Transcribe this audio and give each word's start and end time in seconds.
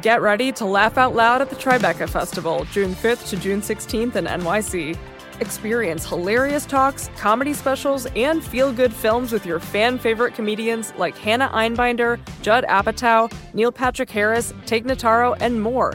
Get 0.00 0.22
ready 0.22 0.52
to 0.52 0.64
laugh 0.64 0.96
out 0.96 1.14
loud 1.14 1.42
at 1.42 1.50
the 1.50 1.56
Tribeca 1.56 2.08
Festival, 2.08 2.64
June 2.72 2.94
5th 2.94 3.28
to 3.28 3.36
June 3.36 3.60
16th 3.60 4.16
in 4.16 4.24
NYC. 4.24 4.96
Experience 5.40 6.06
hilarious 6.06 6.64
talks, 6.64 7.10
comedy 7.16 7.52
specials, 7.52 8.06
and 8.16 8.42
feel 8.42 8.72
good 8.72 8.94
films 8.94 9.32
with 9.32 9.44
your 9.44 9.60
fan 9.60 9.98
favorite 9.98 10.34
comedians 10.34 10.94
like 10.96 11.16
Hannah 11.18 11.48
Einbinder, 11.48 12.18
Judd 12.40 12.64
Apatow, 12.64 13.30
Neil 13.52 13.70
Patrick 13.70 14.08
Harris, 14.08 14.54
Tig 14.64 14.86
Notaro, 14.86 15.36
and 15.40 15.60
more. 15.60 15.92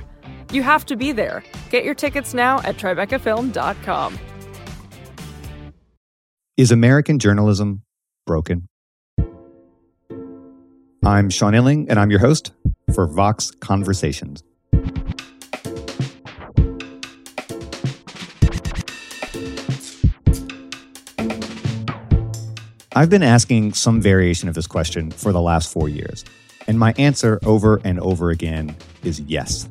You 0.52 0.62
have 0.62 0.86
to 0.88 0.96
be 0.96 1.12
there. 1.12 1.44
Get 1.72 1.84
your 1.84 1.96
tickets 1.96 2.36
now 2.36 2.60
at 2.60 2.78
TribecaFilm.com. 2.78 4.20
Is 6.56 6.72
American 6.72 7.18
journalism 7.18 7.82
broken? 8.28 8.68
I'm 11.04 11.30
Sean 11.30 11.54
Illing, 11.54 11.88
and 11.90 12.00
I'm 12.00 12.12
your 12.12 12.20
host 12.20 12.52
for 12.94 13.08
Vox 13.08 13.52
Conversations. 13.52 14.44
I've 22.96 23.12
been 23.12 23.22
asking 23.22 23.74
some 23.74 24.02
variation 24.02 24.50
of 24.50 24.56
this 24.56 24.66
question 24.66 25.12
for 25.12 25.32
the 25.32 25.40
last 25.42 25.72
four 25.72 25.88
years, 25.88 26.26
and 26.68 26.80
my 26.80 26.96
answer 26.98 27.40
over 27.46 27.80
and 27.84 28.00
over 28.00 28.32
again 28.32 28.76
is 29.04 29.20
yes. 29.20 29.70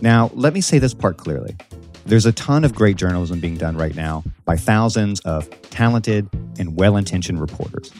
Now, 0.00 0.28
let 0.34 0.52
me 0.52 0.60
say 0.60 0.80
this 0.80 0.92
part 0.92 1.18
clearly. 1.18 1.56
There's 2.04 2.26
a 2.26 2.32
ton 2.32 2.64
of 2.64 2.74
great 2.74 2.96
journalism 2.96 3.38
being 3.38 3.56
done 3.56 3.76
right 3.76 3.94
now 3.94 4.24
by 4.44 4.56
thousands 4.56 5.20
of 5.20 5.48
talented 5.70 6.28
and 6.58 6.76
well 6.76 6.96
intentioned 6.96 7.40
reporters. 7.40 7.92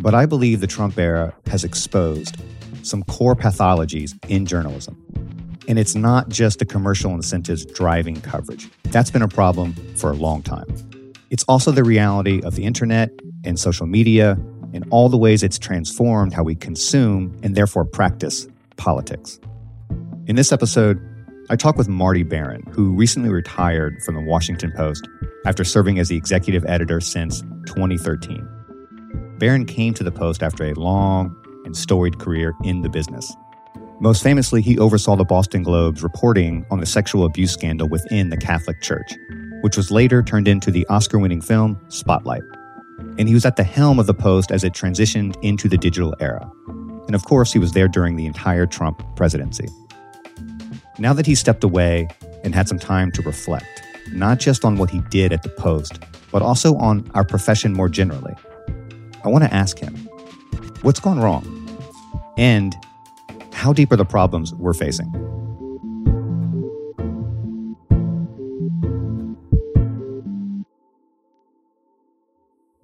But 0.00 0.14
I 0.14 0.26
believe 0.26 0.60
the 0.60 0.66
Trump 0.66 0.98
era 0.98 1.32
has 1.46 1.62
exposed 1.62 2.42
some 2.82 3.02
core 3.04 3.34
pathologies 3.34 4.14
in 4.28 4.46
journalism. 4.46 4.96
And 5.68 5.78
it's 5.78 5.94
not 5.94 6.28
just 6.28 6.58
the 6.58 6.64
commercial 6.64 7.12
incentives 7.12 7.64
driving 7.64 8.20
coverage. 8.20 8.68
That's 8.84 9.10
been 9.10 9.22
a 9.22 9.28
problem 9.28 9.74
for 9.96 10.10
a 10.10 10.14
long 10.14 10.42
time. 10.42 10.66
It's 11.30 11.44
also 11.44 11.72
the 11.72 11.82
reality 11.82 12.40
of 12.42 12.54
the 12.54 12.64
internet 12.64 13.10
and 13.44 13.58
social 13.58 13.86
media 13.86 14.38
and 14.72 14.84
all 14.90 15.08
the 15.08 15.16
ways 15.16 15.42
it's 15.42 15.58
transformed 15.58 16.32
how 16.32 16.42
we 16.44 16.54
consume 16.54 17.38
and 17.42 17.54
therefore 17.54 17.84
practice 17.84 18.46
politics. 18.76 19.40
In 20.26 20.36
this 20.36 20.52
episode, 20.52 21.00
I 21.48 21.56
talk 21.56 21.76
with 21.76 21.88
Marty 21.88 22.24
Baron, 22.24 22.62
who 22.72 22.92
recently 22.94 23.30
retired 23.30 24.02
from 24.02 24.16
the 24.16 24.20
Washington 24.20 24.72
Post 24.72 25.08
after 25.46 25.62
serving 25.62 25.98
as 25.98 26.08
the 26.08 26.16
executive 26.16 26.64
editor 26.66 27.00
since 27.00 27.42
2013. 27.66 28.46
Baron 29.38 29.64
came 29.64 29.94
to 29.94 30.02
the 30.02 30.10
Post 30.10 30.42
after 30.42 30.64
a 30.64 30.74
long 30.74 31.34
and 31.66 31.76
storied 31.76 32.18
career 32.18 32.54
in 32.64 32.80
the 32.80 32.88
business. 32.88 33.36
Most 34.00 34.22
famously, 34.22 34.62
he 34.62 34.78
oversaw 34.78 35.16
the 35.16 35.24
Boston 35.24 35.62
Globe's 35.62 36.02
reporting 36.02 36.64
on 36.70 36.80
the 36.80 36.86
sexual 36.86 37.24
abuse 37.24 37.52
scandal 37.52 37.88
within 37.88 38.30
the 38.30 38.36
Catholic 38.36 38.80
Church, 38.80 39.14
which 39.62 39.76
was 39.76 39.90
later 39.90 40.22
turned 40.22 40.48
into 40.48 40.70
the 40.70 40.86
Oscar 40.88 41.18
winning 41.18 41.40
film 41.40 41.78
Spotlight. 41.88 42.42
And 43.18 43.26
he 43.26 43.34
was 43.34 43.46
at 43.46 43.56
the 43.56 43.64
helm 43.64 43.98
of 43.98 44.06
the 44.06 44.14
Post 44.14 44.50
as 44.50 44.64
it 44.64 44.74
transitioned 44.74 45.34
into 45.42 45.68
the 45.68 45.78
digital 45.78 46.14
era. 46.20 46.50
And 47.06 47.14
of 47.14 47.24
course, 47.24 47.52
he 47.52 47.58
was 47.58 47.72
there 47.72 47.88
during 47.88 48.16
the 48.16 48.26
entire 48.26 48.66
Trump 48.66 49.02
presidency. 49.16 49.68
Now 50.98 51.12
that 51.12 51.26
he 51.26 51.34
stepped 51.34 51.64
away 51.64 52.08
and 52.44 52.54
had 52.54 52.68
some 52.68 52.78
time 52.78 53.10
to 53.12 53.22
reflect, 53.22 53.82
not 54.12 54.38
just 54.38 54.64
on 54.64 54.76
what 54.76 54.90
he 54.90 55.00
did 55.10 55.32
at 55.32 55.42
the 55.42 55.48
Post, 55.48 56.00
but 56.30 56.42
also 56.42 56.76
on 56.76 57.10
our 57.14 57.24
profession 57.24 57.72
more 57.72 57.88
generally, 57.88 58.34
I 59.24 59.28
want 59.28 59.44
to 59.44 59.52
ask 59.52 59.78
him 59.78 60.05
what's 60.86 61.00
gone 61.00 61.18
wrong? 61.18 61.44
And 62.38 62.76
how 63.52 63.72
deep 63.72 63.90
are 63.90 63.96
the 63.96 64.04
problems 64.04 64.54
we're 64.54 64.72
facing? 64.72 65.10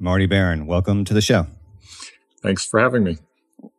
Marty 0.00 0.26
Baron, 0.26 0.66
welcome 0.66 1.04
to 1.04 1.14
the 1.14 1.20
show. 1.20 1.46
Thanks 2.42 2.66
for 2.66 2.80
having 2.80 3.04
me. 3.04 3.18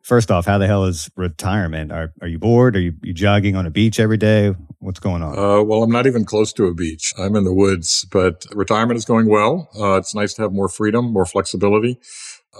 First 0.00 0.30
off, 0.30 0.46
how 0.46 0.56
the 0.56 0.66
hell 0.66 0.84
is 0.84 1.10
retirement? 1.16 1.92
Are, 1.92 2.14
are 2.22 2.28
you 2.28 2.38
bored? 2.38 2.76
Are 2.76 2.80
you, 2.80 2.94
you 3.02 3.12
jogging 3.12 3.56
on 3.56 3.66
a 3.66 3.70
beach 3.70 4.00
every 4.00 4.16
day? 4.16 4.54
What's 4.78 5.00
going 5.00 5.22
on? 5.22 5.38
Uh, 5.38 5.62
well, 5.62 5.82
I'm 5.82 5.90
not 5.90 6.06
even 6.06 6.24
close 6.24 6.50
to 6.54 6.64
a 6.64 6.72
beach. 6.72 7.12
I'm 7.18 7.36
in 7.36 7.44
the 7.44 7.52
woods, 7.52 8.06
but 8.10 8.46
retirement 8.52 8.96
is 8.96 9.04
going 9.04 9.28
well. 9.28 9.68
Uh, 9.78 9.98
it's 9.98 10.14
nice 10.14 10.32
to 10.34 10.42
have 10.42 10.52
more 10.52 10.70
freedom, 10.70 11.12
more 11.12 11.26
flexibility. 11.26 11.98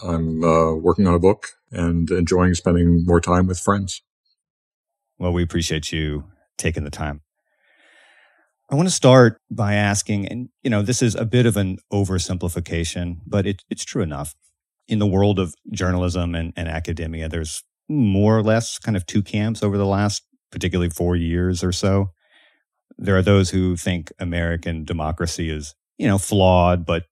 I'm 0.02 0.42
uh, 0.42 0.74
working 0.74 1.06
on 1.06 1.14
a 1.14 1.18
book 1.18 1.48
and 1.70 2.10
enjoying 2.10 2.54
spending 2.54 3.04
more 3.04 3.20
time 3.20 3.46
with 3.46 3.58
friends. 3.58 4.02
Well, 5.18 5.32
we 5.32 5.42
appreciate 5.42 5.92
you 5.92 6.24
taking 6.58 6.84
the 6.84 6.90
time. 6.90 7.20
I 8.70 8.76
want 8.76 8.88
to 8.88 8.94
start 8.94 9.40
by 9.50 9.74
asking, 9.74 10.26
and 10.28 10.48
you 10.62 10.70
know, 10.70 10.82
this 10.82 11.02
is 11.02 11.14
a 11.14 11.24
bit 11.24 11.46
of 11.46 11.56
an 11.56 11.78
oversimplification, 11.92 13.18
but 13.26 13.46
it, 13.46 13.62
it's 13.70 13.84
true 13.84 14.02
enough. 14.02 14.34
In 14.88 14.98
the 14.98 15.06
world 15.06 15.38
of 15.38 15.54
journalism 15.70 16.34
and, 16.34 16.52
and 16.56 16.68
academia, 16.68 17.28
there's 17.28 17.62
more 17.88 18.36
or 18.36 18.42
less 18.42 18.78
kind 18.78 18.96
of 18.96 19.06
two 19.06 19.22
camps 19.22 19.62
over 19.62 19.78
the 19.78 19.86
last, 19.86 20.22
particularly 20.50 20.90
four 20.90 21.16
years 21.16 21.62
or 21.62 21.72
so. 21.72 22.10
There 22.98 23.16
are 23.16 23.22
those 23.22 23.50
who 23.50 23.76
think 23.76 24.12
American 24.18 24.84
democracy 24.84 25.50
is, 25.50 25.74
you 25.98 26.06
know, 26.06 26.18
flawed, 26.18 26.84
but 26.84 27.04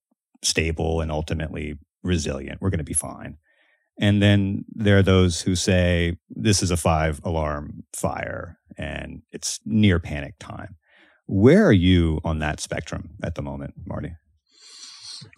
stable 0.43 1.01
and 1.01 1.11
ultimately 1.11 1.79
resilient. 2.03 2.61
We're 2.61 2.71
going 2.71 2.79
to 2.79 2.85
be 2.85 2.95
fine. 2.95 3.39
And 3.99 4.23
then 4.23 4.65
there 4.75 4.99
are 4.99 5.03
those 5.03 5.43
who 5.43 5.55
say 5.55 6.17
this 6.31 6.63
is 6.63 6.71
a 6.71 6.77
five 6.77 7.21
alarm 7.25 7.85
fire 7.95 8.59
and 8.77 9.23
it's 9.33 9.61
near 9.65 9.99
panic 9.99 10.35
time. 10.39 10.77
Where 11.27 11.67
are 11.67 11.73
you 11.73 12.21
on 12.25 12.39
that 12.41 12.61
spectrum 12.61 13.11
at 13.23 13.35
the 13.35 13.43
moment, 13.43 13.75
Marty? 13.87 14.15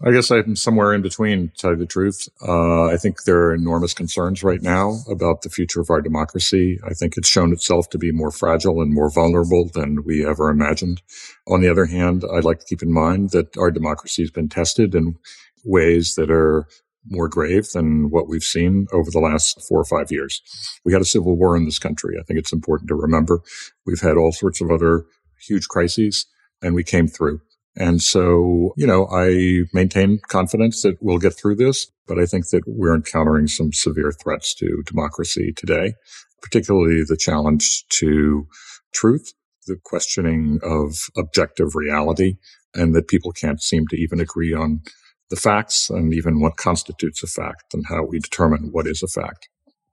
I 0.05 0.13
guess 0.13 0.31
I'm 0.31 0.57
somewhere 0.57 0.95
in 0.95 1.03
between, 1.03 1.49
to 1.49 1.55
tell 1.55 1.71
you 1.73 1.77
the 1.77 1.87
truth. 1.87 2.29
Uh, 2.47 2.87
I 2.87 2.97
think 2.97 3.25
there 3.25 3.39
are 3.39 3.55
enormous 3.55 3.93
concerns 3.93 4.43
right 4.43 4.63
now 4.63 5.01
about 5.11 5.43
the 5.43 5.51
future 5.51 5.81
of 5.81 5.91
our 5.91 6.01
democracy. 6.01 6.79
I 6.85 6.95
think 6.95 7.15
it's 7.17 7.29
shown 7.29 7.53
itself 7.53 7.91
to 7.91 7.99
be 7.99 8.11
more 8.11 8.31
fragile 8.31 8.81
and 8.81 8.95
more 8.95 9.11
vulnerable 9.11 9.69
than 9.73 10.03
we 10.05 10.27
ever 10.27 10.49
imagined. 10.49 11.03
On 11.47 11.61
the 11.61 11.71
other 11.71 11.85
hand, 11.87 12.25
I'd 12.33 12.45
like 12.45 12.61
to 12.61 12.67
keep 12.67 12.83
in 12.83 12.93
mind 12.93 13.31
that 13.31 13.57
our 13.59 13.71
democracy 13.71 14.23
has 14.23 14.31
been 14.31 14.49
tested 14.49 14.95
in 14.95 15.17
ways 15.65 16.15
that 16.15 16.31
are 16.31 16.67
more 17.07 17.29
grave 17.29 17.69
than 17.73 18.11
what 18.11 18.29
we've 18.29 18.43
seen 18.43 18.87
over 18.93 19.11
the 19.11 19.21
last 19.21 19.61
four 19.69 19.79
or 19.81 19.85
five 19.85 20.11
years. 20.11 20.41
We 20.85 20.93
had 20.93 21.03
a 21.03 21.07
civil 21.07 21.37
war 21.37 21.57
in 21.57 21.65
this 21.65 21.79
country. 21.79 22.17
I 22.19 22.23
think 22.23 22.39
it's 22.39 22.53
important 22.53 22.89
to 22.89 22.95
remember. 22.95 23.41
We've 23.87 24.01
had 24.01 24.17
all 24.17 24.33
sorts 24.33 24.61
of 24.61 24.71
other 24.71 25.05
huge 25.47 25.69
crises 25.69 26.27
and 26.63 26.75
we 26.75 26.83
came 26.83 27.07
through. 27.07 27.41
And 27.77 28.01
so, 28.01 28.73
you 28.77 28.87
know, 28.87 29.09
I 29.09 29.65
maintain 29.73 30.21
confidence 30.29 30.83
that 30.83 30.97
we'll 31.01 31.19
get 31.19 31.37
through 31.37 31.57
this, 31.57 31.91
but 32.07 32.19
I 32.19 32.27
think 32.27 32.49
that 32.51 32.63
we're 32.67 32.95
encountering 32.95 33.49
some 33.49 33.73
severe 33.73 34.13
threats 34.13 34.55
to 34.57 34.83
democracy 34.87 35.53
today, 35.57 35.95
particularly 36.41 37.03
the 37.03 37.17
challenge 37.17 37.85
to 37.99 38.47
truth, 38.93 39.33
the 39.67 39.77
questioning 39.83 40.61
of 40.63 40.95
objective 41.17 41.75
reality, 41.75 42.37
and 42.75 42.95
that 42.95 43.09
people 43.09 43.33
can't 43.33 43.61
seem 43.61 43.89
to 43.89 43.97
even 43.97 44.21
agree 44.21 44.55
on 44.55 44.83
the 45.31 45.37
facts 45.37 45.91
and 45.91 46.13
even 46.15 46.41
what 46.41 46.57
constitutes 46.57 47.23
a 47.23 47.27
fact 47.27 47.75
and 47.75 47.85
how 47.89 48.05
we 48.05 48.19
determine 48.19 48.69
what 48.73 48.87
is 48.87 49.03
a 49.03 49.09
fact. 49.09 49.49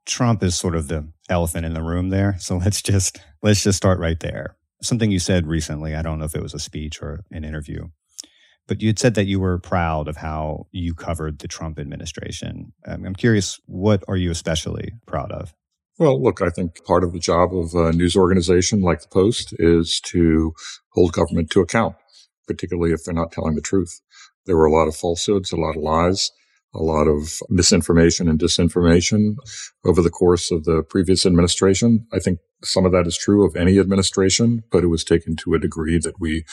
Trump 0.05 0.43
is 0.43 0.55
sort 0.55 0.75
of 0.75 0.87
the 0.87 1.07
elephant 1.29 1.65
in 1.65 1.73
the 1.73 1.83
room 1.83 2.09
there. 2.09 2.35
So 2.39 2.57
let's 2.57 2.81
just 2.81 3.19
let's 3.43 3.63
just 3.63 3.77
start 3.77 3.99
right 3.99 4.19
there. 4.19 4.55
Something 4.81 5.11
you 5.11 5.19
said 5.19 5.47
recently, 5.47 5.95
I 5.95 6.01
don't 6.01 6.19
know 6.19 6.25
if 6.25 6.35
it 6.35 6.41
was 6.41 6.55
a 6.55 6.59
speech 6.59 7.01
or 7.01 7.23
an 7.31 7.43
interview, 7.43 7.89
but 8.67 8.81
you 8.81 8.87
had 8.89 8.99
said 8.99 9.13
that 9.13 9.27
you 9.27 9.39
were 9.39 9.59
proud 9.59 10.07
of 10.07 10.17
how 10.17 10.67
you 10.71 10.95
covered 10.95 11.39
the 11.39 11.47
Trump 11.47 11.77
administration. 11.77 12.73
Um, 12.87 13.05
I'm 13.05 13.15
curious, 13.15 13.59
what 13.67 14.03
are 14.07 14.17
you 14.17 14.31
especially 14.31 14.93
proud 15.05 15.31
of? 15.31 15.53
Well, 15.99 16.21
look, 16.21 16.41
I 16.41 16.49
think 16.49 16.83
part 16.85 17.03
of 17.03 17.13
the 17.13 17.19
job 17.19 17.55
of 17.55 17.75
a 17.75 17.91
news 17.91 18.15
organization 18.15 18.81
like 18.81 19.01
the 19.01 19.07
Post 19.07 19.53
is 19.59 19.99
to 20.05 20.53
hold 20.93 21.13
government 21.13 21.51
to 21.51 21.61
account, 21.61 21.95
particularly 22.47 22.91
if 22.91 23.03
they're 23.03 23.13
not 23.13 23.31
telling 23.31 23.53
the 23.53 23.61
truth. 23.61 24.01
There 24.45 24.57
were 24.57 24.65
a 24.65 24.73
lot 24.73 24.87
of 24.87 24.95
falsehoods, 24.95 25.51
a 25.51 25.57
lot 25.57 25.77
of 25.77 25.83
lies. 25.83 26.31
a 26.73 26.81
lot 26.81 27.07
of 27.07 27.39
misinformation 27.49 28.29
and 28.29 28.39
disinformation 28.39 29.35
over 29.85 30.01
the 30.01 30.09
course 30.09 30.51
of 30.51 30.63
the 30.63 30.83
previous 30.83 31.25
administration. 31.25 32.05
I 32.13 32.19
think 32.19 32.39
some 32.63 32.85
of 32.85 32.91
that 32.93 33.07
is 33.07 33.17
true 33.17 33.45
of 33.45 33.55
any 33.55 33.77
administration, 33.79 34.63
but 34.71 34.83
it 34.83 34.87
was 34.87 35.03
taken 35.03 35.35
to 35.37 35.53
a 35.53 35.59
degree 35.59 35.99
that 35.99 36.19
we 36.19 36.45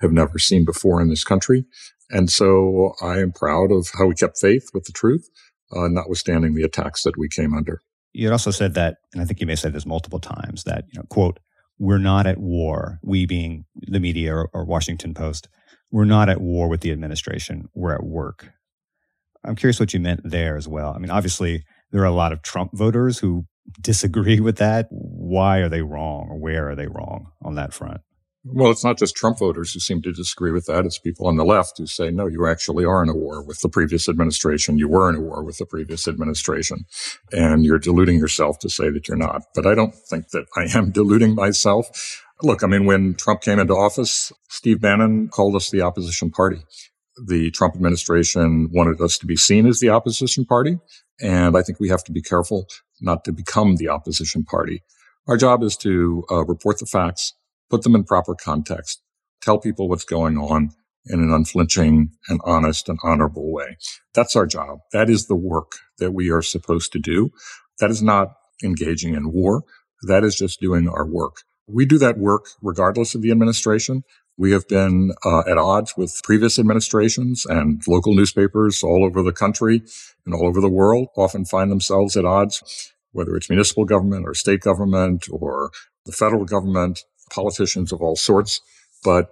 have 0.00 0.12
never 0.12 0.38
seen 0.38 0.64
before 0.64 1.00
in 1.00 1.10
this 1.10 1.24
country. 1.24 1.66
And 2.10 2.30
so 2.30 2.94
I 3.02 3.18
am 3.18 3.32
proud 3.32 3.72
of 3.72 3.90
how 3.98 4.06
we 4.06 4.14
kept 4.14 4.38
faith 4.38 4.70
with 4.72 4.84
the 4.84 4.92
truth, 4.92 5.28
uh, 5.76 5.88
notwithstanding 5.88 6.54
the 6.54 6.62
attacks 6.62 7.02
that 7.02 7.18
we 7.18 7.28
came 7.28 7.52
under. 7.52 7.80
You 8.12 8.32
also 8.32 8.50
said 8.50 8.74
that, 8.74 8.96
and 9.12 9.20
I 9.20 9.26
think 9.26 9.40
you 9.40 9.46
may 9.46 9.52
have 9.52 9.60
said 9.60 9.74
this 9.74 9.84
multiple 9.84 10.20
times, 10.20 10.64
that, 10.64 10.84
you 10.90 10.98
know, 10.98 11.06
quote, 11.10 11.38
we're 11.78 11.98
not 11.98 12.26
at 12.26 12.38
war, 12.38 12.98
we 13.02 13.26
being 13.26 13.66
the 13.74 14.00
media 14.00 14.34
or, 14.34 14.48
or 14.54 14.64
Washington 14.64 15.12
Post, 15.12 15.48
we're 15.90 16.04
not 16.04 16.28
at 16.28 16.40
war 16.40 16.68
with 16.68 16.80
the 16.80 16.92
administration, 16.92 17.68
we're 17.74 17.94
at 17.94 18.04
work. 18.04 18.50
I'm 19.44 19.56
curious 19.56 19.78
what 19.78 19.94
you 19.94 20.00
meant 20.00 20.20
there 20.24 20.56
as 20.56 20.66
well. 20.66 20.92
I 20.94 20.98
mean, 20.98 21.10
obviously, 21.10 21.64
there 21.92 22.02
are 22.02 22.06
a 22.06 22.12
lot 22.12 22.32
of 22.32 22.42
Trump 22.42 22.72
voters 22.74 23.18
who 23.18 23.46
disagree 23.80 24.40
with 24.40 24.56
that. 24.56 24.88
Why 24.90 25.58
are 25.58 25.68
they 25.68 25.82
wrong 25.82 26.28
or 26.30 26.38
where 26.38 26.68
are 26.68 26.74
they 26.74 26.86
wrong 26.86 27.30
on 27.42 27.54
that 27.54 27.72
front? 27.72 28.00
Well, 28.48 28.70
it's 28.70 28.84
not 28.84 28.96
just 28.96 29.16
Trump 29.16 29.40
voters 29.40 29.72
who 29.72 29.80
seem 29.80 30.02
to 30.02 30.12
disagree 30.12 30.52
with 30.52 30.66
that. 30.66 30.84
It's 30.86 31.00
people 31.00 31.26
on 31.26 31.36
the 31.36 31.44
left 31.44 31.78
who 31.78 31.86
say, 31.86 32.12
no, 32.12 32.28
you 32.28 32.46
actually 32.46 32.84
are 32.84 33.02
in 33.02 33.08
a 33.08 33.14
war 33.14 33.42
with 33.42 33.60
the 33.60 33.68
previous 33.68 34.08
administration. 34.08 34.78
You 34.78 34.88
were 34.88 35.08
in 35.08 35.16
a 35.16 35.20
war 35.20 35.42
with 35.42 35.58
the 35.58 35.66
previous 35.66 36.06
administration 36.06 36.84
and 37.32 37.64
you're 37.64 37.80
deluding 37.80 38.18
yourself 38.18 38.60
to 38.60 38.68
say 38.68 38.88
that 38.90 39.08
you're 39.08 39.16
not. 39.16 39.42
But 39.52 39.66
I 39.66 39.74
don't 39.74 39.94
think 39.94 40.28
that 40.28 40.46
I 40.56 40.66
am 40.78 40.90
deluding 40.92 41.34
myself. 41.34 42.22
Look, 42.42 42.62
I 42.62 42.66
mean, 42.66 42.84
when 42.84 43.14
Trump 43.14 43.40
came 43.40 43.58
into 43.58 43.74
office, 43.74 44.30
Steve 44.50 44.80
Bannon 44.80 45.28
called 45.28 45.56
us 45.56 45.70
the 45.70 45.80
opposition 45.80 46.30
party. 46.30 46.58
The 47.26 47.50
Trump 47.50 47.74
administration 47.74 48.68
wanted 48.70 49.00
us 49.00 49.16
to 49.18 49.26
be 49.26 49.36
seen 49.36 49.66
as 49.66 49.80
the 49.80 49.88
opposition 49.88 50.44
party. 50.44 50.78
And 51.18 51.56
I 51.56 51.62
think 51.62 51.80
we 51.80 51.88
have 51.88 52.04
to 52.04 52.12
be 52.12 52.20
careful 52.20 52.66
not 53.00 53.24
to 53.24 53.32
become 53.32 53.76
the 53.76 53.88
opposition 53.88 54.44
party. 54.44 54.82
Our 55.26 55.38
job 55.38 55.62
is 55.62 55.78
to 55.78 56.24
uh, 56.30 56.44
report 56.44 56.78
the 56.78 56.84
facts, 56.84 57.32
put 57.70 57.82
them 57.82 57.94
in 57.94 58.04
proper 58.04 58.34
context, 58.34 59.00
tell 59.40 59.58
people 59.58 59.88
what's 59.88 60.04
going 60.04 60.36
on 60.36 60.70
in 61.06 61.20
an 61.20 61.32
unflinching 61.32 62.10
and 62.28 62.40
honest 62.44 62.88
and 62.88 62.98
honorable 63.02 63.50
way. 63.50 63.78
That's 64.12 64.36
our 64.36 64.46
job. 64.46 64.80
That 64.92 65.08
is 65.08 65.26
the 65.26 65.36
work 65.36 65.72
that 65.98 66.12
we 66.12 66.30
are 66.30 66.42
supposed 66.42 66.92
to 66.92 66.98
do. 66.98 67.30
That 67.80 67.90
is 67.90 68.02
not 68.02 68.34
engaging 68.62 69.14
in 69.14 69.32
war. 69.32 69.62
That 70.02 70.22
is 70.22 70.36
just 70.36 70.60
doing 70.60 70.86
our 70.86 71.06
work. 71.06 71.36
We 71.66 71.84
do 71.84 71.98
that 71.98 72.18
work 72.18 72.46
regardless 72.62 73.14
of 73.14 73.22
the 73.22 73.30
administration. 73.30 74.04
We 74.38 74.52
have 74.52 74.68
been 74.68 75.12
uh, 75.24 75.40
at 75.40 75.58
odds 75.58 75.94
with 75.96 76.20
previous 76.22 76.58
administrations 76.58 77.46
and 77.46 77.82
local 77.88 78.14
newspapers 78.14 78.82
all 78.82 79.04
over 79.04 79.22
the 79.22 79.32
country 79.32 79.82
and 80.24 80.34
all 80.34 80.46
over 80.46 80.60
the 80.60 80.68
world 80.68 81.08
often 81.16 81.44
find 81.44 81.70
themselves 81.70 82.16
at 82.16 82.24
odds, 82.24 82.92
whether 83.12 83.34
it's 83.34 83.48
municipal 83.48 83.84
government 83.84 84.26
or 84.26 84.34
state 84.34 84.60
government 84.60 85.26
or 85.30 85.70
the 86.04 86.12
federal 86.12 86.44
government, 86.44 87.00
politicians 87.30 87.92
of 87.92 88.02
all 88.02 88.14
sorts. 88.14 88.60
But 89.02 89.30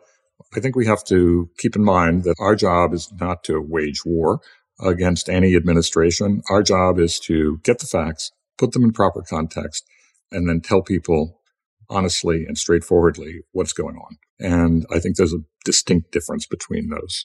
I 0.57 0.61
think 0.61 0.75
we 0.75 0.87
have 0.87 1.05
to 1.05 1.51
keep 1.59 1.77
in 1.77 1.85
mind 1.85 2.25
that 2.25 2.37
our 2.41 2.57
job 2.57 2.95
is 2.95 3.13
not 3.21 3.45
to 3.45 3.61
wage 3.61 4.05
war 4.05 4.41
against 4.81 5.29
any 5.29 5.55
administration. 5.55 6.43
Our 6.51 6.63
job 6.63 6.99
is 6.99 7.21
to 7.21 7.61
get 7.63 7.79
the 7.79 7.87
facts, 7.87 8.33
put 8.59 8.73
them 8.73 8.85
in 8.85 8.93
proper 8.93 9.23
context, 9.23 9.87
and 10.33 10.49
then 10.49 10.61
tell 10.61 10.83
people 10.83 11.41
honestly 11.89 12.45
and 12.47 12.57
straightforwardly 12.57 13.41
what's 13.53 13.73
going 13.73 13.97
on. 13.97 14.17
And 14.39 14.87
I 14.93 14.99
think 14.99 15.17
there's 15.17 15.33
a 15.33 15.43
distinct 15.65 16.13
difference 16.13 16.47
between 16.47 16.89
those. 16.91 17.25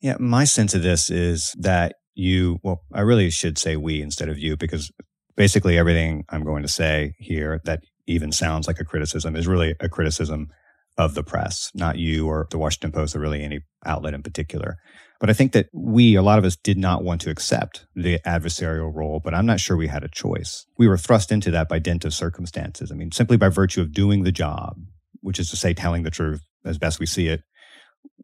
Yeah, 0.00 0.16
my 0.18 0.44
sense 0.44 0.74
of 0.74 0.82
this 0.82 1.10
is 1.10 1.54
that 1.58 1.96
you, 2.14 2.58
well, 2.62 2.82
I 2.92 3.00
really 3.00 3.30
should 3.30 3.58
say 3.58 3.76
we 3.76 4.02
instead 4.02 4.28
of 4.28 4.38
you, 4.38 4.56
because 4.56 4.90
basically 5.36 5.78
everything 5.78 6.24
I'm 6.30 6.44
going 6.44 6.62
to 6.62 6.68
say 6.68 7.14
here 7.18 7.60
that 7.64 7.80
even 8.06 8.32
sounds 8.32 8.66
like 8.66 8.80
a 8.80 8.84
criticism 8.84 9.36
is 9.36 9.46
really 9.46 9.74
a 9.80 9.88
criticism 9.88 10.48
of 10.98 11.14
the 11.14 11.22
press, 11.22 11.70
not 11.74 11.98
you 11.98 12.26
or 12.26 12.46
the 12.50 12.58
Washington 12.58 12.92
Post 12.92 13.14
or 13.14 13.20
really 13.20 13.42
any 13.42 13.60
outlet 13.84 14.14
in 14.14 14.22
particular. 14.22 14.76
But 15.18 15.30
I 15.30 15.32
think 15.32 15.52
that 15.52 15.68
we, 15.72 16.14
a 16.14 16.22
lot 16.22 16.38
of 16.38 16.44
us, 16.44 16.56
did 16.56 16.76
not 16.76 17.02
want 17.02 17.20
to 17.22 17.30
accept 17.30 17.86
the 17.94 18.18
adversarial 18.26 18.94
role, 18.94 19.20
but 19.22 19.34
I'm 19.34 19.46
not 19.46 19.60
sure 19.60 19.76
we 19.76 19.88
had 19.88 20.04
a 20.04 20.08
choice. 20.08 20.66
We 20.76 20.88
were 20.88 20.98
thrust 20.98 21.32
into 21.32 21.50
that 21.52 21.68
by 21.68 21.78
dint 21.78 22.04
of 22.04 22.12
circumstances. 22.12 22.92
I 22.92 22.94
mean, 22.94 23.12
simply 23.12 23.36
by 23.36 23.48
virtue 23.48 23.80
of 23.80 23.92
doing 23.92 24.24
the 24.24 24.32
job, 24.32 24.76
which 25.20 25.38
is 25.38 25.50
to 25.50 25.56
say, 25.56 25.72
telling 25.72 26.02
the 26.02 26.10
truth 26.10 26.42
as 26.64 26.78
best 26.78 27.00
we 27.00 27.06
see 27.06 27.28
it, 27.28 27.42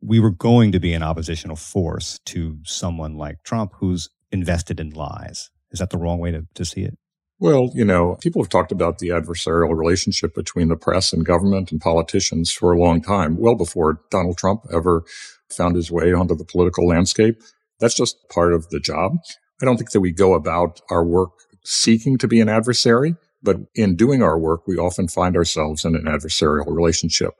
we 0.01 0.21
were 0.21 0.31
going 0.31 0.73
to 0.73 0.81
be 0.81 0.93
an 0.93 1.03
oppositional 1.03 1.57
force 1.57 2.21
to 2.27 2.59
someone 2.65 3.17
like 3.17 3.43
Trump 3.43 3.73
who's 3.77 4.11
invested 4.31 4.81
in 4.81 4.91
lies. 4.91 5.51
Is 5.71 5.79
that 5.79 5.91
the 5.91 5.99
wrong 5.99 6.19
way 6.19 6.33
to, 6.33 6.47
to 6.55 6.65
see 6.65 6.83
it? 6.83 6.99
Well, 7.39 7.71
you 7.75 7.85
know, 7.85 8.17
people 8.21 8.41
have 8.41 8.51
talked 8.51 8.71
about 8.71 8.99
the 8.99 9.09
adversarial 9.09 9.77
relationship 9.77 10.33
between 10.33 10.69
the 10.69 10.77
press 10.77 11.13
and 11.13 11.27
government 11.27 11.73
and 11.73 11.81
politicians 11.81 12.53
for 12.53 12.73
a 12.73 12.79
long 12.79 13.03
time, 13.03 13.37
well 13.37 13.57
before 13.57 14.01
Donald 14.11 14.39
Trump 14.39 14.63
ever 14.73 15.03
found 15.53 15.77
his 15.77 15.91
way 15.91 16.13
onto 16.13 16.35
the 16.35 16.45
political 16.45 16.87
landscape. 16.87 17.41
That's 17.81 17.95
just 17.95 18.29
part 18.29 18.53
of 18.53 18.69
the 18.71 18.81
job. 18.81 19.17
I 19.61 19.65
don't 19.65 19.77
think 19.77 19.91
that 19.93 20.01
we 20.01 20.13
go 20.13 20.35
about 20.35 20.81
our 20.91 21.05
work 21.05 21.33
seeking 21.65 22.19
to 22.19 22.29
be 22.29 22.41
an 22.41 22.49
adversary, 22.49 23.17
but 23.43 23.59
in 23.75 23.97
doing 23.97 24.23
our 24.23 24.39
work, 24.39 24.67
we 24.67 24.77
often 24.77 25.09
find 25.09 25.37
ourselves 25.37 25.85
in 25.85 25.95
an 25.95 26.05
adversarial 26.05 26.67
relationship. 26.67 27.35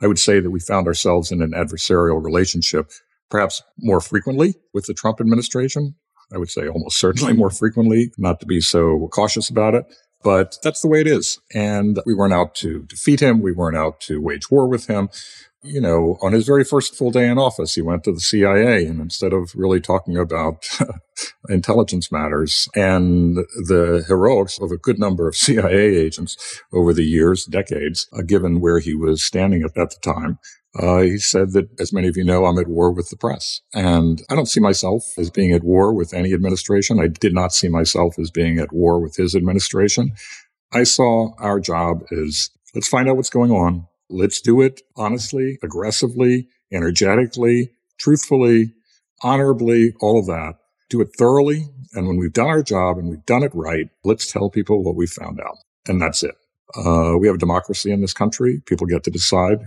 I 0.00 0.06
would 0.06 0.18
say 0.18 0.40
that 0.40 0.50
we 0.50 0.60
found 0.60 0.86
ourselves 0.86 1.32
in 1.32 1.42
an 1.42 1.52
adversarial 1.52 2.22
relationship 2.22 2.90
perhaps 3.30 3.62
more 3.78 4.00
frequently 4.00 4.54
with 4.72 4.86
the 4.86 4.94
Trump 4.94 5.20
administration. 5.20 5.94
I 6.32 6.38
would 6.38 6.50
say 6.50 6.68
almost 6.68 6.98
certainly 7.00 7.32
more 7.32 7.50
frequently, 7.50 8.12
not 8.18 8.40
to 8.40 8.46
be 8.46 8.60
so 8.60 9.08
cautious 9.12 9.48
about 9.48 9.74
it. 9.74 9.84
But 10.22 10.58
that's 10.64 10.80
the 10.80 10.88
way 10.88 11.00
it 11.00 11.06
is. 11.06 11.38
And 11.54 12.00
we 12.04 12.14
weren't 12.14 12.34
out 12.34 12.56
to 12.56 12.82
defeat 12.82 13.20
him. 13.20 13.40
We 13.40 13.52
weren't 13.52 13.76
out 13.76 14.00
to 14.02 14.20
wage 14.20 14.50
war 14.50 14.68
with 14.68 14.88
him 14.88 15.10
you 15.68 15.80
know, 15.80 16.18
on 16.22 16.32
his 16.32 16.46
very 16.46 16.64
first 16.64 16.96
full 16.96 17.10
day 17.10 17.28
in 17.28 17.38
office, 17.38 17.74
he 17.74 17.82
went 17.82 18.04
to 18.04 18.12
the 18.12 18.20
CIA 18.20 18.86
and 18.86 19.00
instead 19.00 19.32
of 19.32 19.52
really 19.54 19.80
talking 19.80 20.16
about 20.16 20.68
intelligence 21.48 22.10
matters 22.10 22.68
and 22.74 23.36
the 23.36 24.04
heroics 24.08 24.58
of 24.60 24.70
a 24.70 24.76
good 24.76 24.98
number 24.98 25.28
of 25.28 25.36
CIA 25.44 25.96
agents 25.96 26.62
over 26.72 26.92
the 26.92 27.04
years, 27.04 27.44
decades, 27.44 28.08
uh, 28.12 28.22
given 28.22 28.60
where 28.60 28.78
he 28.78 28.94
was 28.94 29.22
standing 29.22 29.62
at, 29.62 29.76
at 29.76 29.90
the 29.90 30.00
time, 30.02 30.38
uh, 30.78 30.98
he 30.98 31.18
said 31.18 31.52
that, 31.52 31.68
as 31.80 31.92
many 31.92 32.08
of 32.08 32.16
you 32.16 32.24
know, 32.24 32.44
I'm 32.44 32.58
at 32.58 32.68
war 32.68 32.92
with 32.92 33.08
the 33.08 33.16
press. 33.16 33.60
And 33.74 34.22
I 34.30 34.34
don't 34.34 34.46
see 34.46 34.60
myself 34.60 35.04
as 35.16 35.30
being 35.30 35.52
at 35.52 35.64
war 35.64 35.92
with 35.92 36.12
any 36.12 36.32
administration. 36.32 37.00
I 37.00 37.08
did 37.08 37.34
not 37.34 37.52
see 37.52 37.68
myself 37.68 38.18
as 38.18 38.30
being 38.30 38.58
at 38.58 38.72
war 38.72 39.00
with 39.00 39.16
his 39.16 39.34
administration. 39.34 40.12
I 40.72 40.82
saw 40.84 41.32
our 41.38 41.58
job 41.58 42.02
as 42.12 42.50
let's 42.74 42.88
find 42.88 43.08
out 43.08 43.16
what's 43.16 43.30
going 43.30 43.50
on. 43.50 43.86
Let's 44.10 44.40
do 44.40 44.60
it 44.60 44.80
honestly, 44.96 45.58
aggressively, 45.62 46.48
energetically, 46.72 47.70
truthfully, 47.98 48.72
honorably, 49.22 49.94
all 50.00 50.18
of 50.18 50.26
that. 50.26 50.54
Do 50.88 51.00
it 51.00 51.10
thoroughly. 51.18 51.66
And 51.94 52.06
when 52.06 52.16
we've 52.16 52.32
done 52.32 52.48
our 52.48 52.62
job 52.62 52.98
and 52.98 53.08
we've 53.08 53.24
done 53.26 53.42
it 53.42 53.52
right, 53.54 53.88
let's 54.04 54.30
tell 54.30 54.50
people 54.50 54.82
what 54.82 54.96
we 54.96 55.06
found 55.06 55.40
out. 55.40 55.56
And 55.86 56.00
that's 56.00 56.22
it. 56.22 56.34
Uh, 56.76 57.16
we 57.18 57.26
have 57.26 57.36
a 57.36 57.38
democracy 57.38 57.90
in 57.90 58.00
this 58.00 58.12
country. 58.12 58.62
People 58.66 58.86
get 58.86 59.04
to 59.04 59.10
decide 59.10 59.58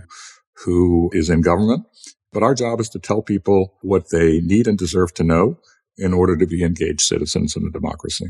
who 0.64 1.10
is 1.12 1.30
in 1.30 1.40
government. 1.40 1.84
But 2.32 2.42
our 2.42 2.54
job 2.54 2.80
is 2.80 2.88
to 2.90 2.98
tell 2.98 3.22
people 3.22 3.74
what 3.82 4.10
they 4.10 4.40
need 4.40 4.66
and 4.66 4.78
deserve 4.78 5.12
to 5.14 5.24
know 5.24 5.58
in 5.98 6.14
order 6.14 6.36
to 6.36 6.46
be 6.46 6.64
engaged 6.64 7.02
citizens 7.02 7.56
in 7.56 7.64
a 7.66 7.70
democracy. 7.70 8.26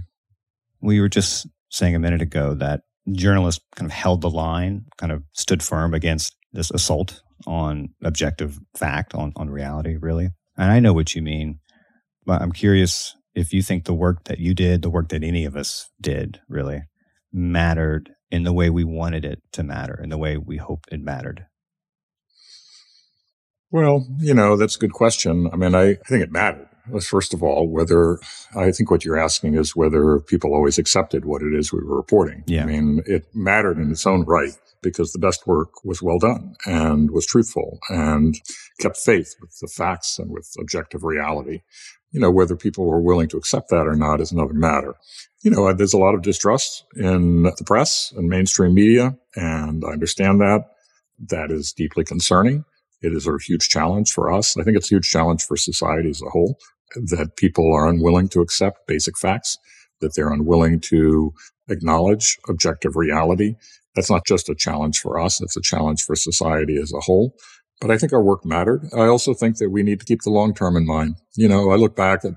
We 0.81 1.01
were 1.01 1.09
just 1.09 1.47
saying 1.71 1.95
a 1.95 2.01
minute 2.01 2.21
ago 2.21 2.55
that 2.55 2.83
journalists 3.11 3.65
kind 3.75 3.91
of 3.91 3.95
held 3.95 4.21
the 4.21 4.31
line, 4.31 4.87
kind 4.99 5.13
of 5.13 5.23
stood 5.33 5.63
firm 5.63 5.95
against 5.95 6.37
this 6.53 6.71
assault 6.71 7.23
on 7.47 7.89
objective 8.03 8.59
fact, 8.77 9.15
on, 9.15 9.33
on 9.37 9.51
reality, 9.51 9.97
really. 10.01 10.29
And 10.57 10.71
I 10.71 10.81
know 10.81 10.93
what 10.93 11.15
you 11.15 11.23
mean, 11.23 11.59
but 12.25 12.41
I'm 12.41 12.53
curious 12.53 13.17
if 13.35 13.53
you 13.53 13.63
think 13.63 13.85
the 13.85 13.95
work 13.95 14.25
that 14.25 14.39
you 14.39 14.55
did, 14.55 14.83
the 14.83 14.91
work 14.91 15.09
that 15.09 15.25
any 15.25 15.45
of 15.45 15.57
us 15.57 15.89
did, 16.01 16.41
really 16.49 16.83
mattered 17.33 18.11
in 18.31 18.45
the 18.45 18.53
way 18.53 18.71
we 18.71 18.85
wanted 18.85 19.25
it 19.25 19.41
to 19.53 19.63
matter, 19.63 19.99
in 20.03 20.11
the 20.11 20.19
way 20.19 20.37
we 20.37 20.59
hoped 20.59 20.89
it 20.93 21.01
mattered. 21.01 21.47
Well, 23.71 24.07
you 24.19 24.35
know, 24.35 24.57
that's 24.57 24.77
a 24.77 24.79
good 24.79 24.93
question. 24.93 25.49
I 25.51 25.57
mean, 25.57 25.75
I, 25.75 25.93
I 25.93 26.09
think 26.09 26.23
it 26.23 26.31
mattered 26.31 26.69
first 27.01 27.33
of 27.33 27.43
all 27.43 27.69
whether 27.69 28.19
I 28.57 28.71
think 28.73 28.91
what 28.91 29.05
you're 29.05 29.19
asking 29.19 29.55
is 29.55 29.77
whether 29.77 30.21
people 30.21 30.55
always 30.55 30.79
accepted 30.79 31.25
what 31.25 31.43
it 31.43 31.55
is 31.55 31.73
we 31.73 31.83
were 31.83 31.97
reporting. 31.97 32.45
Yeah. 32.47 32.63
I 32.63 32.67
mean, 32.67 33.03
it 33.07 33.27
mattered 33.35 33.79
in 33.79 33.91
its 33.91 34.07
own 34.07 34.25
right 34.25 34.57
because 34.83 35.13
the 35.13 35.19
best 35.19 35.47
work 35.47 35.85
was 35.85 36.03
well 36.03 36.19
done 36.19 36.57
and 36.67 37.11
was 37.13 37.27
truthful 37.27 37.79
and 37.89 38.35
kept 38.81 38.97
faith 38.99 39.35
with 39.41 39.57
the 39.61 39.69
facts 39.69 40.19
and 40.19 40.31
with 40.31 40.53
objective 40.59 41.05
reality. 41.05 41.63
You 42.11 42.21
know, 42.21 42.31
whether 42.31 42.57
people 42.57 42.85
were 42.85 43.01
willing 43.01 43.29
to 43.29 43.39
accept 43.39 43.71
that 43.71 43.87
or 43.87 43.97
not 43.97 44.21
is 44.21 44.33
another 44.33 44.53
matter. 44.53 44.95
You 45.43 45.51
know, 45.51 45.67
uh, 45.67 45.73
there's 45.73 45.95
a 45.95 45.99
lot 45.99 46.15
of 46.15 46.23
distrust 46.23 46.85
in 46.95 47.45
the 47.45 47.65
press 47.65 48.13
and 48.17 48.29
mainstream 48.29 48.75
media, 48.75 49.17
and 49.35 49.83
I 49.85 49.93
understand 49.93 50.41
that. 50.41 50.67
That 51.29 51.51
is 51.51 51.73
deeply 51.73 52.05
concerning. 52.05 52.65
It 53.03 53.13
is 53.13 53.27
a 53.27 53.37
huge 53.45 53.69
challenge 53.69 54.13
for 54.13 54.33
us. 54.33 54.57
I 54.57 54.63
think 54.63 54.77
it's 54.77 54.91
a 54.91 54.95
huge 54.95 55.11
challenge 55.11 55.43
for 55.43 55.57
society 55.57 56.11
as 56.11 56.23
a 56.23 56.31
whole. 56.31 56.59
that 56.95 57.37
people 57.37 57.73
are 57.73 57.89
unwilling 57.89 58.29
to 58.29 58.43
accept 58.43 58.87
basic 58.87 59.17
facts, 59.19 59.57
that 60.01 60.15
they're 60.15 60.33
unwilling 60.33 60.79
to 60.79 61.33
acknowledge 61.71 62.39
objective 62.49 62.97
reality. 62.97 63.55
That's 63.95 64.11
not 64.11 64.27
just 64.27 64.51
a 64.51 64.55
challenge 64.55 65.01
for 65.01 65.19
us. 65.19 65.41
It's 65.41 65.57
a 65.57 65.63
challenge 65.63 66.03
for 66.03 66.15
society 66.17 66.77
as 66.77 66.93
a 66.93 67.01
whole. 67.01 67.35
But 67.81 67.91
I 67.91 67.99
think 67.99 68.13
our 68.13 68.23
work 68.23 68.45
mattered. 68.45 68.89
I 68.95 69.07
also 69.07 69.35
think 69.35 69.57
that 69.59 69.71
we 69.71 69.83
need 69.83 70.01
to 70.01 70.07
keep 70.07 70.23
the 70.23 70.31
long 70.31 70.55
term 70.55 70.77
in 70.77 70.87
mind. 70.87 71.17
You 71.35 71.49
know, 71.49 71.71
I 71.71 71.77
look 71.77 71.97
back 71.97 72.25
at, 72.25 72.35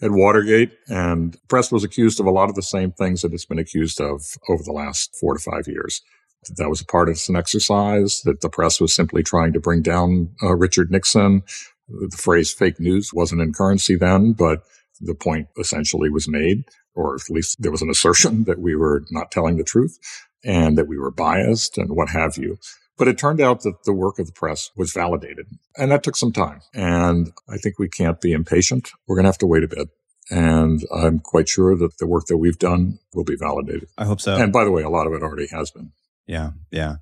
at 0.00 0.12
Watergate 0.12 0.72
and 0.88 1.36
press 1.48 1.70
was 1.70 1.84
accused 1.84 2.20
of 2.20 2.26
a 2.26 2.30
lot 2.30 2.48
of 2.48 2.54
the 2.54 2.62
same 2.62 2.92
things 2.92 3.22
that 3.22 3.32
it's 3.32 3.44
been 3.44 3.58
accused 3.58 4.00
of 4.00 4.22
over 4.48 4.62
the 4.64 4.72
last 4.72 5.14
four 5.20 5.34
to 5.34 5.40
five 5.40 5.66
years. 5.66 6.00
That, 6.44 6.56
that 6.56 6.68
was 6.68 6.80
a 6.80 6.86
partisan 6.86 7.36
exercise, 7.36 8.22
that 8.22 8.40
the 8.40 8.48
press 8.48 8.80
was 8.80 8.94
simply 8.94 9.22
trying 9.22 9.52
to 9.52 9.60
bring 9.60 9.82
down 9.82 10.30
uh, 10.42 10.54
Richard 10.54 10.90
Nixon. 10.90 11.42
The 11.88 12.16
phrase 12.16 12.52
fake 12.52 12.78
news 12.78 13.12
wasn't 13.14 13.40
in 13.40 13.52
currency 13.52 13.96
then, 13.96 14.32
but 14.32 14.62
the 15.00 15.14
point 15.14 15.48
essentially 15.58 16.10
was 16.10 16.28
made, 16.28 16.64
or 16.94 17.14
at 17.14 17.30
least 17.30 17.60
there 17.60 17.72
was 17.72 17.82
an 17.82 17.90
assertion 17.90 18.44
that 18.46 18.60
we 18.60 18.74
were 18.74 19.04
not 19.10 19.30
telling 19.30 19.56
the 19.56 19.64
truth 19.64 19.98
and 20.44 20.78
that 20.78 20.88
we 20.88 20.98
were 20.98 21.10
biased 21.10 21.78
and 21.78 21.90
what 21.90 22.10
have 22.10 22.36
you. 22.36 22.58
But 22.96 23.08
it 23.08 23.16
turned 23.16 23.40
out 23.40 23.62
that 23.62 23.84
the 23.84 23.92
work 23.92 24.18
of 24.18 24.26
the 24.26 24.32
press 24.32 24.70
was 24.76 24.92
validated 24.92 25.46
and 25.76 25.92
that 25.92 26.02
took 26.02 26.16
some 26.16 26.32
time. 26.32 26.60
And 26.74 27.32
I 27.48 27.56
think 27.56 27.78
we 27.78 27.88
can't 27.88 28.20
be 28.20 28.32
impatient. 28.32 28.90
We're 29.06 29.14
going 29.14 29.24
to 29.24 29.28
have 29.28 29.38
to 29.38 29.46
wait 29.46 29.62
a 29.62 29.68
bit. 29.68 29.88
And 30.30 30.82
I'm 30.94 31.20
quite 31.20 31.48
sure 31.48 31.76
that 31.76 31.98
the 31.98 32.06
work 32.06 32.26
that 32.26 32.36
we've 32.36 32.58
done 32.58 32.98
will 33.14 33.24
be 33.24 33.36
validated. 33.36 33.88
I 33.96 34.04
hope 34.04 34.20
so. 34.20 34.36
And 34.36 34.52
by 34.52 34.64
the 34.64 34.70
way, 34.70 34.82
a 34.82 34.90
lot 34.90 35.06
of 35.06 35.12
it 35.14 35.22
already 35.22 35.46
has 35.52 35.70
been. 35.70 35.92
Yeah. 36.28 36.50
Yeah. 36.70 36.96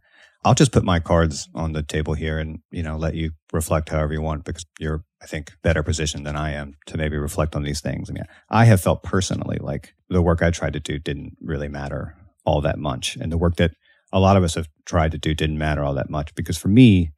I'll 0.45 0.55
just 0.55 0.71
put 0.71 0.85
my 0.85 1.01
cards 1.01 1.49
on 1.55 1.73
the 1.73 1.83
table 1.83 2.15
here 2.15 2.39
and, 2.39 2.61
you 2.71 2.83
know, 2.83 2.97
let 2.97 3.15
you 3.15 3.33
reflect 3.53 3.89
however 3.89 4.13
you 4.13 4.23
want 4.23 4.45
because 4.45 4.65
you're, 4.79 5.05
I 5.21 5.27
think, 5.27 5.53
better 5.63 5.83
positioned 5.83 6.25
than 6.25 6.37
I 6.37 6.53
am 6.53 6.75
to 6.87 6.97
maybe 6.97 7.17
reflect 7.17 7.57
on 7.57 7.65
these 7.65 7.81
things. 7.81 8.09
I 8.09 8.13
mean, 8.13 8.25
I 8.49 8.65
have 8.67 8.81
felt 8.81 9.03
personally 9.03 9.59
like 9.61 9.95
the 10.09 10.23
work 10.23 10.43
I 10.43 10.51
tried 10.53 10.75
to 10.75 10.81
do 10.81 11.01
didn't 11.01 11.37
really 11.41 11.67
matter 11.69 12.17
all 12.45 12.61
that 12.61 12.79
much. 12.79 13.17
And 13.17 13.33
the 13.33 13.39
work 13.39 13.57
that 13.57 13.73
a 14.13 14.21
lot 14.21 14.37
of 14.37 14.45
us 14.45 14.55
have 14.55 14.69
tried 14.85 15.11
to 15.13 15.19
do 15.19 15.35
didn't 15.35 15.59
matter 15.59 15.83
all 15.83 15.95
that 15.95 16.11
much 16.11 16.33
because 16.37 16.57
for 16.57 16.69
me, 16.69 17.11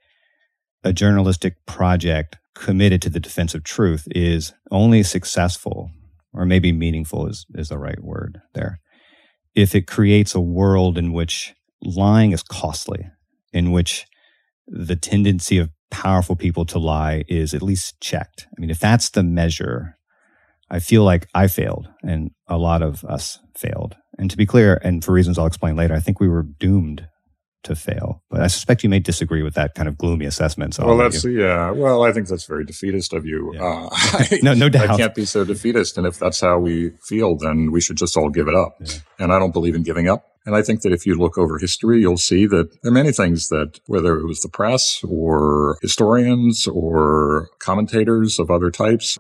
a 0.82 0.94
journalistic 0.94 1.54
project 1.66 2.38
committed 2.54 3.02
to 3.02 3.10
the 3.10 3.20
defense 3.20 3.54
of 3.54 3.62
truth 3.62 4.08
is 4.12 4.54
only 4.70 5.02
successful 5.02 5.90
or 6.32 6.46
maybe 6.46 6.72
meaningful 6.72 7.26
is, 7.26 7.44
is 7.54 7.68
the 7.68 7.78
right 7.78 8.02
word 8.02 8.40
there 8.54 8.80
if 9.58 9.74
it 9.74 9.88
creates 9.88 10.34
a 10.34 10.40
world 10.40 10.96
in 10.96 11.12
which 11.12 11.52
lying 11.82 12.32
is 12.32 12.42
costly 12.42 13.08
in 13.52 13.72
which 13.72 14.06
the 14.66 14.96
tendency 14.96 15.58
of 15.58 15.70
powerful 15.90 16.36
people 16.36 16.64
to 16.66 16.78
lie 16.78 17.24
is 17.28 17.54
at 17.54 17.62
least 17.62 18.00
checked. 18.00 18.46
I 18.56 18.60
mean, 18.60 18.70
if 18.70 18.78
that's 18.78 19.10
the 19.10 19.22
measure, 19.22 19.96
I 20.70 20.80
feel 20.80 21.04
like 21.04 21.28
I 21.34 21.48
failed 21.48 21.88
and 22.02 22.30
a 22.46 22.58
lot 22.58 22.82
of 22.82 23.04
us 23.04 23.38
failed. 23.56 23.96
And 24.18 24.30
to 24.30 24.36
be 24.36 24.46
clear, 24.46 24.80
and 24.82 25.04
for 25.04 25.12
reasons 25.12 25.38
I'll 25.38 25.46
explain 25.46 25.76
later, 25.76 25.94
I 25.94 26.00
think 26.00 26.20
we 26.20 26.28
were 26.28 26.42
doomed 26.42 27.08
to 27.68 27.76
fail. 27.76 28.22
But 28.30 28.42
I 28.42 28.48
suspect 28.48 28.82
you 28.82 28.88
may 28.88 28.98
disagree 28.98 29.42
with 29.42 29.54
that 29.54 29.74
kind 29.74 29.88
of 29.88 29.96
gloomy 29.96 30.26
assessment. 30.26 30.74
So 30.74 30.86
well, 30.86 30.96
that's 30.96 31.24
yeah. 31.24 31.70
Well, 31.70 32.02
I 32.02 32.12
think 32.12 32.28
that's 32.28 32.44
very 32.44 32.64
defeatist 32.64 33.12
of 33.12 33.24
you. 33.24 33.52
Yeah. 33.54 33.62
Uh, 33.64 33.88
I, 33.92 34.38
no, 34.42 34.54
no 34.54 34.68
doubt. 34.68 34.90
I 34.90 34.96
can't 34.96 35.14
be 35.14 35.24
so 35.24 35.44
defeatist. 35.44 35.96
And 35.96 36.06
if 36.06 36.18
that's 36.18 36.40
how 36.40 36.58
we 36.58 36.90
feel, 37.02 37.36
then 37.36 37.70
we 37.70 37.80
should 37.80 37.96
just 37.96 38.16
all 38.16 38.30
give 38.30 38.48
it 38.48 38.54
up. 38.54 38.76
Yeah. 38.80 38.94
And 39.18 39.32
I 39.32 39.38
don't 39.38 39.52
believe 39.52 39.74
in 39.74 39.82
giving 39.82 40.08
up. 40.08 40.24
And 40.46 40.56
I 40.56 40.62
think 40.62 40.80
that 40.80 40.92
if 40.92 41.04
you 41.06 41.14
look 41.14 41.36
over 41.36 41.58
history, 41.58 42.00
you'll 42.00 42.16
see 42.16 42.46
that 42.46 42.70
there 42.82 42.90
are 42.90 42.94
many 42.94 43.12
things 43.12 43.48
that, 43.50 43.80
whether 43.86 44.18
it 44.18 44.26
was 44.26 44.40
the 44.40 44.48
press 44.48 45.04
or 45.06 45.76
historians 45.82 46.66
or 46.66 47.50
commentators 47.58 48.38
of 48.38 48.50
other 48.50 48.70
types, 48.70 49.18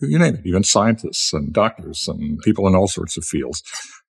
you 0.00 0.18
name 0.18 0.34
it, 0.34 0.44
even 0.44 0.64
scientists 0.64 1.32
and 1.32 1.52
doctors 1.52 2.08
and 2.08 2.40
people 2.40 2.66
in 2.66 2.74
all 2.74 2.88
sorts 2.88 3.16
of 3.16 3.24
fields 3.24 3.62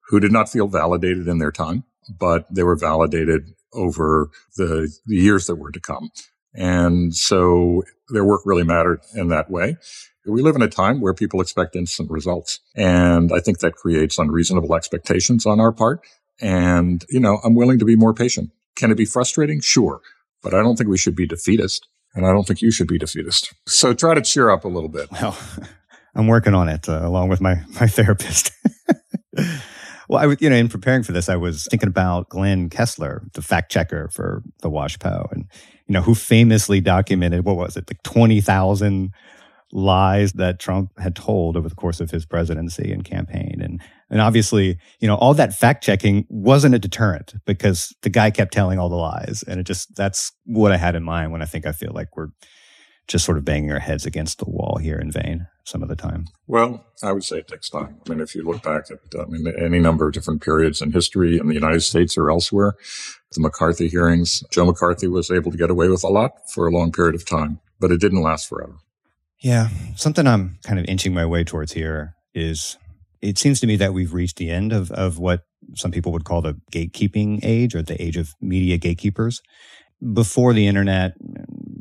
who 0.10 0.20
did 0.20 0.32
not 0.32 0.50
feel 0.50 0.68
validated 0.68 1.28
in 1.28 1.38
their 1.38 1.52
time, 1.52 1.84
but 2.10 2.46
they 2.54 2.64
were 2.64 2.76
validated 2.76 3.54
over 3.74 4.30
the, 4.56 4.92
the 5.06 5.16
years 5.16 5.48
that 5.48 5.56
were 5.56 5.72
to 5.72 5.80
come. 5.80 6.10
And 6.54 7.16
so 7.16 7.84
their 8.10 8.24
work 8.24 8.42
really 8.46 8.64
mattered 8.64 9.02
in 9.16 9.30
that 9.30 9.50
way. 9.50 9.78
We 10.26 10.42
live 10.42 10.56
in 10.56 10.62
a 10.62 10.70
time 10.70 11.02
where 11.02 11.14
people 11.14 11.42
expect 11.42 11.76
instant 11.76 12.10
results. 12.10 12.60
And 12.76 13.32
I 13.34 13.40
think 13.40 13.60
that 13.60 13.76
creates 13.76 14.18
unreasonable 14.18 14.76
expectations 14.76 15.46
on 15.46 15.60
our 15.60 15.72
part. 15.72 16.02
And, 16.40 17.04
you 17.10 17.20
know, 17.20 17.40
I'm 17.44 17.56
willing 17.56 17.80
to 17.80 17.86
be 17.86 17.96
more 17.96 18.14
patient. 18.14 18.52
Can 18.76 18.92
it 18.92 18.96
be 18.96 19.06
frustrating? 19.06 19.60
Sure. 19.62 20.02
But 20.42 20.54
I 20.54 20.62
don't 20.62 20.78
think 20.78 20.90
we 20.90 20.98
should 20.98 21.16
be 21.16 21.28
defeatist. 21.28 21.88
And 22.16 22.26
I 22.26 22.32
don't 22.32 22.48
think 22.48 22.62
you 22.62 22.72
should 22.72 22.88
be 22.88 22.98
defeatist. 22.98 23.54
So 23.68 23.94
try 23.94 24.14
to 24.14 24.22
cheer 24.22 24.50
up 24.50 24.66
a 24.66 24.68
little 24.68 24.90
bit. 24.90 25.12
Well, 25.12 25.38
I'm 26.16 26.28
working 26.28 26.54
on 26.54 26.70
it 26.70 26.88
uh, 26.88 27.02
along 27.04 27.30
with 27.30 27.42
my, 27.42 27.56
my 27.80 27.88
therapist. 27.88 28.52
well, 30.14 30.22
I 30.22 30.28
was, 30.28 30.38
you 30.40 30.48
know, 30.48 30.56
in 30.56 30.70
preparing 30.70 31.02
for 31.02 31.12
this, 31.12 31.28
I 31.28 31.36
was 31.38 31.66
thinking 31.72 31.90
about 31.90 32.30
Glenn 32.30 32.70
Kessler, 32.70 33.24
the 33.34 33.42
fact 33.42 33.72
checker 33.72 34.10
for 34.10 34.44
the 34.62 34.70
WashPo 34.70 35.32
and, 35.32 35.48
you 35.88 35.94
know, 35.94 36.04
who 36.04 36.14
famously 36.14 36.80
documented, 36.82 37.46
what 37.46 37.56
was 37.56 37.76
it, 37.76 37.90
like 37.90 38.04
20,000 38.04 39.12
lies 39.72 40.34
that 40.34 40.60
Trump 40.60 40.92
had 41.00 41.16
told 41.16 41.58
over 41.58 41.68
the 41.68 41.74
course 41.74 42.00
of 42.00 42.12
his 42.12 42.28
presidency 42.28 42.92
and 42.92 43.04
campaign. 43.04 43.60
And, 43.60 43.82
and 44.12 44.22
obviously, 44.22 44.78
you 45.00 45.08
know, 45.08 45.16
all 45.16 45.34
that 45.34 45.56
fact 45.56 45.84
checking 45.84 46.28
wasn't 46.30 46.76
a 46.76 46.80
deterrent 46.80 47.34
because 47.48 47.92
the 48.04 48.12
guy 48.12 48.30
kept 48.30 48.54
telling 48.54 48.78
all 48.78 48.90
the 48.90 48.96
lies. 48.96 49.44
And 49.48 49.60
it 49.60 49.64
just, 49.64 49.96
that's 49.96 50.32
what 50.46 50.72
I 50.72 50.78
had 50.78 50.96
in 50.96 51.02
mind 51.02 51.32
when 51.32 51.42
I 51.42 51.46
think 51.46 51.66
I 51.66 51.72
feel 51.72 51.92
like 51.92 52.16
we're 52.16 52.30
just 53.08 53.26
sort 53.26 53.40
of 53.40 53.46
banging 53.46 53.72
our 53.72 53.80
heads 53.80 54.06
against 54.06 54.38
the 54.38 54.46
wall 54.48 54.78
here 54.80 55.00
in 55.00 55.10
vain 55.10 55.48
some 55.66 55.82
of 55.82 55.90
the 55.90 55.96
time. 55.96 56.26
Well, 56.48 56.86
I 57.02 57.12
would 57.12 57.24
say 57.24 57.38
it 57.40 57.48
takes 57.48 57.70
time. 57.70 57.98
I 58.06 58.10
mean, 58.10 58.20
if 58.20 58.36
you 58.36 58.44
look 58.44 58.64
back 58.64 58.86
at 58.92 59.00
I 59.20 59.26
mean, 59.26 59.48
any 59.58 59.80
number 59.80 60.08
of 60.08 60.14
different 60.14 60.42
periods 60.42 60.82
in 60.82 60.92
history 60.92 61.38
in 61.38 61.48
the 61.48 61.54
United 61.54 61.82
States 61.82 62.18
or 62.18 62.30
elsewhere, 62.30 62.74
the 63.32 63.42
McCarthy 63.42 63.88
hearings, 63.88 64.44
Joe 64.52 64.66
McCarthy 64.66 65.08
was 65.08 65.32
able 65.32 65.52
to 65.52 65.58
get 65.58 65.70
away 65.70 65.88
with 65.88 66.04
a 66.04 66.10
lot 66.10 66.32
for 66.54 66.68
a 66.68 66.72
long 66.72 66.92
period 66.92 67.16
of 67.16 67.26
time, 67.26 67.60
but 67.80 67.92
it 67.92 68.02
didn't 68.02 68.22
last 68.22 68.48
forever. 68.48 68.76
Yeah. 69.40 69.70
Something 69.96 70.28
I'm 70.28 70.60
kind 70.64 70.80
of 70.80 70.86
inching 70.86 71.14
my 71.14 71.26
way 71.26 71.44
towards 71.44 71.74
here 71.74 72.16
is 72.34 72.78
it 73.22 73.38
seems 73.38 73.60
to 73.62 73.68
me 73.68 73.76
that 73.78 73.94
we've 73.94 74.14
reached 74.14 74.38
the 74.38 74.50
end 74.50 74.74
of, 74.74 74.92
of 74.92 75.18
what 75.18 75.42
some 75.76 75.92
people 75.92 76.12
would 76.12 76.26
call 76.26 76.42
the 76.42 76.60
gatekeeping 76.72 77.40
age 77.44 77.74
or 77.74 77.82
the 77.82 78.02
age 78.02 78.18
of 78.18 78.34
media 78.42 78.78
gatekeepers. 78.78 79.42
Before 80.14 80.54
the 80.54 80.68
internet, 80.68 81.14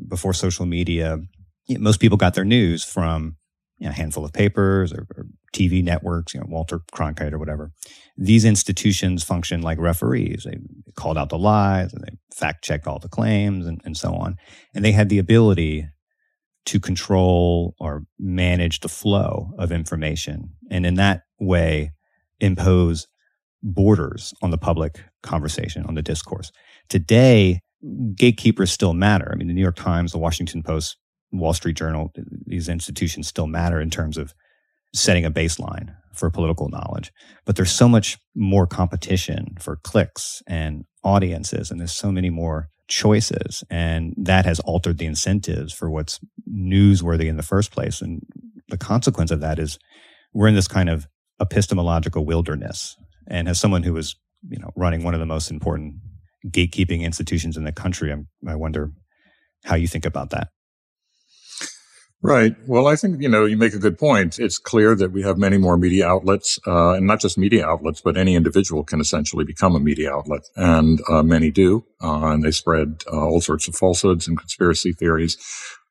before 0.07 0.33
social 0.33 0.65
media, 0.65 1.19
most 1.69 1.99
people 1.99 2.17
got 2.17 2.33
their 2.33 2.45
news 2.45 2.83
from 2.83 3.35
you 3.77 3.85
know, 3.85 3.91
a 3.91 3.95
handful 3.95 4.25
of 4.25 4.33
papers 4.33 4.93
or, 4.93 5.05
or, 5.15 5.25
TV 5.53 5.83
networks, 5.83 6.33
you 6.33 6.39
know, 6.39 6.47
Walter 6.49 6.79
Cronkite 6.95 7.31
or 7.31 7.37
whatever. 7.37 7.71
These 8.17 8.43
institutions 8.43 9.23
function 9.23 9.61
like 9.61 9.77
referees. 9.77 10.45
They 10.45 10.57
called 10.95 11.15
out 11.15 11.29
the 11.29 11.37
lies 11.37 11.93
and 11.93 12.03
they 12.03 12.17
fact 12.35 12.63
checked 12.63 12.87
all 12.87 12.97
the 12.97 13.07
claims 13.07 13.67
and, 13.67 13.79
and 13.85 13.95
so 13.95 14.15
on. 14.15 14.37
And 14.73 14.83
they 14.83 14.93
had 14.93 15.09
the 15.09 15.19
ability 15.19 15.87
to 16.65 16.79
control 16.79 17.75
or 17.79 18.03
manage 18.17 18.79
the 18.79 18.89
flow 18.89 19.51
of 19.59 19.71
information. 19.71 20.49
And 20.71 20.87
in 20.87 20.95
that 20.95 21.21
way, 21.39 21.91
impose 22.39 23.07
borders 23.61 24.33
on 24.41 24.49
the 24.49 24.57
public 24.57 25.03
conversation, 25.21 25.85
on 25.85 25.93
the 25.93 26.01
discourse. 26.01 26.51
Today, 26.89 27.61
gatekeepers 28.15 28.71
still 28.71 28.93
matter. 28.93 29.29
I 29.31 29.35
mean, 29.35 29.47
the 29.47 29.53
New 29.53 29.61
York 29.61 29.75
Times, 29.75 30.11
the 30.11 30.17
Washington 30.17 30.63
Post, 30.63 30.97
Wall 31.33 31.53
Street 31.53 31.75
Journal, 31.75 32.11
these 32.45 32.69
institutions 32.69 33.27
still 33.27 33.47
matter 33.47 33.81
in 33.81 33.89
terms 33.89 34.17
of 34.17 34.33
setting 34.93 35.25
a 35.25 35.31
baseline 35.31 35.95
for 36.13 36.29
political 36.29 36.69
knowledge. 36.69 37.11
But 37.45 37.55
there's 37.55 37.71
so 37.71 37.89
much 37.89 38.19
more 38.35 38.67
competition 38.67 39.55
for 39.59 39.77
clicks 39.77 40.43
and 40.47 40.85
audiences, 41.03 41.71
and 41.71 41.79
there's 41.79 41.95
so 41.95 42.11
many 42.11 42.29
more 42.29 42.67
choices. 42.87 43.63
And 43.69 44.13
that 44.17 44.45
has 44.45 44.59
altered 44.61 44.99
the 44.99 45.05
incentives 45.05 45.73
for 45.73 45.89
what's 45.89 46.19
newsworthy 46.49 47.27
in 47.27 47.37
the 47.37 47.43
first 47.43 47.71
place. 47.71 48.01
And 48.01 48.21
the 48.69 48.77
consequence 48.77 49.31
of 49.31 49.39
that 49.41 49.57
is 49.57 49.79
we're 50.33 50.47
in 50.47 50.55
this 50.55 50.67
kind 50.67 50.89
of 50.89 51.07
epistemological 51.41 52.25
wilderness. 52.25 52.95
And 53.27 53.47
as 53.47 53.59
someone 53.59 53.83
who 53.83 53.93
was, 53.93 54.15
you 54.49 54.59
know, 54.59 54.71
running 54.75 55.03
one 55.03 55.13
of 55.13 55.19
the 55.19 55.25
most 55.25 55.49
important 55.49 55.95
gatekeeping 56.47 57.01
institutions 57.01 57.57
in 57.57 57.63
the 57.63 57.71
country, 57.71 58.11
I'm, 58.11 58.27
I 58.47 58.55
wonder 58.55 58.91
how 59.63 59.75
you 59.75 59.87
think 59.87 60.05
about 60.05 60.29
that. 60.31 60.49
Right. 62.25 62.55
Well, 62.67 62.87
I 62.87 62.95
think, 62.95 63.21
you 63.21 63.27
know, 63.27 63.43
you 63.43 63.57
make 63.57 63.73
a 63.73 63.79
good 63.79 63.97
point. 63.97 64.39
It's 64.39 64.57
clear 64.57 64.95
that 64.95 65.11
we 65.11 65.23
have 65.23 65.37
many 65.37 65.57
more 65.57 65.75
media 65.75 66.07
outlets, 66.07 66.57
uh, 66.65 66.93
and 66.93 67.05
not 67.05 67.19
just 67.19 67.37
media 67.37 67.67
outlets, 67.67 67.99
but 67.99 68.15
any 68.15 68.35
individual 68.35 68.85
can 68.85 69.01
essentially 69.01 69.43
become 69.43 69.75
a 69.75 69.79
media 69.81 70.09
outlet. 70.13 70.43
And 70.55 71.01
uh, 71.09 71.21
many 71.21 71.51
do. 71.51 71.85
Uh, 72.01 72.27
and 72.27 72.41
they 72.41 72.51
spread 72.51 73.03
uh, 73.11 73.27
all 73.27 73.41
sorts 73.41 73.67
of 73.67 73.75
falsehoods 73.75 74.25
and 74.25 74.39
conspiracy 74.39 74.93
theories. 74.93 75.37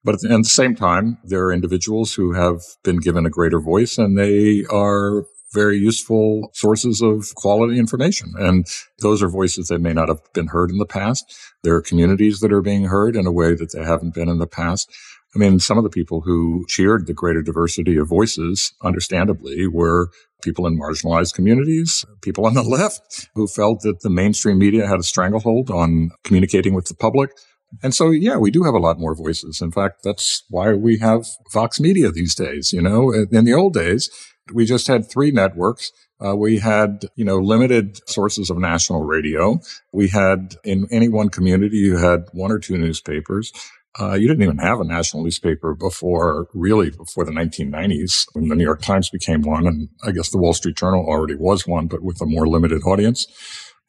But 0.05 0.15
at 0.15 0.21
the, 0.23 0.31
at 0.33 0.39
the 0.39 0.45
same 0.45 0.75
time, 0.75 1.19
there 1.23 1.45
are 1.45 1.53
individuals 1.53 2.15
who 2.15 2.33
have 2.33 2.63
been 2.83 2.97
given 2.97 3.27
a 3.27 3.31
greater 3.31 3.61
voice 3.61 3.99
and 3.99 4.17
they 4.17 4.65
are 4.71 5.27
very 5.53 5.77
useful 5.77 6.51
sources 6.55 7.03
of 7.03 7.35
quality 7.35 7.79
information. 7.79 8.33
And 8.39 8.67
those 9.01 9.23
are 9.23 9.29
voices 9.29 9.69
that 9.69 9.81
may 9.81 9.93
not 9.93 10.09
have 10.09 10.21
been 10.33 10.47
heard 10.47 10.71
in 10.71 10.79
the 10.79 10.87
past. 10.87 11.25
There 11.63 11.75
are 11.75 11.83
communities 11.83 12.41
that 12.41 12.53
are 12.53 12.63
being 12.63 12.85
heard 12.85 13.17
in 13.17 13.27
a 13.27 13.33
way 13.33 13.55
that 13.55 13.73
they 13.73 13.85
haven't 13.85 14.15
been 14.15 14.29
in 14.29 14.39
the 14.39 14.47
past. 14.47 14.91
I 15.35 15.39
mean, 15.39 15.61
some 15.61 15.79
of 15.79 15.85
the 15.85 15.91
people 15.91 16.21
who 16.21 16.65
cheered 16.69 17.07
the 17.07 17.15
greater 17.15 17.43
diversity 17.43 17.97
of 17.97 18.09
voices, 18.09 18.75
understandably, 18.83 19.67
were 19.67 20.11
people 20.43 20.67
in 20.67 20.79
marginalized 20.79 21.35
communities, 21.35 22.05
people 22.21 22.45
on 22.45 22.55
the 22.55 22.63
left 22.79 23.29
who 23.35 23.47
felt 23.47 23.81
that 23.83 24.01
the 24.01 24.11
mainstream 24.11 24.59
media 24.59 24.87
had 24.87 25.01
a 25.01 25.05
stranglehold 25.05 25.71
on 25.71 26.11
communicating 26.25 26.75
with 26.75 26.87
the 26.87 26.95
public. 26.95 27.31
And 27.83 27.95
so, 27.95 28.11
yeah, 28.11 28.37
we 28.37 28.51
do 28.51 28.65
have 28.65 28.75
a 28.75 28.79
lot 28.79 28.99
more 28.99 29.15
voices. 29.15 29.63
In 29.63 29.73
fact, 29.73 30.03
that's 30.05 30.45
why 30.51 30.75
we 30.75 30.99
have 30.99 31.27
Vox 31.53 31.81
Media 31.81 32.11
these 32.11 32.35
days. 32.35 32.71
You 32.71 32.83
know, 32.83 33.11
in 33.13 33.47
the 33.47 33.55
old 33.55 33.73
days, 33.73 34.11
we 34.53 34.67
just 34.67 34.87
had 34.87 35.11
three 35.11 35.31
networks. 35.31 35.91
Uh, 36.25 36.37
we 36.37 36.59
had, 36.59 37.07
you 37.17 37.25
know, 37.25 37.39
limited 37.39 37.99
sources 38.09 38.51
of 38.51 38.59
national 38.59 39.03
radio. 39.03 39.59
We 39.93 40.09
had 40.09 40.57
in 40.65 40.87
any 40.91 41.09
one 41.09 41.31
community, 41.31 41.79
you 41.79 41.97
had 41.97 42.27
one 42.33 42.53
or 42.53 42.59
two 42.59 42.77
newspapers. 42.77 43.53
Uh, 44.01 44.15
you 44.15 44.27
didn't 44.27 44.43
even 44.43 44.59
have 44.59 44.81
a 44.81 44.85
national 44.85 45.23
newspaper 45.23 45.75
before, 45.75 46.47
really, 46.55 46.91
before 46.91 47.25
the 47.25 47.33
1990s, 47.33 48.27
when 48.33 48.49
the 48.49 48.55
New 48.55 48.65
York 48.65 48.81
Times 48.81 49.11
became 49.11 49.43
one. 49.43 49.67
And 49.67 49.89
I 50.03 50.13
guess 50.13 50.31
the 50.31 50.39
Wall 50.39 50.55
Street 50.55 50.77
Journal 50.77 51.05
already 51.07 51.35
was 51.35 51.67
one, 51.67 51.89
but 51.89 52.03
with 52.03 52.21
a 52.23 52.27
more 52.27 52.49
limited 52.49 52.83
audience. 52.85 53.27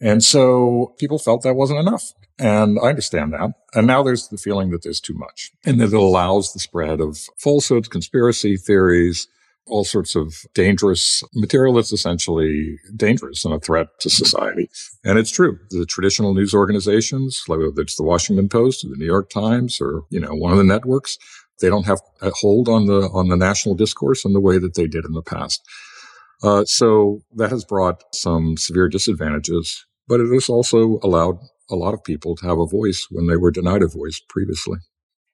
And 0.01 0.21
so 0.21 0.93
people 0.99 1.19
felt 1.19 1.43
that 1.43 1.53
wasn't 1.53 1.79
enough. 1.79 2.11
And 2.37 2.77
I 2.79 2.89
understand 2.89 3.31
that. 3.33 3.53
And 3.73 3.87
now 3.87 4.03
there's 4.03 4.27
the 4.27 4.37
feeling 4.37 4.71
that 4.71 4.83
there's 4.83 4.99
too 4.99 5.13
much 5.13 5.51
and 5.65 5.79
that 5.79 5.93
it 5.93 5.93
allows 5.93 6.51
the 6.51 6.59
spread 6.59 6.99
of 6.99 7.17
falsehoods, 7.37 7.87
conspiracy 7.87 8.57
theories, 8.57 9.27
all 9.67 9.83
sorts 9.83 10.15
of 10.15 10.33
dangerous 10.53 11.23
material 11.33 11.73
that's 11.73 11.93
essentially 11.93 12.77
dangerous 12.95 13.45
and 13.45 13.53
a 13.53 13.59
threat 13.59 13.87
to 13.99 14.09
society. 14.09 14.69
And 15.03 15.17
it's 15.17 15.31
true. 15.31 15.57
The 15.69 15.85
traditional 15.85 16.33
news 16.33 16.53
organizations, 16.53 17.43
whether 17.47 17.71
it's 17.77 17.95
the 17.95 18.03
Washington 18.03 18.49
Post 18.49 18.83
or 18.83 18.89
the 18.89 18.97
New 18.97 19.05
York 19.05 19.29
Times 19.29 19.79
or, 19.79 20.03
you 20.09 20.19
know, 20.19 20.33
one 20.33 20.51
of 20.51 20.57
the 20.57 20.63
networks, 20.63 21.17
they 21.61 21.69
don't 21.69 21.85
have 21.85 22.01
a 22.21 22.31
hold 22.31 22.67
on 22.67 22.87
the, 22.87 23.09
on 23.13 23.29
the 23.29 23.37
national 23.37 23.75
discourse 23.75 24.25
in 24.25 24.33
the 24.33 24.41
way 24.41 24.57
that 24.57 24.75
they 24.75 24.87
did 24.87 25.05
in 25.05 25.13
the 25.13 25.21
past. 25.21 25.61
Uh, 26.41 26.65
so 26.65 27.21
that 27.35 27.51
has 27.51 27.63
brought 27.63 28.03
some 28.13 28.57
severe 28.57 28.89
disadvantages, 28.89 29.85
but 30.09 30.19
it 30.19 30.31
has 30.33 30.49
also 30.49 30.99
allowed 31.01 31.37
a 31.69 31.75
lot 31.75 31.93
of 31.93 32.03
people 32.03 32.35
to 32.35 32.45
have 32.45 32.59
a 32.59 32.65
voice 32.65 33.07
when 33.09 33.27
they 33.27 33.37
were 33.37 33.51
denied 33.51 33.81
a 33.81 33.87
voice 33.87 34.21
previously. 34.27 34.77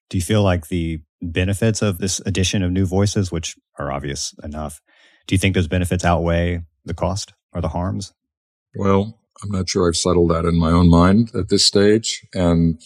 Do 0.09 0.17
you 0.17 0.23
feel 0.23 0.43
like 0.43 0.67
the 0.67 0.99
benefits 1.21 1.81
of 1.81 1.97
this 1.97 2.19
addition 2.25 2.63
of 2.63 2.71
new 2.71 2.85
voices, 2.85 3.31
which 3.31 3.55
are 3.77 3.91
obvious 3.91 4.33
enough, 4.43 4.81
do 5.27 5.35
you 5.35 5.39
think 5.39 5.55
those 5.55 5.67
benefits 5.67 6.05
outweigh 6.05 6.61
the 6.85 6.93
cost 6.93 7.33
or 7.53 7.61
the 7.61 7.69
harms? 7.69 8.13
Well, 8.75 9.19
I'm 9.43 9.51
not 9.51 9.69
sure 9.69 9.87
I've 9.87 9.95
settled 9.95 10.31
that 10.31 10.45
in 10.45 10.57
my 10.57 10.71
own 10.71 10.89
mind 10.89 11.31
at 11.35 11.49
this 11.49 11.65
stage. 11.65 12.25
And 12.33 12.81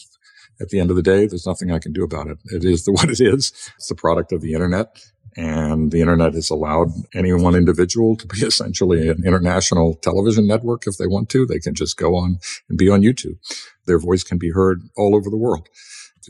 at 0.62 0.70
the 0.70 0.80
end 0.80 0.90
of 0.90 0.96
the 0.96 1.02
day, 1.02 1.25
there's 1.25 1.48
nothing 1.48 1.72
I 1.72 1.80
can 1.80 1.94
do 1.94 2.04
about 2.04 2.28
it. 2.28 2.38
It 2.46 2.63
is 2.63 2.86
the, 2.86 2.92
what 2.94 3.10
it 3.10 3.20
is. 3.20 3.52
It's 3.78 3.88
the 3.88 3.96
product 3.96 4.32
of 4.32 4.42
the 4.42 4.54
internet. 4.54 5.04
And 5.36 5.92
the 5.92 6.00
internet 6.00 6.36
has 6.36 6.52
allowed 6.52 6.90
any 7.16 7.34
one 7.34 7.56
individual 7.56 8.16
to 8.18 8.28
be 8.28 8.38
essentially 8.46 9.10
an 9.10 9.24
international 9.25 9.96
television 9.96 10.48
network 10.48 10.86
if 10.86 10.98
they 10.98 11.08
want 11.08 11.30
to. 11.30 11.46
They 11.46 11.60
can 11.60 11.74
just 11.74 11.98
go 11.98 12.16
on 12.16 12.40
and 12.70 12.78
be 12.78 12.90
on 12.90 13.02
YouTube. 13.02 13.38
Their 13.88 14.00
voice 14.00 14.24
can 14.24 14.38
be 14.38 14.52
heard 14.52 14.84
all 14.96 15.16
over 15.16 15.30
the 15.30 15.38
world. 15.38 15.70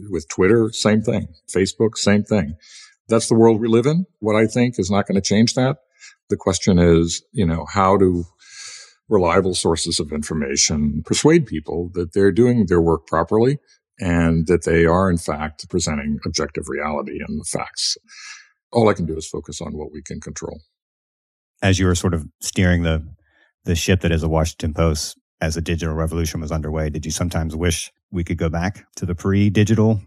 With 0.10 0.28
Twitter, 0.30 0.70
same 0.72 1.02
thing. 1.02 1.28
Facebook, 1.50 1.98
same 1.98 2.24
thing. 2.24 2.56
That's 3.08 3.28
the 3.28 3.36
world 3.36 3.60
we 3.60 3.68
live 3.68 3.86
in. 3.86 4.06
What 4.20 4.36
I 4.36 4.48
think 4.48 4.80
is 4.80 4.90
not 4.90 5.08
going 5.08 5.16
to 5.16 5.22
change 5.22 5.56
that. 5.56 5.78
The 6.30 6.38
question 6.38 6.80
is, 6.80 7.22
you 7.32 7.46
know, 7.46 7.66
how 7.72 7.98
do 7.98 8.26
reliable 9.10 9.54
sources 9.54 10.00
of 10.00 10.12
information 10.12 11.04
persuade 11.06 11.46
people 11.46 11.90
that 11.94 12.14
they're 12.14 12.32
doing 12.32 12.66
their 12.66 12.82
work 12.82 13.06
properly 13.08 13.60
and 14.00 14.48
that 14.48 14.66
they 14.66 14.86
are, 14.86 15.10
in 15.10 15.18
fact, 15.18 15.70
presenting 15.70 16.20
objective 16.26 16.66
reality 16.68 17.20
and 17.26 17.40
the 17.40 17.46
facts. 17.46 17.98
All 18.72 18.90
I 18.90 18.94
can 18.94 19.06
do 19.06 19.16
is 19.16 19.28
focus 19.28 19.62
on 19.62 19.78
what 19.78 19.92
we 19.92 20.02
can 20.02 20.20
control. 20.20 20.62
As 21.62 21.80
you 21.80 21.86
were 21.86 21.96
sort 21.96 22.14
of 22.14 22.28
steering 22.42 22.84
the 22.84 23.08
the 23.66 23.76
ship 23.76 24.02
that 24.02 24.12
is 24.12 24.20
the 24.20 24.30
Washington 24.30 24.74
Post 24.74 25.18
as 25.40 25.56
the 25.56 25.62
digital 25.62 25.96
revolution 25.96 26.42
was 26.42 26.52
underway, 26.52 26.90
did 26.90 27.06
you 27.06 27.12
sometimes 27.12 27.56
wish 27.56 27.94
we 28.14 28.24
could 28.24 28.38
go 28.38 28.48
back 28.48 28.86
to 28.96 29.06
the 29.06 29.16
pre-digital 29.16 30.00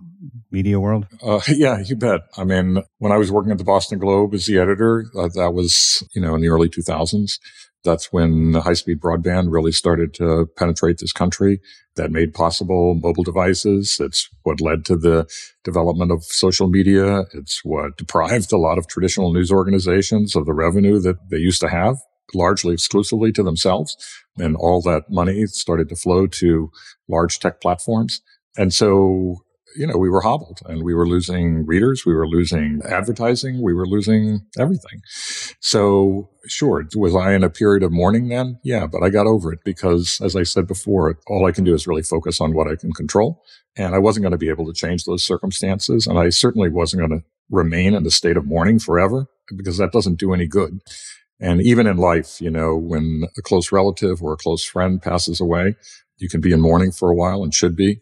media 0.50 0.80
world? 0.80 1.06
Uh, 1.22 1.40
yeah, 1.48 1.80
you 1.80 1.96
bet. 1.96 2.22
I 2.38 2.44
mean, 2.44 2.82
when 2.98 3.12
I 3.12 3.18
was 3.18 3.30
working 3.30 3.52
at 3.52 3.58
the 3.58 3.64
Boston 3.64 3.98
Globe 3.98 4.32
as 4.32 4.46
the 4.46 4.58
editor, 4.58 5.06
uh, 5.18 5.28
that 5.34 5.52
was, 5.52 6.02
you 6.14 6.22
know, 6.22 6.34
in 6.34 6.40
the 6.40 6.48
early 6.48 6.68
2000s. 6.68 7.38
That's 7.84 8.12
when 8.12 8.54
high 8.54 8.72
speed 8.72 9.00
broadband 9.00 9.52
really 9.52 9.70
started 9.70 10.12
to 10.14 10.48
penetrate 10.56 10.98
this 10.98 11.12
country. 11.12 11.60
That 11.94 12.10
made 12.10 12.34
possible 12.34 12.94
mobile 12.94 13.22
devices. 13.22 13.98
It's 14.00 14.28
what 14.42 14.60
led 14.60 14.84
to 14.86 14.96
the 14.96 15.26
development 15.64 16.10
of 16.10 16.24
social 16.24 16.68
media. 16.68 17.24
It's 17.32 17.64
what 17.64 17.96
deprived 17.96 18.52
a 18.52 18.58
lot 18.58 18.76
of 18.76 18.86
traditional 18.86 19.32
news 19.32 19.52
organizations 19.52 20.34
of 20.36 20.46
the 20.46 20.52
revenue 20.52 21.00
that 21.00 21.30
they 21.30 21.38
used 21.38 21.60
to 21.62 21.68
have 21.68 21.96
largely 22.34 22.74
exclusively 22.74 23.32
to 23.32 23.42
themselves. 23.42 23.96
And 24.38 24.56
all 24.56 24.82
that 24.82 25.04
money 25.10 25.46
started 25.46 25.88
to 25.88 25.96
flow 25.96 26.26
to 26.26 26.70
large 27.08 27.38
tech 27.38 27.60
platforms. 27.60 28.20
And 28.56 28.72
so 28.72 29.38
you 29.76 29.86
know, 29.86 29.96
we 29.96 30.08
were 30.08 30.22
hobbled 30.22 30.60
and 30.66 30.82
we 30.82 30.94
were 30.94 31.06
losing 31.06 31.66
readers. 31.66 32.04
We 32.06 32.14
were 32.14 32.26
losing 32.26 32.80
advertising. 32.84 33.62
We 33.62 33.74
were 33.74 33.86
losing 33.86 34.40
everything. 34.58 35.02
So 35.60 36.30
sure, 36.46 36.84
was 36.96 37.14
I 37.14 37.34
in 37.34 37.44
a 37.44 37.50
period 37.50 37.82
of 37.82 37.92
mourning 37.92 38.28
then? 38.28 38.58
Yeah, 38.64 38.86
but 38.86 39.02
I 39.02 39.10
got 39.10 39.26
over 39.26 39.52
it 39.52 39.60
because 39.64 40.18
as 40.22 40.34
I 40.34 40.42
said 40.42 40.66
before, 40.66 41.18
all 41.26 41.46
I 41.46 41.52
can 41.52 41.64
do 41.64 41.74
is 41.74 41.86
really 41.86 42.02
focus 42.02 42.40
on 42.40 42.54
what 42.54 42.68
I 42.68 42.76
can 42.76 42.92
control. 42.92 43.42
And 43.76 43.94
I 43.94 43.98
wasn't 43.98 44.22
going 44.22 44.32
to 44.32 44.38
be 44.38 44.48
able 44.48 44.66
to 44.66 44.72
change 44.72 45.04
those 45.04 45.24
circumstances. 45.24 46.06
And 46.06 46.18
I 46.18 46.30
certainly 46.30 46.70
wasn't 46.70 47.06
going 47.06 47.20
to 47.20 47.26
remain 47.50 47.94
in 47.94 48.02
the 48.02 48.10
state 48.10 48.36
of 48.36 48.46
mourning 48.46 48.78
forever 48.78 49.26
because 49.54 49.78
that 49.78 49.92
doesn't 49.92 50.18
do 50.18 50.32
any 50.32 50.46
good. 50.46 50.80
And 51.40 51.60
even 51.60 51.86
in 51.86 51.98
life, 51.98 52.40
you 52.40 52.50
know, 52.50 52.76
when 52.76 53.24
a 53.36 53.42
close 53.42 53.70
relative 53.70 54.22
or 54.22 54.32
a 54.32 54.38
close 54.38 54.64
friend 54.64 55.02
passes 55.02 55.40
away, 55.40 55.74
you 56.16 56.28
can 56.28 56.40
be 56.40 56.52
in 56.52 56.60
mourning 56.60 56.92
for 56.92 57.10
a 57.10 57.14
while 57.14 57.42
and 57.42 57.52
should 57.52 57.76
be 57.76 58.00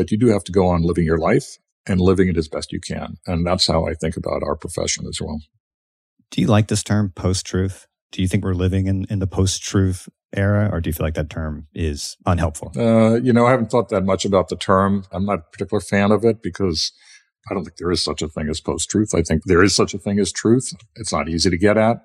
but 0.00 0.10
you 0.10 0.16
do 0.16 0.28
have 0.28 0.44
to 0.44 0.50
go 0.50 0.66
on 0.66 0.82
living 0.82 1.04
your 1.04 1.18
life 1.18 1.58
and 1.86 2.00
living 2.00 2.28
it 2.28 2.38
as 2.38 2.48
best 2.48 2.72
you 2.72 2.80
can. 2.80 3.18
And 3.26 3.46
that's 3.46 3.66
how 3.66 3.86
I 3.86 3.92
think 3.92 4.16
about 4.16 4.42
our 4.42 4.56
profession 4.56 5.06
as 5.06 5.20
well. 5.20 5.42
Do 6.30 6.40
you 6.40 6.46
like 6.46 6.68
this 6.68 6.82
term 6.82 7.12
post 7.14 7.44
truth? 7.44 7.86
Do 8.10 8.22
you 8.22 8.28
think 8.28 8.42
we're 8.42 8.54
living 8.54 8.86
in, 8.86 9.04
in 9.10 9.18
the 9.18 9.26
post 9.26 9.62
truth 9.62 10.08
era, 10.34 10.70
or 10.72 10.80
do 10.80 10.88
you 10.88 10.94
feel 10.94 11.04
like 11.04 11.14
that 11.14 11.28
term 11.28 11.66
is 11.74 12.16
unhelpful? 12.24 12.72
Uh, 12.74 13.16
you 13.16 13.30
know, 13.30 13.46
I 13.46 13.50
haven't 13.50 13.70
thought 13.70 13.90
that 13.90 14.04
much 14.04 14.24
about 14.24 14.48
the 14.48 14.56
term. 14.56 15.04
I'm 15.12 15.26
not 15.26 15.38
a 15.38 15.50
particular 15.52 15.82
fan 15.82 16.12
of 16.12 16.24
it 16.24 16.42
because 16.42 16.92
I 17.50 17.54
don't 17.54 17.64
think 17.64 17.76
there 17.76 17.90
is 17.90 18.02
such 18.02 18.22
a 18.22 18.28
thing 18.28 18.48
as 18.48 18.60
post 18.60 18.88
truth. 18.88 19.14
I 19.14 19.20
think 19.20 19.42
there 19.44 19.62
is 19.62 19.76
such 19.76 19.92
a 19.92 19.98
thing 19.98 20.18
as 20.18 20.32
truth. 20.32 20.72
It's 20.96 21.12
not 21.12 21.28
easy 21.28 21.50
to 21.50 21.58
get 21.58 21.76
at. 21.76 21.98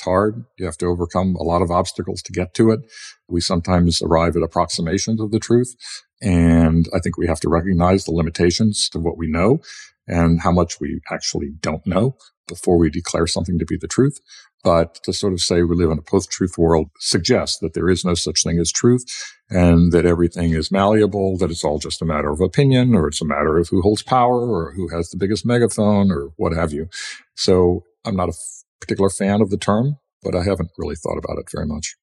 It's 0.00 0.06
hard. 0.06 0.46
You 0.58 0.64
have 0.64 0.78
to 0.78 0.86
overcome 0.86 1.36
a 1.36 1.42
lot 1.42 1.60
of 1.60 1.70
obstacles 1.70 2.22
to 2.22 2.32
get 2.32 2.54
to 2.54 2.70
it. 2.70 2.80
We 3.28 3.42
sometimes 3.42 4.00
arrive 4.00 4.34
at 4.34 4.42
approximations 4.42 5.20
of 5.20 5.30
the 5.30 5.38
truth. 5.38 5.76
And 6.22 6.88
I 6.94 7.00
think 7.00 7.18
we 7.18 7.26
have 7.26 7.40
to 7.40 7.50
recognize 7.50 8.06
the 8.06 8.12
limitations 8.12 8.88
of 8.94 9.02
what 9.02 9.18
we 9.18 9.30
know 9.30 9.60
and 10.06 10.40
how 10.40 10.52
much 10.52 10.80
we 10.80 11.02
actually 11.10 11.50
don't 11.60 11.86
know 11.86 12.16
before 12.48 12.78
we 12.78 12.88
declare 12.88 13.26
something 13.26 13.58
to 13.58 13.66
be 13.66 13.76
the 13.76 13.86
truth. 13.86 14.20
But 14.64 14.94
to 15.04 15.12
sort 15.12 15.34
of 15.34 15.42
say 15.42 15.62
we 15.64 15.76
live 15.76 15.90
in 15.90 15.98
a 15.98 16.02
post-truth 16.02 16.56
world 16.56 16.88
suggests 16.98 17.58
that 17.58 17.74
there 17.74 17.90
is 17.90 18.02
no 18.02 18.14
such 18.14 18.42
thing 18.42 18.58
as 18.58 18.72
truth 18.72 19.04
and 19.50 19.92
that 19.92 20.06
everything 20.06 20.54
is 20.54 20.72
malleable, 20.72 21.36
that 21.38 21.50
it's 21.50 21.64
all 21.64 21.78
just 21.78 22.00
a 22.00 22.06
matter 22.06 22.30
of 22.30 22.40
opinion 22.40 22.94
or 22.94 23.06
it's 23.08 23.20
a 23.20 23.26
matter 23.26 23.58
of 23.58 23.68
who 23.68 23.82
holds 23.82 24.02
power 24.02 24.50
or 24.50 24.72
who 24.72 24.88
has 24.88 25.10
the 25.10 25.18
biggest 25.18 25.44
megaphone 25.44 26.10
or 26.10 26.30
what 26.36 26.54
have 26.54 26.72
you. 26.72 26.88
So 27.34 27.84
I'm 28.06 28.16
not 28.16 28.30
a 28.30 28.34
particular 28.80 29.10
fan 29.10 29.40
of 29.40 29.50
the 29.50 29.56
term, 29.56 29.96
but 30.22 30.34
I 30.34 30.44
haven't 30.44 30.70
really 30.78 30.96
thought 30.96 31.18
about 31.18 31.38
it 31.38 31.46
very 31.52 31.66
much. 31.66 31.96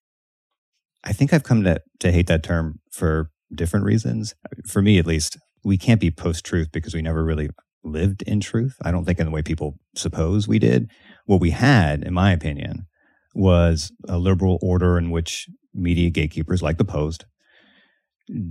I 1.04 1.14
think 1.14 1.34
I've 1.34 1.44
come 1.44 1.64
to, 1.64 1.82
to 2.00 2.12
hate 2.12 2.28
that 2.28 2.44
term 2.44 2.80
for 2.92 3.30
different 3.54 3.86
reasons. 3.86 4.34
For 4.68 4.82
me, 4.82 4.98
at 4.98 5.08
least, 5.08 5.38
we 5.64 5.78
can't 5.78 6.02
be 6.02 6.12
post 6.12 6.46
truth 6.46 6.70
because 6.72 6.94
we 6.94 7.02
never 7.02 7.24
really 7.24 7.50
lived 7.84 8.22
in 8.24 8.40
truth. 8.40 8.76
I 8.84 8.92
don't 8.92 9.06
think 9.06 9.20
in 9.20 9.26
the 9.26 9.32
way 9.32 9.42
people 9.42 9.78
suppose 9.96 10.48
we 10.48 10.60
did. 10.60 10.90
What 11.26 11.42
we 11.42 11.52
had, 11.52 12.04
in 12.04 12.14
my 12.14 12.32
opinion, 12.32 12.88
was 13.34 13.92
a 14.08 14.18
liberal 14.18 14.60
order 14.62 14.98
in 14.98 15.12
which 15.12 15.48
media 15.74 16.10
gatekeepers 16.10 16.62
like 16.62 16.78
the 16.78 16.86
Post 16.86 17.26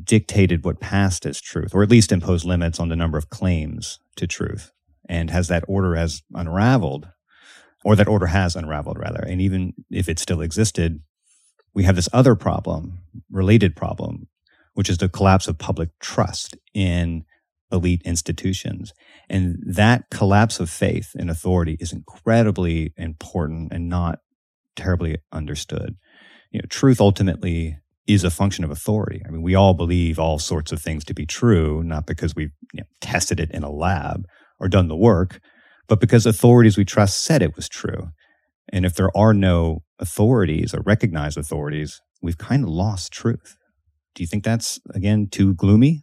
dictated 0.04 0.64
what 0.64 0.80
passed 0.80 1.26
as 1.26 1.40
truth, 1.40 1.74
or 1.74 1.82
at 1.82 1.90
least 1.90 2.12
imposed 2.12 2.46
limits 2.46 2.80
on 2.80 2.88
the 2.88 2.96
number 2.96 3.18
of 3.18 3.28
claims 3.28 3.98
to 4.16 4.26
truth. 4.26 4.70
And 5.08 5.30
as 5.30 5.48
that 5.48 5.64
order 5.68 5.94
has 5.96 6.22
unraveled, 6.34 7.08
or 7.84 7.96
that 7.96 8.08
order 8.08 8.26
has 8.26 8.56
unraveled 8.56 8.98
rather, 8.98 9.20
and 9.20 9.40
even 9.40 9.72
if 9.90 10.08
it 10.08 10.18
still 10.18 10.40
existed, 10.40 11.00
we 11.74 11.84
have 11.84 11.96
this 11.96 12.08
other 12.12 12.34
problem, 12.34 13.00
related 13.30 13.76
problem, 13.76 14.28
which 14.74 14.88
is 14.88 14.98
the 14.98 15.08
collapse 15.08 15.46
of 15.46 15.58
public 15.58 15.90
trust 16.00 16.56
in 16.74 17.24
elite 17.70 18.02
institutions. 18.04 18.92
And 19.28 19.62
that 19.66 20.04
collapse 20.10 20.60
of 20.60 20.70
faith 20.70 21.10
in 21.14 21.28
authority 21.28 21.76
is 21.80 21.92
incredibly 21.92 22.92
important 22.96 23.72
and 23.72 23.88
not 23.88 24.20
terribly 24.76 25.18
understood. 25.32 25.96
You 26.50 26.60
know, 26.60 26.66
truth 26.68 27.00
ultimately 27.00 27.78
is 28.06 28.22
a 28.22 28.30
function 28.30 28.64
of 28.64 28.70
authority. 28.70 29.20
I 29.26 29.30
mean, 29.30 29.42
we 29.42 29.54
all 29.54 29.74
believe 29.74 30.18
all 30.18 30.38
sorts 30.38 30.70
of 30.70 30.80
things 30.80 31.04
to 31.06 31.14
be 31.14 31.26
true, 31.26 31.82
not 31.82 32.06
because 32.06 32.36
we've 32.36 32.52
you 32.72 32.80
know, 32.80 32.86
tested 33.00 33.40
it 33.40 33.50
in 33.50 33.64
a 33.64 33.70
lab. 33.70 34.26
or 34.58 34.68
done 34.68 34.88
the 34.88 34.96
work, 34.96 35.40
but 35.88 36.00
because 36.00 36.26
authorities 36.26 36.76
we 36.76 36.84
trust 36.84 37.22
said 37.22 37.42
it 37.42 37.56
was 37.56 37.68
true. 37.68 38.10
And 38.72 38.84
if 38.84 38.94
there 38.94 39.16
are 39.16 39.32
no 39.32 39.82
authorities 39.98 40.74
or 40.74 40.80
recognized 40.82 41.38
authorities, 41.38 42.00
we've 42.20 42.38
kind 42.38 42.64
of 42.64 42.70
lost 42.70 43.12
truth. 43.12 43.56
Do 44.14 44.22
you 44.22 44.26
think 44.26 44.44
that's, 44.44 44.80
again, 44.94 45.28
too 45.30 45.54
gloomy? 45.54 46.02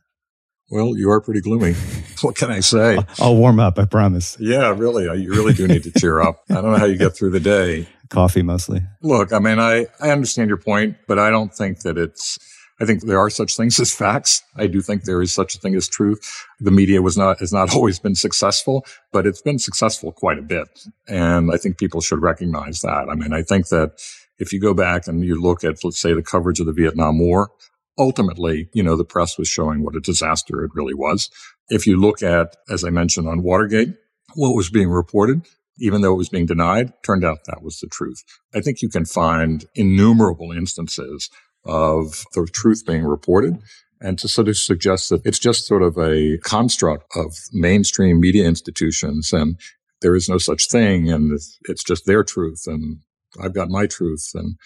Well, 0.69 0.97
you 0.97 1.09
are 1.11 1.19
pretty 1.19 1.41
gloomy. 1.41 1.73
what 2.21 2.35
can 2.35 2.49
I 2.51 2.61
say? 2.61 2.97
I'll 3.19 3.35
warm 3.35 3.59
up, 3.59 3.77
I 3.77 3.85
promise. 3.85 4.37
Yeah, 4.39 4.73
really. 4.75 5.03
You 5.21 5.31
really 5.31 5.53
do 5.53 5.67
need 5.67 5.83
to 5.83 5.91
cheer 5.91 6.21
up. 6.21 6.41
I 6.49 6.55
don't 6.55 6.71
know 6.71 6.77
how 6.77 6.85
you 6.85 6.97
get 6.97 7.15
through 7.15 7.31
the 7.31 7.39
day. 7.39 7.87
Coffee 8.09 8.43
mostly. 8.43 8.81
Look, 9.01 9.33
I 9.33 9.39
mean, 9.39 9.59
I, 9.59 9.87
I 9.99 10.11
understand 10.11 10.47
your 10.47 10.57
point, 10.57 10.97
but 11.07 11.19
I 11.19 11.29
don't 11.29 11.53
think 11.53 11.81
that 11.81 11.97
it's, 11.97 12.37
I 12.83 12.85
think 12.85 13.03
there 13.03 13.19
are 13.19 13.29
such 13.29 13.55
things 13.55 13.79
as 13.79 13.93
facts. 13.93 14.43
I 14.57 14.67
do 14.67 14.81
think 14.81 15.03
there 15.03 15.21
is 15.21 15.33
such 15.33 15.55
a 15.55 15.57
thing 15.57 15.73
as 15.73 15.87
truth. 15.87 16.19
The 16.59 16.69
media 16.69 17.01
was 17.01 17.17
not, 17.17 17.39
has 17.39 17.53
not 17.53 17.73
always 17.75 17.97
been 17.97 18.13
successful, 18.15 18.85
but 19.13 19.25
it's 19.25 19.41
been 19.41 19.57
successful 19.57 20.11
quite 20.11 20.37
a 20.37 20.41
bit. 20.41 20.67
And 21.07 21.49
I 21.49 21.55
think 21.55 21.77
people 21.77 22.01
should 22.01 22.21
recognize 22.21 22.81
that. 22.81 23.07
I 23.09 23.15
mean, 23.15 23.31
I 23.31 23.41
think 23.41 23.69
that 23.69 24.01
if 24.37 24.51
you 24.51 24.59
go 24.59 24.73
back 24.73 25.07
and 25.07 25.23
you 25.23 25.41
look 25.41 25.63
at, 25.63 25.81
let's 25.85 26.01
say, 26.01 26.13
the 26.13 26.21
coverage 26.21 26.59
of 26.59 26.65
the 26.65 26.73
Vietnam 26.73 27.19
War, 27.19 27.51
ultimately, 27.97 28.67
you 28.73 28.83
know, 28.83 28.97
the 28.97 29.05
press 29.05 29.37
was 29.37 29.47
showing 29.47 29.81
what 29.81 29.95
a 29.95 30.01
disaster 30.01 30.61
it 30.65 30.71
really 30.75 30.93
was. 30.93 31.29
If 31.69 31.87
you 31.87 31.95
look 31.95 32.21
at, 32.21 32.57
as 32.69 32.83
I 32.83 32.89
mentioned 32.89 33.29
on 33.29 33.43
Watergate, 33.43 33.95
what 34.35 34.57
was 34.57 34.69
being 34.69 34.89
reported, 34.89 35.47
even 35.79 36.01
though 36.01 36.13
it 36.13 36.17
was 36.17 36.29
being 36.29 36.47
denied, 36.47 36.91
turned 37.05 37.23
out 37.23 37.45
that 37.45 37.63
was 37.63 37.79
the 37.79 37.87
truth. 37.87 38.25
I 38.53 38.59
think 38.59 38.81
you 38.81 38.89
can 38.89 39.05
find 39.05 39.63
innumerable 39.73 40.51
instances 40.51 41.29
of 41.65 42.23
the 42.33 42.47
truth 42.51 42.85
being 42.85 43.03
reported 43.03 43.57
and 44.01 44.19
to 44.19 44.27
sort 44.27 44.49
of 44.49 44.57
suggest 44.57 45.09
that 45.09 45.25
it's 45.25 45.39
just 45.39 45.65
sort 45.65 45.81
of 45.81 45.97
a 45.97 46.37
construct 46.39 47.05
of 47.15 47.33
mainstream 47.53 48.19
media 48.19 48.45
institutions 48.45 49.31
and 49.31 49.57
there 50.01 50.15
is 50.15 50.27
no 50.27 50.37
such 50.37 50.67
thing 50.67 51.09
and 51.09 51.31
it's 51.31 51.83
just 51.83 52.05
their 52.05 52.23
truth 52.23 52.63
and 52.67 52.97
I've 53.41 53.53
got 53.53 53.69
my 53.69 53.87
truth 53.87 54.31
and 54.35 54.57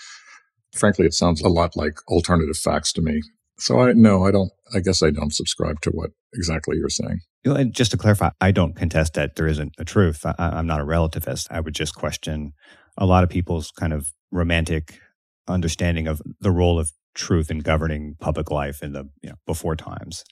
frankly, 0.78 1.06
it 1.06 1.14
sounds 1.14 1.42
a 1.42 1.50
lot 1.50 1.76
like 1.76 2.00
alternative 2.08 2.58
facts 2.58 2.94
to 2.94 3.02
me. 3.02 3.22
So 3.60 3.80
I 3.82 3.94
no, 3.94 4.26
I 4.26 4.32
don't. 4.32 4.52
I 4.74 4.80
guess 4.80 5.02
I 5.02 5.10
don't 5.10 5.34
subscribe 5.34 5.82
to 5.82 5.90
what 5.90 6.12
exactly 6.34 6.78
you're 6.78 6.90
saying. 6.90 7.22
And 7.44 7.74
just 7.74 7.92
to 7.92 7.98
clarify, 7.98 8.30
I 8.42 8.52
don't 8.52 8.76
contest 8.76 9.14
that 9.14 9.36
there 9.36 9.48
isn't 9.48 9.74
a 9.80 9.86
truth. 9.86 10.26
I, 10.26 10.36
I'm 10.38 10.68
not 10.68 10.82
a 10.82 10.86
relativist. 10.86 11.48
I 11.50 11.60
would 11.60 11.74
just 11.74 11.96
question 11.96 12.54
a 12.98 13.06
lot 13.06 13.24
of 13.24 13.30
people's 13.30 13.72
kind 13.72 13.94
of 13.94 14.12
romantic 14.32 15.00
understanding 15.48 16.08
of 16.08 16.22
the 16.40 16.52
role 16.52 16.80
of 16.80 16.92
truth 17.18 17.52
in 17.52 17.60
governing 17.60 18.16
public 18.20 18.50
life 18.52 18.82
in 18.82 18.94
the 18.94 19.10
you 19.22 19.30
know, 19.30 19.36
before 19.46 19.76
times. 19.76 20.24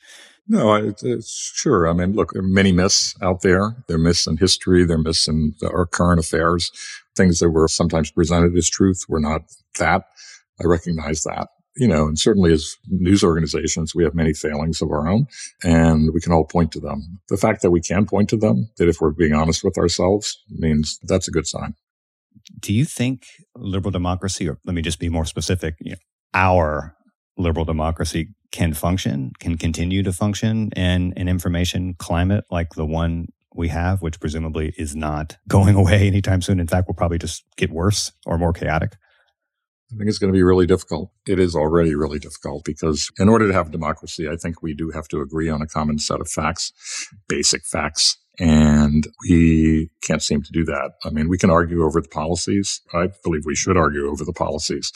No, 0.48 0.76
it's, 0.76 1.04
it's 1.04 1.52
sure. 1.56 1.88
I 1.88 1.94
mean, 1.94 2.14
look, 2.14 2.34
there 2.34 2.44
are 2.44 2.48
many 2.48 2.72
myths 2.72 3.16
out 3.22 3.42
there. 3.42 3.84
There 3.88 3.98
are 3.98 4.00
myths 4.00 4.28
in 4.28 4.38
history. 4.38 4.86
There 4.86 4.98
are 4.98 5.02
myths 5.02 5.28
in 5.28 5.56
our 5.64 5.88
current 5.88 6.20
affairs. 6.20 6.72
Things 7.16 7.40
that 7.40 7.50
were 7.50 7.68
sometimes 7.68 8.12
presented 8.12 8.56
as 8.56 8.70
truth 8.70 9.06
were 9.10 9.20
not 9.20 9.42
that. 9.80 10.04
I 10.64 10.68
recognize 10.68 11.24
that. 11.24 11.50
You 11.78 11.90
know, 11.90 12.08
and 12.08 12.18
certainly 12.18 12.54
as 12.54 12.78
news 12.88 13.22
organizations, 13.24 13.94
we 13.94 14.06
have 14.06 14.16
many 14.16 14.34
failings 14.34 14.82
of 14.82 14.92
our 14.92 15.10
own 15.10 15.28
and 15.64 16.14
we 16.14 16.22
can 16.22 16.32
all 16.32 16.46
point 16.46 16.72
to 16.74 16.80
them. 16.80 17.20
The 17.28 17.36
fact 17.36 17.62
that 17.64 17.72
we 17.72 17.82
can 17.82 18.06
point 18.06 18.30
to 18.30 18.38
them, 18.38 18.70
that 18.78 18.88
if 18.88 19.02
we're 19.02 19.12
being 19.12 19.34
honest 19.34 19.62
with 19.62 19.78
ourselves 19.78 20.42
means 20.50 21.00
that's 21.04 21.28
a 21.28 21.32
good 21.32 21.48
sign. 21.48 21.76
Do 22.60 22.74
you 22.74 22.86
think 22.86 23.26
liberal 23.56 23.92
democracy, 23.92 24.48
or 24.48 24.58
let 24.66 24.74
me 24.74 24.82
just 24.82 25.00
be 25.00 25.10
more 25.10 25.26
specific, 25.26 25.76
you 25.80 25.92
know, 25.92 25.98
our 26.34 26.96
liberal 27.38 27.66
democracy 27.66 28.30
can 28.52 28.74
function, 28.74 29.32
can 29.40 29.58
continue 29.58 30.04
to 30.04 30.14
function 30.14 30.72
in 30.76 31.14
an 31.18 31.28
information 31.28 31.96
climate 31.96 32.46
like 32.50 32.76
the 32.76 32.86
one 32.86 33.28
we 33.54 33.70
have, 33.70 34.02
which 34.02 34.20
presumably 34.20 34.74
is 34.78 34.96
not 34.96 35.38
going 35.48 35.76
away 35.76 36.08
anytime 36.08 36.42
soon. 36.42 36.60
In 36.60 36.68
fact, 36.68 36.88
will 36.88 36.96
probably 36.96 37.18
just 37.18 37.44
get 37.58 37.72
worse 37.72 38.12
or 38.26 38.38
more 38.38 38.54
chaotic. 38.54 38.94
I 39.92 39.98
think 39.98 40.10
it's 40.10 40.18
going 40.18 40.34
to 40.34 40.38
be 40.38 40.44
really 40.44 40.66
difficult. 40.66 41.12
It 41.28 41.40
is 41.40 41.56
already 41.56 41.94
really 41.94 42.18
difficult 42.18 42.66
because 42.66 43.12
in 43.20 43.30
order 43.30 43.48
to 43.48 43.54
have 43.54 43.72
democracy, 43.72 44.28
I 44.28 44.36
think 44.36 44.62
we 44.62 44.74
do 44.74 44.90
have 44.92 45.08
to 45.10 45.22
agree 45.22 45.48
on 45.48 45.62
a 45.62 45.68
common 45.68 46.00
set 46.00 46.20
of 46.20 46.28
facts, 46.28 46.74
basic 47.28 47.64
facts. 47.64 48.18
And 48.40 49.08
we 49.28 49.90
can't 50.02 50.22
seem 50.22 50.42
to 50.44 50.52
do 50.52 50.66
that. 50.66 50.92
I 51.04 51.10
mean, 51.10 51.30
we 51.30 51.38
can 51.38 51.50
argue 51.50 51.84
over 51.84 52.02
the 52.02 52.10
policies. 52.10 52.82
I 52.94 53.10
believe 53.24 53.46
we 53.46 53.56
should 53.56 53.78
argue 53.78 54.10
over 54.10 54.26
the 54.26 54.34
policies. 54.34 54.92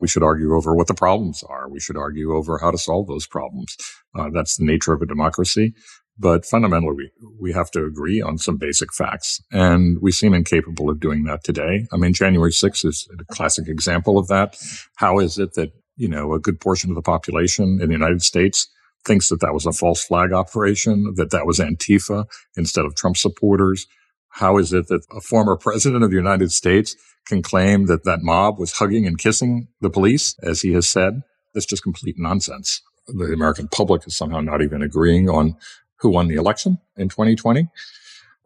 We 0.00 0.08
should 0.08 0.22
argue 0.22 0.54
over 0.54 0.74
what 0.74 0.86
the 0.86 0.94
problems 0.94 1.42
are. 1.44 1.68
We 1.68 1.80
should 1.80 1.96
argue 1.96 2.34
over 2.34 2.58
how 2.58 2.70
to 2.70 2.78
solve 2.78 3.08
those 3.08 3.26
problems. 3.26 3.76
Uh, 4.16 4.30
that's 4.32 4.56
the 4.56 4.64
nature 4.64 4.92
of 4.92 5.02
a 5.02 5.06
democracy. 5.06 5.74
But 6.16 6.46
fundamentally, 6.46 6.94
we, 6.94 7.10
we 7.40 7.52
have 7.52 7.70
to 7.72 7.84
agree 7.84 8.22
on 8.22 8.38
some 8.38 8.56
basic 8.56 8.92
facts. 8.92 9.42
And 9.50 9.98
we 10.00 10.12
seem 10.12 10.32
incapable 10.32 10.88
of 10.88 11.00
doing 11.00 11.24
that 11.24 11.42
today. 11.42 11.86
I 11.92 11.96
mean, 11.96 12.12
January 12.12 12.52
6th 12.52 12.84
is 12.84 13.08
a 13.18 13.24
classic 13.24 13.66
example 13.68 14.18
of 14.18 14.28
that. 14.28 14.56
How 14.96 15.18
is 15.18 15.38
it 15.38 15.54
that, 15.54 15.72
you 15.96 16.08
know, 16.08 16.32
a 16.32 16.38
good 16.38 16.60
portion 16.60 16.90
of 16.90 16.96
the 16.96 17.02
population 17.02 17.80
in 17.80 17.88
the 17.88 17.94
United 17.94 18.22
States 18.22 18.68
thinks 19.04 19.28
that 19.28 19.40
that 19.40 19.54
was 19.54 19.66
a 19.66 19.72
false 19.72 20.04
flag 20.04 20.32
operation, 20.32 21.14
that 21.16 21.30
that 21.30 21.46
was 21.46 21.58
Antifa 21.58 22.26
instead 22.56 22.84
of 22.84 22.94
Trump 22.94 23.16
supporters? 23.16 23.86
How 24.30 24.58
is 24.58 24.72
it 24.72 24.88
that 24.88 25.04
a 25.12 25.20
former 25.20 25.56
president 25.56 26.02
of 26.02 26.10
the 26.10 26.16
United 26.16 26.50
States 26.50 26.96
can 27.26 27.42
claim 27.42 27.86
that 27.86 28.04
that 28.04 28.22
mob 28.22 28.58
was 28.58 28.72
hugging 28.72 29.06
and 29.06 29.18
kissing 29.18 29.68
the 29.80 29.90
police, 29.90 30.36
as 30.42 30.62
he 30.62 30.72
has 30.72 30.88
said? 30.88 31.22
That's 31.52 31.66
just 31.66 31.82
complete 31.82 32.16
nonsense. 32.18 32.82
The 33.06 33.32
American 33.32 33.68
public 33.68 34.06
is 34.06 34.16
somehow 34.16 34.40
not 34.40 34.62
even 34.62 34.82
agreeing 34.82 35.28
on 35.28 35.56
who 36.00 36.10
won 36.10 36.26
the 36.26 36.34
election 36.34 36.78
in 36.96 37.08
2020, 37.08 37.68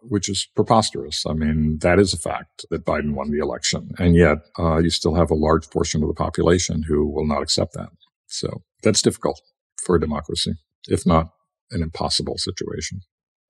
which 0.02 0.28
is 0.28 0.46
preposterous. 0.54 1.24
I 1.26 1.32
mean, 1.32 1.78
that 1.78 1.98
is 1.98 2.12
a 2.12 2.18
fact 2.18 2.66
that 2.70 2.84
Biden 2.84 3.14
won 3.14 3.30
the 3.30 3.38
election. 3.38 3.92
And 3.98 4.14
yet, 4.14 4.38
uh, 4.58 4.78
you 4.78 4.90
still 4.90 5.14
have 5.14 5.30
a 5.30 5.34
large 5.34 5.70
portion 5.70 6.02
of 6.02 6.08
the 6.08 6.14
population 6.14 6.82
who 6.82 7.06
will 7.06 7.26
not 7.26 7.42
accept 7.42 7.72
that. 7.74 7.88
So 8.26 8.62
that's 8.82 9.00
difficult 9.00 9.40
for 9.84 9.98
democracy, 9.98 10.52
if 10.88 11.06
not 11.06 11.30
an 11.70 11.82
impossible 11.82 12.38
situation. 12.38 13.00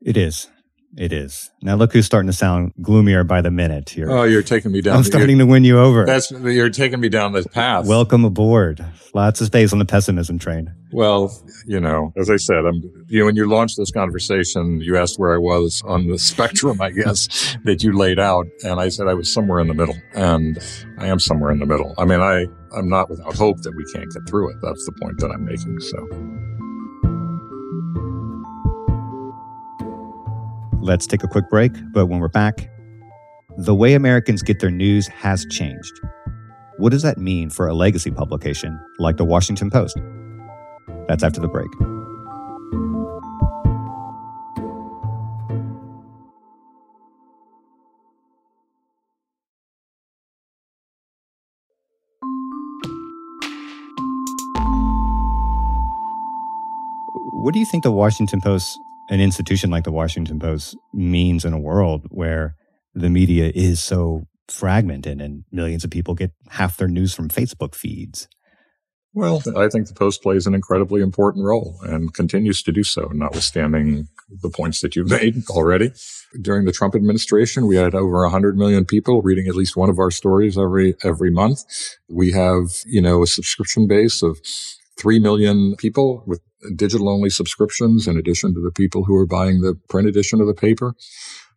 It 0.01 0.17
is. 0.17 0.49
It 0.97 1.13
is. 1.13 1.51
Now 1.63 1.75
look 1.75 1.93
who's 1.93 2.07
starting 2.07 2.29
to 2.29 2.37
sound 2.37 2.73
gloomier 2.81 3.23
by 3.23 3.43
the 3.43 3.51
minute 3.51 3.91
here. 3.91 4.11
Oh, 4.11 4.25
you're 4.25 4.43
taking 4.43 4.73
me 4.73 4.81
down. 4.81 4.97
I'm 4.97 5.05
starting 5.05 5.39
to 5.39 5.45
win 5.45 5.63
you 5.63 5.79
over. 5.79 6.07
That's 6.07 6.31
you're 6.31 6.71
taking 6.71 7.01
me 7.01 7.09
down 7.09 7.33
this 7.33 7.47
path. 7.47 7.87
Welcome 7.87 8.25
aboard. 8.25 8.85
Lots 9.13 9.41
of 9.41 9.49
space 9.49 9.73
on 9.73 9.79
the 9.79 9.85
pessimism 9.85 10.39
train. 10.39 10.73
Well, 10.93 11.31
you 11.67 11.79
know, 11.79 12.13
as 12.17 12.31
I 12.31 12.37
said, 12.37 12.65
I'm 12.65 12.83
you 13.09 13.21
know, 13.21 13.27
when 13.27 13.37
you 13.37 13.49
launched 13.49 13.77
this 13.77 13.91
conversation, 13.91 14.81
you 14.81 14.97
asked 14.97 15.19
where 15.19 15.35
I 15.35 15.39
was 15.39 15.83
on 15.87 16.07
the 16.07 16.19
spectrum, 16.19 16.81
I 16.81 16.91
guess, 16.91 17.57
that 17.65 17.83
you 17.83 17.97
laid 17.97 18.19
out. 18.19 18.47
And 18.65 18.81
I 18.81 18.89
said 18.89 19.09
I 19.09 19.15
was 19.15 19.33
somewhere 19.33 19.61
in 19.61 19.69
the 19.69 19.75
middle. 19.75 19.97
And 20.15 20.59
I 20.99 21.07
am 21.09 21.21
somewhere 21.21 21.51
in 21.51 21.59
the 21.59 21.67
middle. 21.67 21.95
I 21.99 22.07
mean, 22.07 22.21
I, 22.21 22.47
I'm 22.77 22.89
not 22.89 23.11
without 23.11 23.37
hope 23.37 23.61
that 23.63 23.75
we 23.77 23.85
can't 23.93 24.11
get 24.11 24.27
through 24.27 24.51
it. 24.51 24.57
That's 24.63 24.85
the 24.87 24.93
point 24.93 25.19
that 25.19 25.31
I'm 25.31 25.45
making. 25.45 25.79
So 25.81 26.58
Let's 30.81 31.07
take 31.07 31.25
a 31.25 31.29
quick 31.29 31.51
break, 31.51 31.73
but 31.93 32.07
when 32.07 32.21
we're 32.21 32.29
back, 32.29 32.71
the 33.57 33.75
way 33.75 33.95
Americans 33.95 34.43
get 34.43 34.61
their 34.61 34.71
news 34.71 35.09
has 35.09 35.45
changed. 35.51 35.93
What 36.79 36.91
does 36.91 37.03
that 37.03 37.19
mean 37.19 37.51
for 37.51 37.67
a 37.67 37.75
legacy 37.75 38.13
publication 38.13 38.79
like 38.99 39.17
the 39.17 39.25
Washington 39.25 39.71
Post? 39.71 39.99
That's 41.09 41.25
after 41.25 41.41
the 41.41 41.49
break. 41.49 41.69
What 57.33 57.53
do 57.53 57.59
you 57.59 57.67
think 57.67 57.83
the 57.83 57.91
Washington 57.91 58.41
Post 58.41 58.79
an 59.09 59.21
institution 59.21 59.71
like 59.71 59.85
the 59.85 59.93
Washington 59.93 60.39
Post 60.39 60.77
means 60.93 61.45
in 61.45 61.53
a 61.53 61.59
world 61.59 62.07
where 62.11 62.55
the 62.95 63.11
media 63.11 63.51
is 63.55 63.83
so 63.83 64.27
fragmented 64.49 65.21
and 65.21 65.45
millions 65.53 65.85
of 65.85 65.91
people 65.91 66.15
get 66.15 66.33
half 66.49 66.77
their 66.77 66.89
news 66.89 67.15
from 67.15 67.29
Facebook 67.29 67.75
feeds. 67.75 68.29
Well, 69.15 69.43
I 69.57 69.69
think 69.69 69.89
the 69.89 69.95
Post 69.95 70.23
plays 70.23 70.47
an 70.47 70.55
incredibly 70.55 71.01
important 71.01 71.45
role 71.45 71.79
and 71.83 72.13
continues 72.13 72.63
to 72.63 72.73
do 72.73 72.85
so, 72.85 73.11
notwithstanding 73.13 74.07
the 74.43 74.51
points 74.51 74.81
that 74.81 74.95
you've 74.95 75.11
made 75.23 75.49
already. 75.49 75.93
During 76.41 76.67
the 76.67 76.73
Trump 76.73 76.95
administration, 76.95 77.67
we 77.67 77.77
had 77.77 77.95
over 77.95 78.23
100 78.23 78.57
million 78.57 78.85
people 78.85 79.23
reading 79.23 79.49
at 79.49 79.57
least 79.57 79.77
one 79.77 79.89
of 79.89 79.99
our 79.99 80.11
stories 80.11 80.59
every, 80.59 80.95
every 81.03 81.31
month. 81.31 81.65
We 82.09 82.33
have, 82.33 82.67
you 82.85 83.01
know, 83.01 83.23
a 83.23 83.27
subscription 83.27 83.87
base 83.89 84.23
of 84.23 84.39
3 84.99 85.19
million 85.19 85.77
people 85.77 86.23
with 86.27 86.41
digital 86.75 87.09
only 87.09 87.31
subscriptions 87.31 88.07
in 88.07 88.17
addition 88.17 88.55
to 88.55 88.61
the 88.61 88.73
people 88.73 89.05
who 89.05 89.17
are 89.17 89.27
buying 89.27 89.61
the 89.61 89.75
print 89.89 90.09
edition 90.09 90.41
of 90.41 90.47
the 90.47 90.55
paper. 90.55 90.95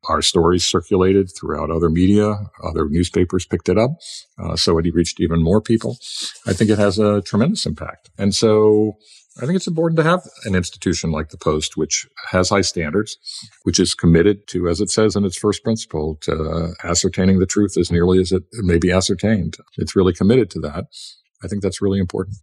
Our 0.10 0.21
stories 0.21 0.65
circulated 0.65 1.30
throughout 1.30 1.69
other 1.69 1.89
media, 1.89 2.36
other 2.63 2.89
newspapers 2.89 3.45
picked 3.45 3.69
it 3.69 3.77
up. 3.77 3.91
Uh, 4.39 4.56
so 4.56 4.77
it 4.80 4.86
reached 4.93 5.19
even 5.19 5.43
more 5.43 5.62
people. 5.62 5.97
I 6.47 6.54
think 6.54 6.71
it 6.71 6.80
has 6.80 6.97
a 6.97 7.21
tremendous 7.21 7.67
impact. 7.67 8.10
And 8.17 8.34
so 8.34 8.97
I 9.38 9.45
think 9.45 9.56
it's 9.56 9.67
important 9.67 9.97
to 9.97 10.04
have 10.04 10.27
an 10.45 10.56
institution 10.56 11.12
like 11.12 11.30
the 11.30 11.38
Post, 11.38 11.77
which 11.77 12.08
has 12.32 12.49
high 12.49 12.62
standards, 12.62 13.17
which 13.63 13.80
is 13.80 13.93
committed 13.93 14.47
to, 14.47 14.67
as 14.67 14.82
it 14.82 14.89
says 14.89 15.15
in 15.15 15.23
its 15.23 15.38
first 15.38 15.63
principle, 15.63 16.17
to 16.21 16.73
ascertaining 16.84 17.39
the 17.39 17.45
truth 17.45 17.77
as 17.77 17.91
nearly 17.91 18.19
as 18.19 18.32
it 18.32 18.43
may 18.54 18.77
be 18.77 18.91
ascertained. 18.91 19.58
It's 19.77 19.95
really 19.95 20.13
committed 20.13 20.49
to 20.51 20.60
that. 20.62 20.86
I 21.43 21.47
think 21.47 21.62
that's 21.62 21.82
really 21.82 21.99
important. 21.99 22.38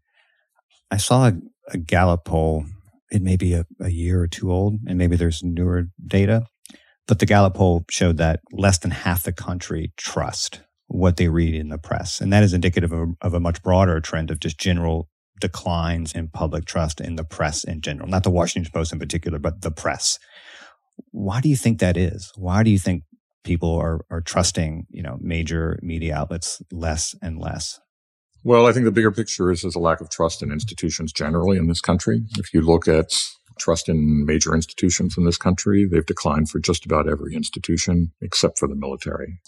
I 0.91 0.97
saw 0.97 1.29
a, 1.29 1.33
a 1.69 1.79
Gallup 1.79 2.25
poll. 2.25 2.65
It 3.11 3.23
may 3.23 3.37
be 3.37 3.55
a, 3.55 3.65
a 3.81 3.91
year 3.91 4.21
or 4.21 4.29
two 4.29 4.53
old, 4.53 4.79
and 4.87 4.99
maybe 4.99 5.17
there's 5.17 5.43
newer 5.43 5.89
data. 6.07 6.47
But 7.07 7.21
the 7.21 7.27
Gallup 7.27 7.55
poll 7.55 7.85
showed 7.91 8.19
that 8.19 8.41
less 8.53 8.79
than 8.79 8.91
half 8.91 9.23
the 9.23 9.33
country 9.33 9.93
trust 9.97 10.61
what 10.89 11.17
they 11.17 11.29
read 11.29 11.55
in 11.55 11.69
the 11.69 11.79
press. 11.79 12.21
And 12.21 12.33
that 12.33 12.43
is 12.43 12.53
indicative 12.53 12.93
of, 12.93 13.11
of 13.21 13.35
a 13.35 13.41
much 13.41 13.63
broader 13.63 14.01
trend 14.01 14.31
of 14.31 14.41
just 14.41 14.59
general 14.59 15.09
declines 15.41 16.13
in 16.13 16.29
public 16.29 16.65
trust 16.65 17.01
in 17.01 17.17
the 17.17 17.25
press 17.25 17.65
in 17.65 17.81
general, 17.81 18.09
not 18.09 18.25
the 18.25 18.31
Washington 18.31 18.73
Post 18.73 18.93
in 18.93 18.99
particular, 18.99 19.39
but 19.39 19.63
the 19.63 19.71
press. 19.71 20.19
Why 21.13 21.41
do 21.41 21.49
you 21.49 21.57
think 21.57 21.79
that 21.79 21.97
is? 21.97 22.33
Why 22.37 22.63
do 22.63 22.71
you 22.71 22.79
think 22.79 23.05
people 23.45 23.77
are, 23.77 24.01
are 24.11 24.21
trusting, 24.21 24.87
you 24.91 25.03
know, 25.03 25.17
major 25.21 25.79
media 25.83 26.17
outlets 26.17 26.61
less 26.73 27.15
and 27.23 27.39
less? 27.39 27.79
Well, 28.49 28.67
I 28.67 28.73
think 28.73 28.87
the 28.87 28.93
bigger 28.93 29.13
picture 29.13 29.51
is 29.51 29.61
there's 29.61 29.75
a 29.75 29.79
lack 29.79 30.01
of 30.01 30.09
trust 30.09 30.43
in 30.43 30.51
institutions 30.51 31.13
generally 31.13 31.59
in 31.59 31.67
this 31.67 31.83
country. 31.83 32.23
If 32.39 32.55
you 32.55 32.63
look 32.63 32.89
at 32.89 33.13
trust 33.59 33.91
in 33.91 34.25
major 34.25 34.55
institutions 34.55 35.19
in 35.19 35.27
this 35.27 35.37
country, 35.37 35.87
they've 35.87 36.07
declined 36.07 36.49
for 36.49 36.59
just 36.59 36.87
about 36.87 37.11
every 37.11 37.35
institution 37.35 38.11
except 38.23 38.59
for 38.59 38.67
the 38.67 38.75
military 38.75 39.39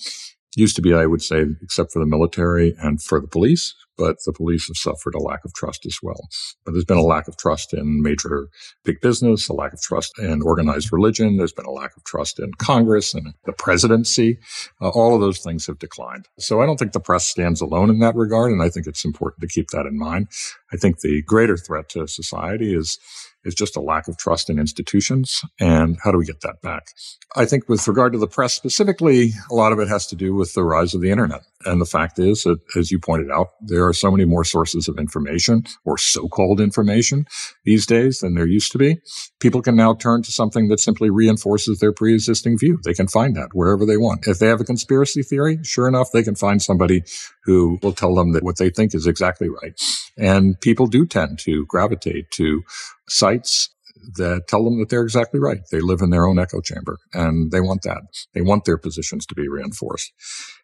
used 0.55 0.77
to 0.77 0.83
be, 0.83 0.93
I 0.93 1.07
would 1.07 1.23
say, 1.23 1.47
except 1.63 1.93
for 1.93 1.99
the 1.99 2.07
military 2.07 2.75
and 2.79 3.03
for 3.03 3.21
the 3.21 3.29
police, 3.29 3.75
but 4.01 4.17
the 4.25 4.33
police 4.33 4.67
have 4.67 4.79
suffered 4.79 5.15
a 5.15 5.21
lack 5.21 5.45
of 5.45 5.53
trust 5.53 5.85
as 5.85 5.99
well. 6.03 6.27
But 6.65 6.73
there's 6.73 6.87
been 6.87 6.97
a 6.97 7.03
lack 7.03 7.29
of 7.29 7.37
trust 7.37 7.75
in 7.75 8.03
major 8.03 8.49
big 8.83 8.99
business, 9.03 9.47
a 9.51 9.53
lack 9.53 9.75
of 9.75 9.83
trust 9.83 10.19
in 10.19 10.41
organized 10.41 10.91
religion. 10.91 11.37
There's 11.37 11.53
been 11.53 11.67
a 11.67 11.71
lack 11.71 11.95
of 11.99 12.05
trust 12.05 12.41
in 12.41 12.55
Congress 12.55 13.13
and 13.13 13.35
the 13.45 13.53
presidency. 13.53 14.39
Uh, 14.81 14.89
all 14.89 15.15
of 15.15 15.21
those 15.21 15.41
things 15.41 15.67
have 15.67 15.79
declined. 15.79 16.29
So 16.39 16.63
I 16.63 16.67
don't 16.67 16.79
think 16.79 16.93
the 16.93 16.99
press 17.01 17.27
stands 17.27 17.61
alone 17.61 17.91
in 17.91 17.99
that 17.99 18.17
regard. 18.17 18.53
And 18.53 18.63
I 18.63 18.71
think 18.71 18.87
it's 18.87 19.05
important 19.05 19.43
to 19.43 19.49
keep 19.49 19.69
that 19.69 19.85
in 19.85 19.99
mind. 19.99 20.29
I 20.73 20.79
think 20.79 21.01
the 21.01 21.21
greater 21.23 21.59
threat 21.59 21.91
to 21.91 22.09
society 22.09 22.75
is 22.75 22.99
is 23.45 23.55
just 23.55 23.77
a 23.77 23.81
lack 23.81 24.07
of 24.07 24.19
trust 24.19 24.51
in 24.51 24.59
institutions. 24.59 25.41
And 25.59 25.99
how 26.03 26.13
do 26.13 26.19
we 26.19 26.27
get 26.27 26.43
that 26.43 26.61
back? 26.63 26.89
I 27.35 27.47
think 27.47 27.69
with 27.69 27.87
regard 27.89 28.13
to 28.13 28.19
the 28.19 28.27
press 28.27 28.53
specifically, 28.53 29.33
a 29.51 29.55
lot 29.55 29.73
of 29.73 29.79
it 29.79 29.89
has 29.89 30.07
to 30.09 30.17
do 30.17 30.35
with 30.35 30.53
the 30.53 30.63
rise 30.63 30.95
of 30.95 31.01
the 31.01 31.11
internet. 31.11 31.43
And 31.67 31.81
the 31.81 31.87
fact 31.87 32.19
is 32.19 32.45
that, 32.45 32.59
as 32.75 32.91
you 32.91 32.99
pointed 32.99 33.31
out, 33.31 33.49
there 33.61 33.87
are 33.87 33.93
so 33.93 34.11
many 34.11 34.25
more 34.25 34.45
sources 34.45 34.89
of 34.89 34.99
information 34.99 35.65
or 35.85 35.99
so-called 35.99 36.61
information 36.61 37.27
these 37.65 37.85
days 37.85 38.21
than 38.21 38.35
there 38.35 38.47
used 38.47 38.73
to 38.73 38.79
be. 38.79 38.99
People 39.41 39.61
can 39.61 39.77
now 39.77 39.93
turn 39.95 40.23
to 40.23 40.33
something 40.33 40.69
that 40.69 40.81
simply 40.81 41.11
reinforces 41.11 41.79
their 41.79 41.93
pre-existing 41.93 42.57
view. 42.59 42.79
They 42.85 42.95
can 42.95 43.09
find 43.09 43.37
that 43.37 43.51
wherever 43.53 43.85
they 43.85 43.99
want. 43.99 44.27
If 44.27 44.39
they 44.39 44.47
have 44.47 44.61
a 44.61 44.65
conspiracy 44.65 45.23
theory, 45.23 45.59
sure 45.63 45.87
enough, 45.87 46.13
they 46.13 46.23
can 46.23 46.35
find 46.35 46.63
somebody 46.63 47.03
who 47.45 47.79
will 47.83 47.93
tell 47.93 48.15
them 48.15 48.33
that 48.33 48.43
what 48.43 48.57
they 48.57 48.71
think 48.71 48.95
is 48.95 49.07
exactly 49.07 49.51
right. 49.51 49.79
And 50.17 50.59
people 50.61 50.87
do 50.87 51.05
tend 51.05 51.39
to 51.41 51.67
gravitate 51.67 52.31
to 52.33 52.63
sites 53.09 53.69
that 54.17 54.43
tell 54.49 54.65
them 54.65 54.79
that 54.79 54.89
they're 54.89 55.03
exactly 55.03 55.41
right. 55.41 55.61
They 55.71 55.81
live 55.81 56.01
in 56.01 56.11
their 56.11 56.27
own 56.27 56.39
echo 56.39 56.61
chamber 56.61 56.99
and 57.13 57.51
they 57.51 57.61
want 57.61 57.83
that. 57.83 58.03
They 58.35 58.41
want 58.41 58.65
their 58.65 58.79
positions 58.79 59.27
to 59.27 59.35
be 59.35 59.49
reinforced. 59.49 60.13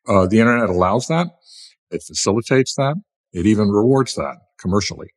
Uh, 0.08 0.26
the 0.26 0.40
internet 0.40 0.70
allows 0.70 1.08
that. 1.08 1.28
It 1.90 2.02
facilitates 2.02 2.74
that. 2.76 2.96
It 3.32 3.46
even 3.46 3.68
rewards 3.68 4.14
that 4.14 4.36
commercially. 4.58 5.08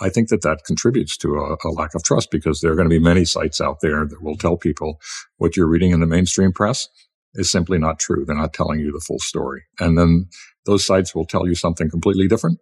I 0.00 0.08
think 0.08 0.28
that 0.28 0.42
that 0.42 0.64
contributes 0.64 1.16
to 1.18 1.34
a, 1.36 1.68
a 1.68 1.70
lack 1.70 1.94
of 1.94 2.02
trust 2.02 2.30
because 2.30 2.60
there 2.60 2.72
are 2.72 2.76
going 2.76 2.88
to 2.88 2.94
be 2.94 2.98
many 2.98 3.24
sites 3.24 3.60
out 3.60 3.80
there 3.82 4.06
that 4.06 4.22
will 4.22 4.36
tell 4.36 4.56
people 4.56 5.00
what 5.36 5.56
you're 5.56 5.68
reading 5.68 5.90
in 5.90 6.00
the 6.00 6.06
mainstream 6.06 6.52
press 6.52 6.88
is 7.34 7.50
simply 7.50 7.78
not 7.78 7.98
true. 7.98 8.24
They're 8.24 8.34
not 8.34 8.54
telling 8.54 8.80
you 8.80 8.92
the 8.92 9.04
full 9.06 9.18
story. 9.18 9.64
And 9.78 9.98
then 9.98 10.28
those 10.64 10.86
sites 10.86 11.14
will 11.14 11.26
tell 11.26 11.46
you 11.46 11.54
something 11.54 11.90
completely 11.90 12.28
different. 12.28 12.58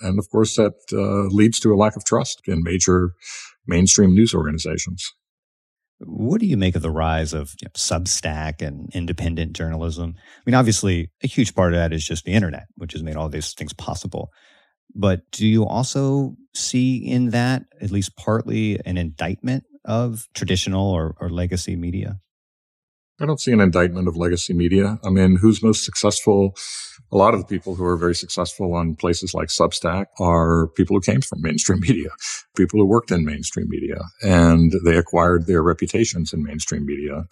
And 0.00 0.18
of 0.18 0.28
course, 0.30 0.56
that 0.56 0.74
uh, 0.92 1.34
leads 1.34 1.60
to 1.60 1.72
a 1.72 1.76
lack 1.76 1.96
of 1.96 2.04
trust 2.04 2.42
in 2.46 2.62
major 2.62 3.14
mainstream 3.66 4.14
news 4.14 4.34
organizations. 4.34 5.12
What 6.04 6.40
do 6.40 6.46
you 6.46 6.56
make 6.56 6.74
of 6.74 6.82
the 6.82 6.90
rise 6.90 7.32
of 7.32 7.54
you 7.60 7.66
know, 7.66 7.72
Substack 7.76 8.60
and 8.60 8.90
independent 8.92 9.52
journalism? 9.52 10.14
I 10.16 10.42
mean, 10.44 10.54
obviously, 10.54 11.10
a 11.22 11.28
huge 11.28 11.54
part 11.54 11.72
of 11.72 11.78
that 11.78 11.92
is 11.92 12.04
just 12.04 12.24
the 12.24 12.32
internet, 12.32 12.66
which 12.74 12.92
has 12.92 13.02
made 13.02 13.16
all 13.16 13.28
these 13.28 13.52
things 13.52 13.72
possible. 13.72 14.30
But 14.94 15.22
do 15.30 15.46
you 15.46 15.64
also 15.64 16.34
see 16.54 16.96
in 16.96 17.30
that, 17.30 17.64
at 17.80 17.90
least 17.90 18.16
partly, 18.16 18.80
an 18.84 18.98
indictment 18.98 19.64
of 19.84 20.26
traditional 20.34 20.90
or, 20.90 21.14
or 21.20 21.30
legacy 21.30 21.76
media? 21.76 22.18
I 23.20 23.26
don't 23.26 23.40
see 23.40 23.52
an 23.52 23.60
indictment 23.60 24.08
of 24.08 24.16
legacy 24.16 24.52
media. 24.52 24.98
I 25.04 25.10
mean, 25.10 25.36
who's 25.36 25.62
most 25.62 25.84
successful? 25.84 26.56
A 27.12 27.16
lot 27.16 27.34
of 27.34 27.40
the 27.40 27.46
people 27.46 27.74
who 27.74 27.84
are 27.84 27.96
very 27.96 28.14
successful 28.14 28.74
on 28.74 28.96
places 28.96 29.34
like 29.34 29.48
Substack 29.48 30.06
are 30.18 30.68
people 30.68 30.96
who 30.96 31.00
came 31.00 31.20
from 31.20 31.42
mainstream 31.42 31.80
media, 31.88 32.08
people 32.56 32.80
who 32.80 32.86
worked 32.86 33.10
in 33.10 33.24
mainstream 33.24 33.66
media, 33.68 34.00
and 34.22 34.72
they 34.84 34.96
acquired 34.96 35.46
their 35.46 35.62
reputations 35.62 36.32
in 36.32 36.42
mainstream 36.42 36.86
media. 36.86 37.24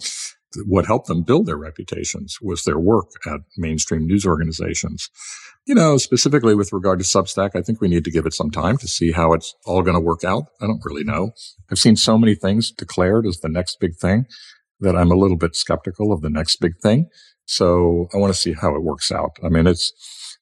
What 0.66 0.86
helped 0.86 1.06
them 1.06 1.22
build 1.22 1.46
their 1.46 1.56
reputations 1.56 2.38
was 2.42 2.64
their 2.64 2.78
work 2.78 3.06
at 3.26 3.40
mainstream 3.56 4.06
news 4.06 4.26
organizations. 4.26 5.08
You 5.64 5.74
know, 5.74 5.96
specifically 5.96 6.54
with 6.54 6.72
regard 6.72 6.98
to 6.98 7.04
Substack, 7.04 7.50
I 7.54 7.62
think 7.62 7.80
we 7.80 7.88
need 7.88 8.04
to 8.04 8.10
give 8.10 8.26
it 8.26 8.34
some 8.34 8.50
time 8.50 8.76
to 8.78 8.88
see 8.88 9.12
how 9.12 9.32
it's 9.32 9.54
all 9.64 9.82
going 9.82 9.94
to 9.94 10.00
work 10.00 10.24
out. 10.24 10.46
I 10.60 10.66
don't 10.66 10.84
really 10.84 11.04
know. 11.04 11.32
I've 11.70 11.78
seen 11.78 11.96
so 11.96 12.18
many 12.18 12.34
things 12.34 12.72
declared 12.72 13.26
as 13.26 13.38
the 13.38 13.48
next 13.48 13.78
big 13.78 13.94
thing 13.96 14.26
that 14.80 14.96
I'm 14.96 15.10
a 15.10 15.16
little 15.16 15.36
bit 15.36 15.54
skeptical 15.54 16.12
of 16.12 16.22
the 16.22 16.30
next 16.30 16.56
big 16.56 16.78
thing. 16.82 17.08
So 17.50 18.08
I 18.14 18.16
want 18.16 18.32
to 18.32 18.38
see 18.38 18.52
how 18.52 18.76
it 18.76 18.84
works 18.84 19.10
out. 19.10 19.32
I 19.44 19.48
mean, 19.48 19.66
it's 19.66 19.92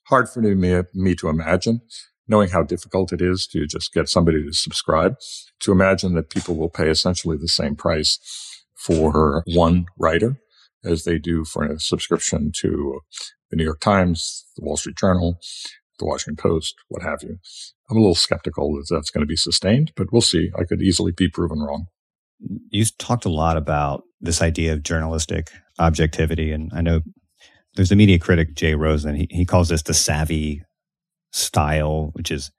hard 0.09 0.29
for 0.29 0.43
me, 0.43 0.83
me 0.95 1.15
to 1.15 1.29
imagine 1.31 1.81
knowing 2.29 2.51
how 2.51 2.63
difficult 2.63 3.15
it 3.15 3.23
is 3.23 3.47
to 3.47 3.67
just 3.67 3.95
get 3.95 4.11
somebody 4.11 4.45
to 4.45 4.53
subscribe 4.53 5.17
to 5.61 5.73
imagine 5.73 6.15
that 6.15 6.29
people 6.29 6.55
will 6.55 6.69
pay 6.69 6.91
essentially 6.91 7.39
the 7.39 7.49
same 7.49 7.75
price 7.75 8.19
for 8.75 9.43
one 9.47 9.87
writer 9.99 10.37
as 10.85 11.05
they 11.05 11.19
do 11.19 11.47
for 11.47 11.65
a 11.65 11.81
subscription 11.81 12.53
to 12.55 13.01
the 13.51 13.57
New 13.57 13.65
York 13.65 13.81
Times, 13.81 14.45
the 14.57 14.65
Wall 14.65 14.77
Street 14.77 14.99
Journal, 14.99 15.39
the 15.99 16.05
Washington 16.05 16.37
Post, 16.37 16.75
what 16.89 17.03
have 17.03 17.23
you. 17.23 17.39
I'm 17.91 17.97
a 17.97 18.01
little 18.01 18.15
skeptical 18.15 18.75
that 18.75 18.87
that's 18.91 19.11
going 19.11 19.23
to 19.23 19.27
be 19.27 19.35
sustained, 19.35 19.93
but 19.97 20.13
we'll 20.13 20.21
see. 20.21 20.51
I 20.59 20.65
could 20.65 20.83
easily 20.83 21.11
be 21.11 21.31
proven 21.31 21.61
wrong. 21.61 21.87
You 22.69 22.85
talked 22.99 23.25
a 23.25 23.31
lot 23.31 23.57
about 23.57 24.03
this 24.21 24.43
idea 24.43 24.75
of 24.75 24.83
journalistic 24.83 25.51
objectivity. 25.79 26.53
And 26.53 26.71
I 26.75 26.81
know 26.81 27.01
there's 27.75 27.93
a 27.93 27.97
media 27.97 28.19
critic, 28.19 28.55
Jay 28.55 28.75
Rosen, 28.75 29.15
he, 29.15 29.29
he 29.31 29.45
calls 29.45 29.69
this 29.69 29.83
the 29.83 29.95
savvy 29.95 30.63
style, 31.33 32.11
which 32.15 32.31
is 32.31 32.51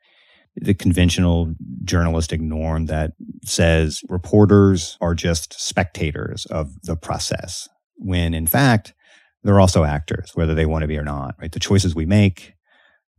the 0.55 0.73
conventional 0.73 1.53
journalistic 1.83 2.41
norm 2.41 2.87
that 2.87 3.11
says 3.43 4.01
reporters 4.09 4.97
are 5.01 5.15
just 5.15 5.59
spectators 5.59 6.45
of 6.47 6.81
the 6.83 6.95
process, 6.95 7.67
when 7.95 8.33
in 8.33 8.47
fact, 8.47 8.93
they're 9.43 9.59
also 9.59 9.85
actors, 9.85 10.31
whether 10.33 10.53
they 10.53 10.65
want 10.65 10.81
to 10.81 10.87
be 10.87 10.97
or 10.97 11.03
not, 11.03 11.35
right? 11.39 11.51
The 11.51 11.59
choices 11.59 11.95
we 11.95 12.05
make, 12.05 12.53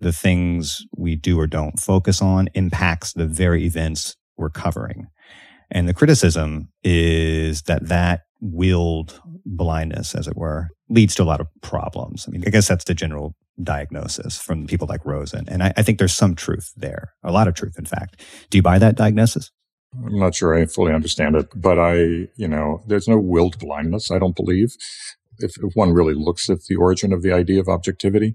the 0.00 0.12
things 0.12 0.84
we 0.96 1.16
do 1.16 1.38
or 1.38 1.46
don't 1.46 1.80
focus 1.80 2.20
on 2.20 2.48
impacts 2.54 3.12
the 3.12 3.26
very 3.26 3.64
events 3.64 4.16
we're 4.36 4.50
covering. 4.50 5.06
And 5.70 5.88
the 5.88 5.94
criticism 5.94 6.68
is 6.82 7.62
that 7.62 7.88
that 7.88 8.22
willed 8.40 9.20
blindness, 9.44 10.14
as 10.14 10.26
it 10.26 10.36
were, 10.36 10.68
leads 10.88 11.14
to 11.16 11.22
a 11.22 11.24
lot 11.24 11.40
of 11.40 11.46
problems. 11.62 12.26
I 12.26 12.30
mean, 12.30 12.42
I 12.46 12.50
guess 12.50 12.68
that's 12.68 12.84
the 12.84 12.94
general 12.94 13.34
diagnosis 13.62 14.38
from 14.38 14.66
people 14.66 14.86
like 14.88 15.04
Rosen. 15.04 15.44
And 15.48 15.62
I, 15.62 15.72
I, 15.76 15.82
think 15.82 15.98
there's 15.98 16.14
some 16.14 16.34
truth 16.34 16.72
there, 16.76 17.12
a 17.22 17.30
lot 17.30 17.48
of 17.48 17.54
truth, 17.54 17.78
in 17.78 17.84
fact. 17.84 18.20
Do 18.48 18.56
you 18.58 18.62
buy 18.62 18.78
that 18.78 18.96
diagnosis? 18.96 19.50
I'm 19.94 20.18
not 20.18 20.34
sure 20.34 20.54
I 20.54 20.66
fully 20.66 20.94
understand 20.94 21.36
it, 21.36 21.48
but 21.54 21.78
I, 21.78 22.28
you 22.36 22.48
know, 22.48 22.82
there's 22.86 23.08
no 23.08 23.18
willed 23.18 23.58
blindness, 23.58 24.10
I 24.10 24.18
don't 24.18 24.36
believe 24.36 24.76
if, 25.42 25.56
if 25.62 25.72
one 25.74 25.92
really 25.92 26.14
looks 26.14 26.48
at 26.48 26.64
the 26.64 26.76
origin 26.76 27.12
of 27.12 27.22
the 27.22 27.32
idea 27.32 27.60
of 27.60 27.68
objectivity, 27.68 28.34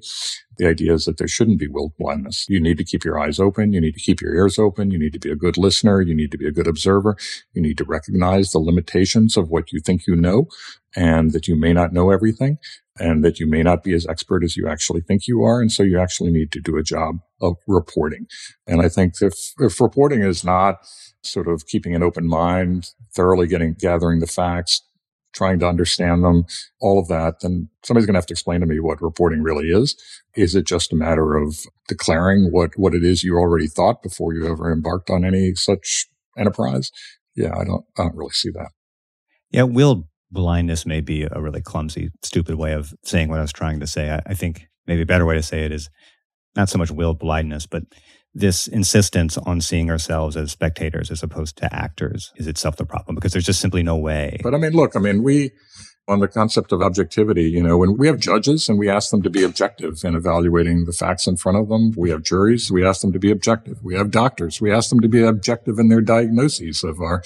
the 0.58 0.68
idea 0.68 0.94
is 0.94 1.06
that 1.06 1.18
there 1.18 1.28
shouldn't 1.28 1.60
be 1.60 1.68
willed 1.68 1.94
blindness. 1.98 2.46
You 2.48 2.60
need 2.60 2.78
to 2.78 2.84
keep 2.84 3.04
your 3.04 3.20
eyes 3.20 3.40
open. 3.40 3.74
You 3.74 3.82
need 3.82 3.94
to 3.94 4.00
keep 4.00 4.22
your 4.22 4.34
ears 4.34 4.58
open. 4.58 4.92
You 4.92 5.00
need 5.00 5.14
to 5.14 5.20
be 5.20 5.32
a 5.32 5.36
good 5.36 5.58
listener. 5.58 6.02
You 6.02 6.16
need 6.16 6.32
to 6.32 6.38
be 6.38 6.48
a 6.48 6.52
good 6.52 6.68
observer. 6.68 7.18
You 7.54 7.62
need 7.62 7.78
to 7.78 7.84
recognize 7.84 8.52
the 8.52 8.60
limitations 8.60 9.38
of 9.38 9.50
what 9.50 9.72
you 9.72 9.80
think 9.80 10.08
you 10.08 10.16
know 10.16 10.48
and 10.96 11.32
that 11.32 11.48
you 11.48 11.56
may 11.56 11.74
not 11.74 11.94
know 11.94 12.10
everything 12.10 12.58
and 12.98 13.24
that 13.26 13.40
you 13.40 13.48
may 13.48 13.62
not 13.62 13.84
be 13.84 13.94
as 13.94 14.08
expert 14.08 14.44
as 14.44 14.56
you 14.56 14.68
actually 14.68 15.02
think 15.02 15.28
you 15.28 15.44
are. 15.44 15.60
And 15.60 15.72
so 15.72 15.84
you 15.84 16.00
actually 16.00 16.32
need 16.32 16.52
to 16.54 16.62
do 16.62 16.78
a 16.78 16.84
job 16.84 17.18
of 17.42 17.58
reporting. 17.68 18.28
And 18.66 18.82
I 18.82 18.88
think 18.88 19.16
if, 19.22 19.34
if 19.60 19.82
reporting 19.82 20.22
is 20.22 20.44
not 20.44 20.78
sort 21.22 21.48
of 21.48 21.66
keeping 21.68 21.94
an 21.94 22.04
open 22.04 22.28
mind, 22.28 22.92
thoroughly 23.14 23.48
getting, 23.48 23.74
gathering 23.74 24.20
the 24.20 24.28
facts, 24.28 24.82
trying 25.36 25.60
to 25.60 25.68
understand 25.68 26.24
them, 26.24 26.46
all 26.80 26.98
of 26.98 27.08
that, 27.10 27.42
then 27.42 27.70
somebody's 27.84 28.06
going 28.06 28.14
to 28.14 28.20
have 28.20 28.26
to 28.26 28.34
explain 28.34 28.62
to 28.62 28.66
me 28.66 28.80
what 28.80 29.02
reporting 29.02 29.42
really 29.42 29.68
is. 29.68 29.96
Is 30.36 30.56
it 30.56 30.66
just 30.66 30.94
a 30.94 30.96
matter 30.96 31.36
of 31.36 31.58
declaring 31.88 32.50
what, 32.52 32.72
what 32.78 32.96
it 32.96 33.04
is 33.04 33.24
you 33.24 33.36
already 33.36 33.68
thought 33.68 34.02
before 34.02 34.34
you 34.34 34.48
ever 34.48 34.72
embarked 34.72 35.10
on 35.10 35.24
any 35.26 35.54
such 35.54 36.08
enterprise? 36.38 36.92
Yeah, 37.36 37.54
I 37.54 37.66
don't, 37.66 37.86
I 37.98 38.04
don't 38.04 38.16
really 38.16 38.32
see 38.32 38.50
that. 38.52 38.70
Yeah, 39.52 39.64
will 39.64 40.08
blindness 40.32 40.86
may 40.86 41.02
be 41.02 41.24
a 41.24 41.42
really 41.42 41.62
clumsy, 41.62 42.10
stupid 42.24 42.56
way 42.56 42.74
of 42.74 42.94
saying 43.04 43.30
what 43.30 43.40
I 43.40 43.44
was 43.44 43.54
trying 43.54 43.80
to 43.82 43.88
say. 43.88 44.10
I, 44.10 44.22
I 44.26 44.34
think 44.34 44.68
maybe 44.88 45.02
a 45.02 45.06
better 45.06 45.26
way 45.26 45.36
to 45.36 45.44
say 45.44 45.66
it 45.66 45.72
is 45.72 45.90
not 46.56 46.70
so 46.70 46.78
much 46.78 46.92
will 46.92 47.14
blindness, 47.14 47.66
but 47.66 47.84
this 48.36 48.68
insistence 48.68 49.38
on 49.38 49.62
seeing 49.62 49.90
ourselves 49.90 50.36
as 50.36 50.52
spectators 50.52 51.10
as 51.10 51.24
opposed 51.24 51.56
to 51.58 51.74
actors 51.74 52.34
is 52.36 52.48
itself 52.48 52.76
the 52.76 52.86
problem 52.86 53.16
because 53.16 53.32
there's 53.32 53.46
just 53.46 53.62
simply 53.62 53.82
no 53.82 53.96
way. 53.96 54.40
But 54.44 54.54
I 54.54 54.58
mean, 54.58 54.74
look, 54.74 54.96
I 54.96 55.00
mean, 55.00 55.24
we, 55.24 55.52
on 56.08 56.20
the 56.20 56.28
concept 56.28 56.72
of 56.72 56.82
objectivity, 56.82 57.50
you 57.50 57.64
know, 57.64 57.78
when 57.78 57.98
we 57.98 58.06
have 58.06 58.20
judges 58.20 58.70
and 58.70 58.78
we 58.78 58.88
ask 58.88 59.10
them 59.10 59.24
to 59.24 59.30
be 59.30 59.44
objective 59.44 60.04
in 60.04 60.16
evaluating 60.16 60.86
the 60.86 60.94
facts 60.94 61.26
in 61.26 61.36
front 61.36 61.58
of 61.58 61.68
them, 61.68 61.94
we 61.98 62.12
have 62.12 62.22
juries, 62.22 62.72
we 62.72 62.86
ask 62.86 63.02
them 63.02 63.12
to 63.12 63.18
be 63.18 63.32
objective. 63.32 63.80
We 63.84 63.96
have 63.96 64.12
doctors, 64.12 64.62
we 64.62 64.72
ask 64.72 64.90
them 64.90 65.00
to 65.00 65.10
be 65.10 65.24
objective 65.24 65.80
in 65.80 65.90
their 65.90 66.02
diagnoses 66.02 66.84
of 66.84 67.00
our, 67.02 67.24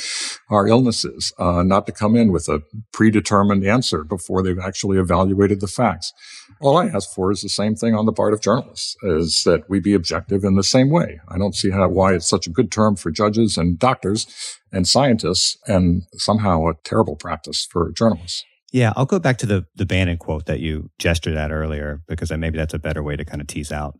our 0.49 0.67
illnesses, 0.67 1.33
uh, 1.37 1.63
not 1.63 1.87
to 1.87 1.91
come 1.91 2.15
in 2.15 2.31
with 2.31 2.47
a 2.47 2.61
predetermined 2.93 3.65
answer 3.65 4.05
before 4.05 4.41
they've 4.41 4.57
actually 4.57 4.97
evaluated 4.97 5.59
the 5.59 5.67
facts. 5.67 6.13
All 6.61 6.77
I 6.77 6.87
ask 6.87 7.13
for 7.13 7.31
is 7.31 7.41
the 7.41 7.49
same 7.49 7.75
thing 7.75 7.93
on 7.93 8.05
the 8.05 8.13
part 8.13 8.33
of 8.33 8.41
journalists, 8.41 8.95
is 9.03 9.43
that 9.43 9.69
we 9.69 9.81
be 9.81 9.93
objective 9.93 10.45
in 10.45 10.55
the 10.55 10.63
same 10.63 10.89
way. 10.89 11.19
I 11.27 11.37
don't 11.37 11.55
see 11.55 11.71
how, 11.71 11.89
why 11.89 12.13
it's 12.13 12.29
such 12.29 12.47
a 12.47 12.51
good 12.51 12.71
term 12.71 12.95
for 12.95 13.11
judges 13.11 13.57
and 13.57 13.77
doctors 13.77 14.25
and 14.71 14.87
scientists 14.87 15.57
and 15.67 16.03
somehow 16.13 16.67
a 16.67 16.75
terrible 16.85 17.17
practice 17.17 17.67
for 17.69 17.91
journalists. 17.91 18.45
Yeah, 18.71 18.93
I'll 18.95 19.05
go 19.05 19.19
back 19.19 19.37
to 19.39 19.45
the 19.45 19.65
the 19.75 19.85
Bannon 19.85 20.17
quote 20.17 20.45
that 20.45 20.59
you 20.59 20.89
gestured 20.99 21.35
at 21.35 21.51
earlier 21.51 22.01
because 22.07 22.31
maybe 22.31 22.57
that's 22.57 22.73
a 22.73 22.79
better 22.79 23.01
way 23.01 23.15
to 23.15 23.25
kind 23.25 23.41
of 23.41 23.47
tease 23.47 23.71
out 23.71 23.95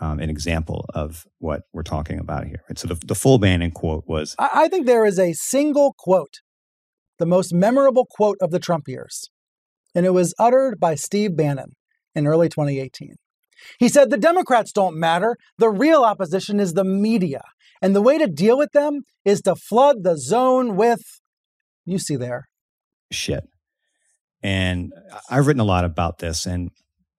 um, 0.00 0.20
an 0.20 0.30
example 0.30 0.86
of 0.94 1.26
what 1.38 1.62
we're 1.72 1.82
talking 1.82 2.18
about 2.18 2.46
here. 2.46 2.62
Right? 2.68 2.78
So 2.78 2.88
the, 2.88 2.94
the 2.94 3.14
full 3.14 3.38
Bannon 3.38 3.72
quote 3.72 4.04
was 4.06 4.34
I, 4.38 4.50
I 4.54 4.68
think 4.68 4.86
there 4.86 5.04
is 5.04 5.18
a 5.18 5.32
single 5.32 5.94
quote, 5.98 6.40
the 7.18 7.26
most 7.26 7.52
memorable 7.52 8.06
quote 8.08 8.38
of 8.40 8.50
the 8.50 8.60
Trump 8.60 8.86
years, 8.86 9.30
and 9.94 10.06
it 10.06 10.10
was 10.10 10.34
uttered 10.38 10.78
by 10.78 10.94
Steve 10.94 11.36
Bannon 11.36 11.72
in 12.14 12.26
early 12.26 12.48
2018. 12.48 13.16
He 13.78 13.88
said, 13.88 14.10
The 14.10 14.16
Democrats 14.16 14.72
don't 14.72 14.96
matter. 14.96 15.36
The 15.58 15.70
real 15.70 16.04
opposition 16.04 16.60
is 16.60 16.74
the 16.74 16.84
media. 16.84 17.42
And 17.82 17.94
the 17.94 18.02
way 18.02 18.18
to 18.18 18.26
deal 18.26 18.56
with 18.56 18.72
them 18.72 19.02
is 19.24 19.42
to 19.42 19.54
flood 19.54 20.04
the 20.04 20.16
zone 20.16 20.76
with, 20.76 21.20
you 21.84 21.98
see 21.98 22.16
there, 22.16 22.48
shit. 23.10 23.44
And 24.44 24.92
I've 25.30 25.46
written 25.46 25.60
a 25.60 25.64
lot 25.64 25.84
about 25.84 26.18
this 26.18 26.46
and 26.46 26.70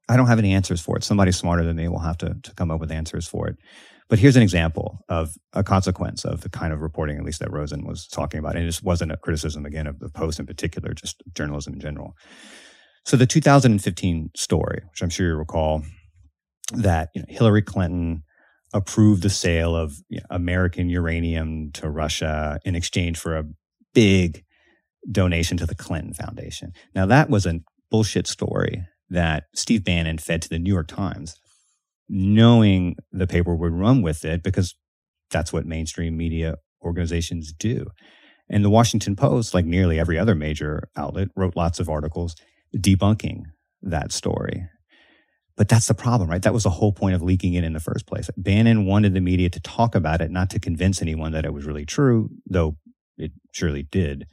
I 0.07 0.15
don't 0.15 0.27
have 0.27 0.39
any 0.39 0.53
answers 0.53 0.79
for 0.79 0.95
it. 0.95 1.03
Somebody 1.03 1.31
smarter 1.31 1.63
than 1.63 1.75
me 1.75 1.87
will 1.87 1.99
have 1.99 2.19
to, 2.19 2.35
to 2.43 2.53
come 2.53 2.69
up 2.69 2.79
with 2.79 2.91
answers 2.91 3.27
for 3.27 3.47
it. 3.47 3.57
But 4.07 4.19
here's 4.19 4.35
an 4.35 4.43
example 4.43 4.99
of 5.09 5.33
a 5.53 5.63
consequence 5.63 6.23
of 6.23 6.41
the 6.41 6.49
kind 6.49 6.71
of 6.71 6.81
reporting, 6.81 7.17
at 7.17 7.23
least 7.23 7.39
that 7.39 7.51
Rosen 7.51 7.87
was 7.87 8.07
talking 8.07 8.39
about. 8.39 8.55
And 8.55 8.67
this 8.67 8.83
wasn't 8.83 9.11
a 9.11 9.17
criticism, 9.17 9.65
again, 9.65 9.87
of 9.87 9.97
the 9.97 10.09
Post 10.09 10.39
in 10.39 10.45
particular, 10.45 10.93
just 10.93 11.23
journalism 11.33 11.73
in 11.73 11.79
general. 11.79 12.13
So 13.05 13.17
the 13.17 13.25
2015 13.25 14.29
story, 14.35 14.83
which 14.91 15.01
I'm 15.01 15.09
sure 15.09 15.27
you 15.27 15.35
recall, 15.35 15.81
that 16.73 17.09
you 17.15 17.21
know, 17.21 17.27
Hillary 17.29 17.63
Clinton 17.63 18.23
approved 18.73 19.23
the 19.23 19.29
sale 19.31 19.75
of 19.75 19.95
you 20.09 20.19
know, 20.19 20.25
American 20.29 20.89
uranium 20.89 21.71
to 21.73 21.89
Russia 21.89 22.59
in 22.63 22.75
exchange 22.75 23.17
for 23.17 23.35
a 23.35 23.45
big 23.95 24.44
donation 25.11 25.57
to 25.57 25.65
the 25.65 25.75
Clinton 25.75 26.13
Foundation. 26.13 26.71
Now, 26.93 27.05
that 27.05 27.29
was 27.29 27.45
a 27.45 27.61
bullshit 27.91 28.27
story 28.27 28.85
that 29.09 29.43
Steve 29.53 29.83
Bannon 29.83 30.17
fed 30.17 30.41
to 30.41 30.49
the 30.49 30.59
New 30.59 30.73
York 30.73 30.87
Times, 30.87 31.35
knowing 32.09 32.95
the 33.11 33.27
paper 33.27 33.55
would 33.55 33.73
run 33.73 34.01
with 34.01 34.25
it 34.25 34.43
because 34.43 34.75
that's 35.29 35.53
what 35.53 35.65
mainstream 35.65 36.17
media 36.17 36.55
organizations 36.83 37.53
do. 37.53 37.87
And 38.49 38.63
the 38.63 38.69
Washington 38.69 39.15
Post, 39.15 39.53
like 39.53 39.65
nearly 39.65 39.99
every 39.99 40.19
other 40.19 40.35
major 40.35 40.89
outlet, 40.95 41.29
wrote 41.35 41.55
lots 41.55 41.79
of 41.79 41.89
articles 41.89 42.35
debunking 42.75 43.43
that 43.81 44.11
story. 44.11 44.67
But 45.57 45.69
that's 45.69 45.87
the 45.87 45.93
problem, 45.93 46.29
right? 46.29 46.41
That 46.41 46.53
was 46.53 46.63
the 46.63 46.69
whole 46.69 46.91
point 46.91 47.15
of 47.15 47.21
leaking 47.21 47.53
it 47.53 47.63
in 47.63 47.73
the 47.73 47.79
first 47.79 48.05
place. 48.05 48.29
Bannon 48.35 48.85
wanted 48.85 49.13
the 49.13 49.21
media 49.21 49.49
to 49.49 49.59
talk 49.61 49.95
about 49.95 50.21
it, 50.21 50.29
not 50.29 50.49
to 50.49 50.59
convince 50.59 51.01
anyone 51.01 51.31
that 51.31 51.45
it 51.45 51.53
was 51.53 51.65
really 51.65 51.85
true, 51.85 52.29
though 52.45 52.75
it 53.17 53.31
surely 53.53 53.83
did 53.83 54.25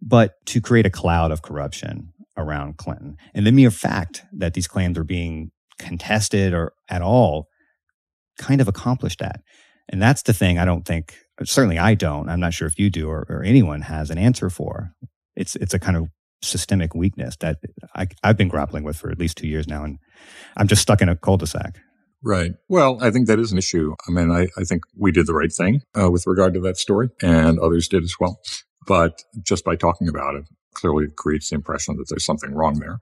but 0.00 0.34
to 0.46 0.60
create 0.60 0.86
a 0.86 0.90
cloud 0.90 1.30
of 1.30 1.42
corruption 1.42 2.12
around 2.36 2.76
Clinton. 2.76 3.16
And 3.34 3.46
the 3.46 3.52
mere 3.52 3.70
fact 3.70 4.24
that 4.32 4.54
these 4.54 4.68
claims 4.68 4.98
are 4.98 5.04
being 5.04 5.50
contested 5.78 6.52
or 6.52 6.72
at 6.88 7.02
all 7.02 7.48
kind 8.38 8.60
of 8.60 8.68
accomplished 8.68 9.20
that. 9.20 9.40
And 9.88 10.02
that's 10.02 10.22
the 10.22 10.32
thing 10.32 10.58
I 10.58 10.64
don't 10.64 10.84
think, 10.84 11.16
certainly 11.44 11.78
I 11.78 11.94
don't, 11.94 12.28
I'm 12.28 12.40
not 12.40 12.54
sure 12.54 12.68
if 12.68 12.78
you 12.78 12.90
do 12.90 13.08
or, 13.08 13.26
or 13.28 13.42
anyone 13.42 13.82
has 13.82 14.10
an 14.10 14.18
answer 14.18 14.50
for. 14.50 14.92
It's, 15.36 15.56
it's 15.56 15.74
a 15.74 15.78
kind 15.78 15.96
of 15.96 16.08
systemic 16.42 16.94
weakness 16.94 17.36
that 17.36 17.58
I, 17.94 18.08
I've 18.22 18.36
been 18.36 18.48
grappling 18.48 18.84
with 18.84 18.96
for 18.96 19.10
at 19.10 19.18
least 19.18 19.38
two 19.38 19.48
years 19.48 19.66
now. 19.66 19.84
And 19.84 19.98
I'm 20.56 20.68
just 20.68 20.82
stuck 20.82 21.00
in 21.00 21.08
a 21.08 21.16
cul-de-sac. 21.16 21.78
Right. 22.22 22.52
Well, 22.68 22.98
I 23.00 23.10
think 23.10 23.28
that 23.28 23.38
is 23.38 23.52
an 23.52 23.58
issue. 23.58 23.94
I 24.08 24.10
mean, 24.10 24.30
I, 24.30 24.48
I 24.58 24.64
think 24.64 24.82
we 24.98 25.12
did 25.12 25.26
the 25.26 25.34
right 25.34 25.52
thing 25.52 25.82
uh, 25.98 26.10
with 26.10 26.26
regard 26.26 26.54
to 26.54 26.60
that 26.60 26.76
story, 26.76 27.10
and 27.22 27.58
others 27.60 27.88
did 27.88 28.02
as 28.02 28.14
well. 28.18 28.40
But 28.86 29.22
just 29.42 29.64
by 29.64 29.76
talking 29.76 30.08
about 30.08 30.36
it, 30.36 30.44
clearly 30.74 31.06
creates 31.16 31.48
the 31.48 31.56
impression 31.56 31.96
that 31.96 32.06
there's 32.08 32.24
something 32.24 32.54
wrong 32.54 32.78
there. 32.78 32.98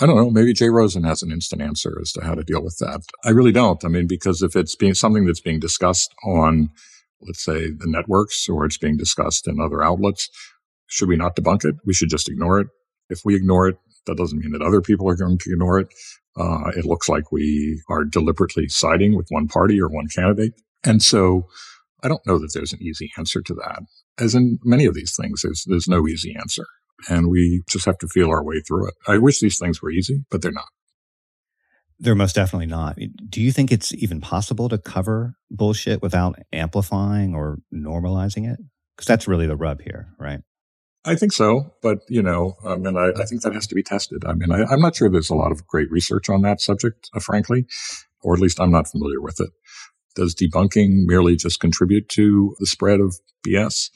I 0.00 0.06
don't 0.06 0.16
know. 0.16 0.30
Maybe 0.30 0.52
Jay 0.52 0.68
Rosen 0.68 1.04
has 1.04 1.22
an 1.22 1.32
instant 1.32 1.60
answer 1.60 1.98
as 2.00 2.12
to 2.12 2.24
how 2.24 2.34
to 2.34 2.44
deal 2.44 2.62
with 2.62 2.78
that. 2.78 3.02
I 3.24 3.30
really 3.30 3.52
don't. 3.52 3.84
I 3.84 3.88
mean, 3.88 4.06
because 4.06 4.40
if 4.40 4.54
it's 4.54 4.76
being 4.76 4.94
something 4.94 5.26
that's 5.26 5.40
being 5.40 5.58
discussed 5.58 6.14
on, 6.24 6.70
let's 7.20 7.44
say, 7.44 7.70
the 7.70 7.86
networks 7.88 8.48
or 8.48 8.64
it's 8.64 8.78
being 8.78 8.96
discussed 8.96 9.48
in 9.48 9.60
other 9.60 9.82
outlets, 9.82 10.30
should 10.86 11.08
we 11.08 11.16
not 11.16 11.36
debunk 11.36 11.64
it? 11.64 11.74
We 11.84 11.92
should 11.92 12.08
just 12.08 12.28
ignore 12.28 12.60
it. 12.60 12.68
If 13.10 13.22
we 13.24 13.34
ignore 13.34 13.68
it, 13.68 13.78
that 14.06 14.16
doesn't 14.16 14.38
mean 14.38 14.52
that 14.52 14.62
other 14.62 14.80
people 14.80 15.08
are 15.08 15.16
going 15.16 15.38
to 15.38 15.50
ignore 15.52 15.80
it. 15.80 15.88
Uh, 16.36 16.70
it 16.76 16.84
looks 16.84 17.08
like 17.08 17.32
we 17.32 17.82
are 17.88 18.04
deliberately 18.04 18.68
siding 18.68 19.16
with 19.16 19.26
one 19.30 19.48
party 19.48 19.80
or 19.80 19.88
one 19.88 20.06
candidate. 20.14 20.54
And 20.84 21.02
so 21.02 21.48
I 22.02 22.08
don't 22.08 22.26
know 22.26 22.38
that 22.38 22.50
there's 22.54 22.72
an 22.72 22.82
easy 22.82 23.10
answer 23.18 23.42
to 23.42 23.54
that 23.54 23.82
as 24.18 24.34
in 24.34 24.58
many 24.64 24.84
of 24.84 24.94
these 24.94 25.16
things, 25.16 25.42
there's, 25.42 25.64
there's 25.66 25.88
no 25.88 26.06
easy 26.06 26.34
answer. 26.38 26.64
And 27.08 27.28
we 27.28 27.62
just 27.68 27.86
have 27.86 27.98
to 27.98 28.08
feel 28.08 28.28
our 28.28 28.44
way 28.44 28.60
through 28.60 28.88
it. 28.88 28.94
I 29.06 29.18
wish 29.18 29.40
these 29.40 29.58
things 29.58 29.80
were 29.80 29.90
easy, 29.90 30.24
but 30.30 30.42
they're 30.42 30.52
not. 30.52 30.66
They're 32.00 32.14
most 32.14 32.34
definitely 32.34 32.66
not. 32.66 32.96
Do 33.28 33.40
you 33.40 33.52
think 33.52 33.72
it's 33.72 33.92
even 33.94 34.20
possible 34.20 34.68
to 34.68 34.78
cover 34.78 35.34
bullshit 35.50 36.02
without 36.02 36.38
amplifying 36.52 37.34
or 37.34 37.58
normalizing 37.74 38.50
it? 38.50 38.58
Because 38.96 39.06
that's 39.06 39.28
really 39.28 39.46
the 39.46 39.56
rub 39.56 39.80
here, 39.80 40.08
right? 40.18 40.40
I 41.04 41.14
think 41.14 41.32
so, 41.32 41.72
but 41.80 42.00
you 42.08 42.22
know, 42.22 42.54
I 42.64 42.76
mean, 42.76 42.96
I, 42.96 43.10
I 43.10 43.24
think 43.24 43.42
that 43.42 43.54
has 43.54 43.66
to 43.68 43.74
be 43.74 43.82
tested. 43.82 44.24
I 44.26 44.34
mean, 44.34 44.50
I, 44.50 44.72
am 44.72 44.80
not 44.80 44.96
sure 44.96 45.08
there's 45.08 45.30
a 45.30 45.36
lot 45.36 45.52
of 45.52 45.66
great 45.66 45.90
research 45.90 46.28
on 46.28 46.42
that 46.42 46.60
subject, 46.60 47.08
uh, 47.14 47.20
frankly, 47.20 47.66
or 48.22 48.34
at 48.34 48.40
least 48.40 48.60
I'm 48.60 48.72
not 48.72 48.88
familiar 48.88 49.20
with 49.20 49.40
it. 49.40 49.50
Does 50.18 50.34
debunking 50.34 51.06
merely 51.06 51.36
just 51.36 51.60
contribute 51.60 52.08
to 52.10 52.56
the 52.58 52.66
spread 52.66 52.98
of 52.98 53.16
BS? 53.46 53.90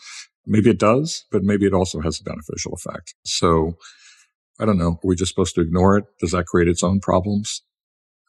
Maybe 0.47 0.71
it 0.71 0.79
does, 0.79 1.25
but 1.33 1.43
maybe 1.43 1.67
it 1.67 1.75
also 1.75 2.01
has 2.01 2.21
a 2.21 2.23
beneficial 2.23 2.73
effect. 2.73 3.15
So 3.25 3.77
I 4.61 4.65
don't 4.65 4.79
know. 4.79 4.93
Are 4.93 5.09
we 5.09 5.17
just 5.17 5.31
supposed 5.31 5.57
to 5.57 5.61
ignore 5.61 5.99
it? 5.99 6.05
Does 6.21 6.31
that 6.31 6.47
create 6.47 6.69
its 6.69 6.85
own 6.85 7.01
problems? 7.01 7.63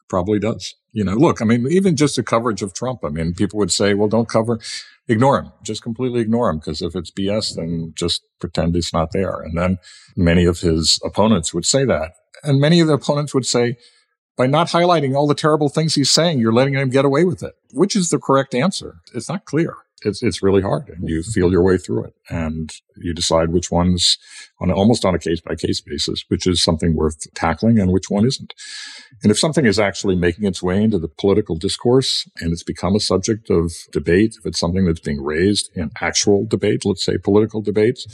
Probably 0.08 0.40
does. 0.40 0.74
You 0.90 1.04
know, 1.04 1.14
look, 1.14 1.40
I 1.40 1.44
mean, 1.44 1.68
even 1.70 1.94
just 1.94 2.16
the 2.16 2.24
coverage 2.24 2.62
of 2.62 2.74
Trump, 2.74 3.04
I 3.04 3.10
mean, 3.10 3.32
people 3.32 3.60
would 3.60 3.70
say, 3.70 3.94
well, 3.94 4.08
don't 4.08 4.28
cover, 4.28 4.58
ignore 5.06 5.38
him, 5.38 5.52
just 5.62 5.82
completely 5.82 6.20
ignore 6.20 6.50
him. 6.50 6.58
Cause 6.58 6.82
if 6.82 6.96
it's 6.96 7.12
BS, 7.12 7.54
then 7.54 7.92
just 7.96 8.22
pretend 8.40 8.74
it's 8.74 8.92
not 8.92 9.12
there. 9.12 9.40
And 9.40 9.56
then 9.56 9.78
many 10.16 10.44
of 10.46 10.60
his 10.60 10.98
opponents 11.04 11.54
would 11.54 11.64
say 11.64 11.84
that. 11.84 12.12
And 12.42 12.60
many 12.60 12.80
of 12.80 12.88
the 12.88 12.94
opponents 12.94 13.34
would 13.34 13.46
say, 13.46 13.76
by 14.36 14.46
not 14.46 14.68
highlighting 14.68 15.14
all 15.14 15.26
the 15.26 15.34
terrible 15.34 15.68
things 15.68 15.94
he's 15.94 16.10
saying, 16.10 16.38
you're 16.38 16.52
letting 16.52 16.74
him 16.74 16.90
get 16.90 17.04
away 17.04 17.24
with 17.24 17.42
it. 17.42 17.54
Which 17.72 17.94
is 17.94 18.10
the 18.10 18.18
correct 18.18 18.54
answer? 18.54 18.96
It's 19.14 19.28
not 19.28 19.44
clear. 19.44 19.76
It's, 20.02 20.22
it's 20.22 20.42
really 20.42 20.60
hard 20.60 20.90
and 20.90 21.08
you 21.08 21.22
feel 21.22 21.50
your 21.50 21.62
way 21.62 21.78
through 21.78 22.04
it 22.04 22.14
and 22.28 22.70
you 22.96 23.14
decide 23.14 23.50
which 23.50 23.70
ones 23.70 24.18
on 24.60 24.70
almost 24.70 25.04
on 25.04 25.14
a 25.14 25.18
case 25.18 25.40
by 25.40 25.54
case 25.54 25.80
basis, 25.80 26.24
which 26.28 26.46
is 26.46 26.62
something 26.62 26.94
worth 26.94 27.32
tackling 27.34 27.78
and 27.78 27.90
which 27.90 28.10
one 28.10 28.26
isn't. 28.26 28.52
And 29.22 29.30
if 29.30 29.38
something 29.38 29.64
is 29.64 29.78
actually 29.78 30.14
making 30.14 30.44
its 30.44 30.62
way 30.62 30.82
into 30.82 30.98
the 30.98 31.08
political 31.08 31.56
discourse 31.56 32.28
and 32.38 32.52
it's 32.52 32.62
become 32.62 32.94
a 32.94 33.00
subject 33.00 33.48
of 33.48 33.72
debate, 33.92 34.34
if 34.38 34.44
it's 34.44 34.58
something 34.58 34.84
that's 34.84 35.00
being 35.00 35.22
raised 35.22 35.70
in 35.74 35.90
actual 36.02 36.44
debate, 36.44 36.84
let's 36.84 37.04
say 37.04 37.16
political 37.16 37.62
debates, 37.62 38.06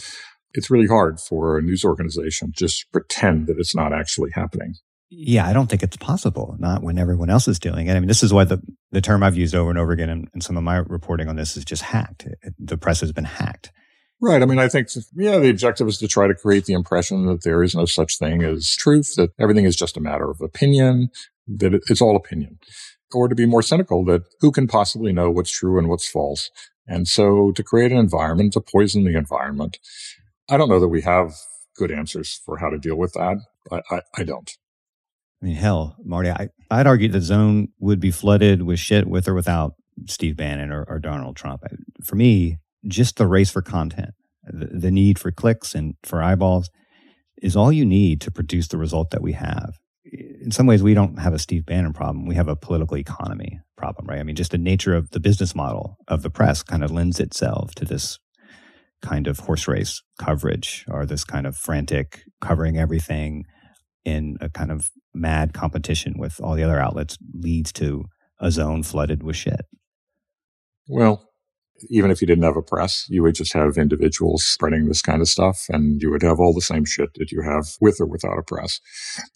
it's 0.52 0.70
really 0.70 0.86
hard 0.86 1.18
for 1.18 1.58
a 1.58 1.62
news 1.62 1.84
organization 1.84 2.52
to 2.52 2.66
just 2.66 2.90
pretend 2.92 3.48
that 3.48 3.58
it's 3.58 3.74
not 3.74 3.92
actually 3.92 4.30
happening 4.32 4.74
yeah, 5.10 5.46
I 5.46 5.52
don't 5.52 5.68
think 5.68 5.82
it's 5.82 5.96
possible, 5.96 6.56
not 6.58 6.82
when 6.82 6.96
everyone 6.96 7.30
else 7.30 7.48
is 7.48 7.58
doing 7.58 7.88
it. 7.88 7.96
I 7.96 7.98
mean, 7.98 8.06
this 8.06 8.22
is 8.22 8.32
why 8.32 8.44
the, 8.44 8.62
the 8.92 9.00
term 9.00 9.22
I've 9.24 9.36
used 9.36 9.54
over 9.54 9.68
and 9.68 9.78
over 9.78 9.90
again 9.90 10.08
in, 10.08 10.28
in 10.34 10.40
some 10.40 10.56
of 10.56 10.62
my 10.62 10.76
reporting 10.76 11.28
on 11.28 11.34
this 11.36 11.56
is 11.56 11.64
just 11.64 11.82
hacked. 11.82 12.26
It, 12.42 12.54
the 12.58 12.78
press 12.78 13.00
has 13.00 13.10
been 13.10 13.24
hacked. 13.24 13.72
Right. 14.22 14.42
I 14.42 14.46
mean, 14.46 14.58
I 14.58 14.68
think, 14.68 14.88
yeah, 15.16 15.38
the 15.38 15.48
objective 15.50 15.88
is 15.88 15.98
to 15.98 16.06
try 16.06 16.28
to 16.28 16.34
create 16.34 16.66
the 16.66 16.74
impression 16.74 17.26
that 17.26 17.42
there 17.42 17.62
is 17.62 17.74
no 17.74 17.86
such 17.86 18.18
thing 18.18 18.42
as 18.44 18.76
truth, 18.76 19.14
that 19.16 19.30
everything 19.38 19.64
is 19.64 19.74
just 19.74 19.96
a 19.96 20.00
matter 20.00 20.30
of 20.30 20.40
opinion, 20.40 21.08
that 21.48 21.74
it's 21.88 22.02
all 22.02 22.16
opinion. 22.16 22.58
Or 23.12 23.26
to 23.26 23.34
be 23.34 23.46
more 23.46 23.62
cynical, 23.62 24.04
that 24.04 24.22
who 24.40 24.52
can 24.52 24.68
possibly 24.68 25.12
know 25.12 25.30
what's 25.30 25.50
true 25.50 25.78
and 25.78 25.88
what's 25.88 26.08
false? 26.08 26.50
And 26.86 27.08
so 27.08 27.50
to 27.52 27.62
create 27.64 27.92
an 27.92 27.98
environment, 27.98 28.52
to 28.52 28.60
poison 28.60 29.04
the 29.04 29.16
environment, 29.16 29.78
I 30.48 30.56
don't 30.56 30.68
know 30.68 30.80
that 30.80 30.88
we 30.88 31.02
have 31.02 31.32
good 31.76 31.90
answers 31.90 32.40
for 32.44 32.58
how 32.58 32.68
to 32.68 32.78
deal 32.78 32.96
with 32.96 33.14
that. 33.14 33.38
I, 33.72 33.80
I, 33.90 34.00
I 34.18 34.22
don't. 34.24 34.50
I 35.42 35.46
mean, 35.46 35.54
hell, 35.54 35.96
Marty, 36.04 36.30
I, 36.30 36.48
I'd 36.70 36.86
argue 36.86 37.08
the 37.08 37.20
zone 37.20 37.68
would 37.78 38.00
be 38.00 38.10
flooded 38.10 38.62
with 38.62 38.78
shit 38.78 39.06
with 39.06 39.26
or 39.26 39.34
without 39.34 39.74
Steve 40.06 40.36
Bannon 40.36 40.70
or, 40.70 40.84
or 40.84 40.98
Donald 40.98 41.36
Trump. 41.36 41.62
For 42.04 42.16
me, 42.16 42.58
just 42.86 43.16
the 43.16 43.26
race 43.26 43.50
for 43.50 43.62
content, 43.62 44.10
the, 44.44 44.66
the 44.66 44.90
need 44.90 45.18
for 45.18 45.30
clicks 45.30 45.74
and 45.74 45.94
for 46.02 46.22
eyeballs 46.22 46.70
is 47.42 47.56
all 47.56 47.72
you 47.72 47.86
need 47.86 48.20
to 48.20 48.30
produce 48.30 48.68
the 48.68 48.76
result 48.76 49.10
that 49.10 49.22
we 49.22 49.32
have. 49.32 49.74
In 50.04 50.50
some 50.50 50.66
ways, 50.66 50.82
we 50.82 50.94
don't 50.94 51.18
have 51.18 51.34
a 51.34 51.38
Steve 51.38 51.64
Bannon 51.66 51.92
problem. 51.92 52.26
We 52.26 52.34
have 52.34 52.48
a 52.48 52.56
political 52.56 52.96
economy 52.96 53.60
problem, 53.76 54.06
right? 54.06 54.18
I 54.18 54.22
mean, 54.22 54.36
just 54.36 54.50
the 54.50 54.58
nature 54.58 54.94
of 54.94 55.10
the 55.10 55.20
business 55.20 55.54
model 55.54 55.96
of 56.08 56.22
the 56.22 56.30
press 56.30 56.62
kind 56.62 56.82
of 56.84 56.90
lends 56.90 57.20
itself 57.20 57.74
to 57.76 57.84
this 57.84 58.18
kind 59.02 59.26
of 59.26 59.40
horse 59.40 59.66
race 59.66 60.02
coverage 60.18 60.84
or 60.88 61.06
this 61.06 61.24
kind 61.24 61.46
of 61.46 61.56
frantic 61.56 62.22
covering 62.40 62.76
everything 62.76 63.44
in 64.04 64.36
a 64.40 64.48
kind 64.48 64.70
of 64.70 64.90
mad 65.14 65.52
competition 65.52 66.14
with 66.16 66.40
all 66.40 66.54
the 66.54 66.62
other 66.62 66.80
outlets 66.80 67.18
leads 67.34 67.72
to 67.72 68.04
a 68.38 68.50
zone 68.50 68.82
flooded 68.82 69.22
with 69.22 69.36
shit. 69.36 69.66
Well, 70.88 71.30
even 71.88 72.10
if 72.10 72.20
you 72.20 72.26
didn't 72.26 72.44
have 72.44 72.56
a 72.56 72.62
press, 72.62 73.06
you 73.08 73.22
would 73.22 73.34
just 73.34 73.52
have 73.52 73.78
individuals 73.78 74.44
spreading 74.44 74.86
this 74.86 75.00
kind 75.00 75.20
of 75.22 75.28
stuff 75.28 75.66
and 75.70 76.00
you 76.02 76.10
would 76.10 76.22
have 76.22 76.38
all 76.38 76.52
the 76.52 76.60
same 76.60 76.84
shit 76.84 77.10
that 77.14 77.32
you 77.32 77.42
have 77.42 77.64
with 77.80 78.00
or 78.00 78.06
without 78.06 78.38
a 78.38 78.42
press. 78.42 78.80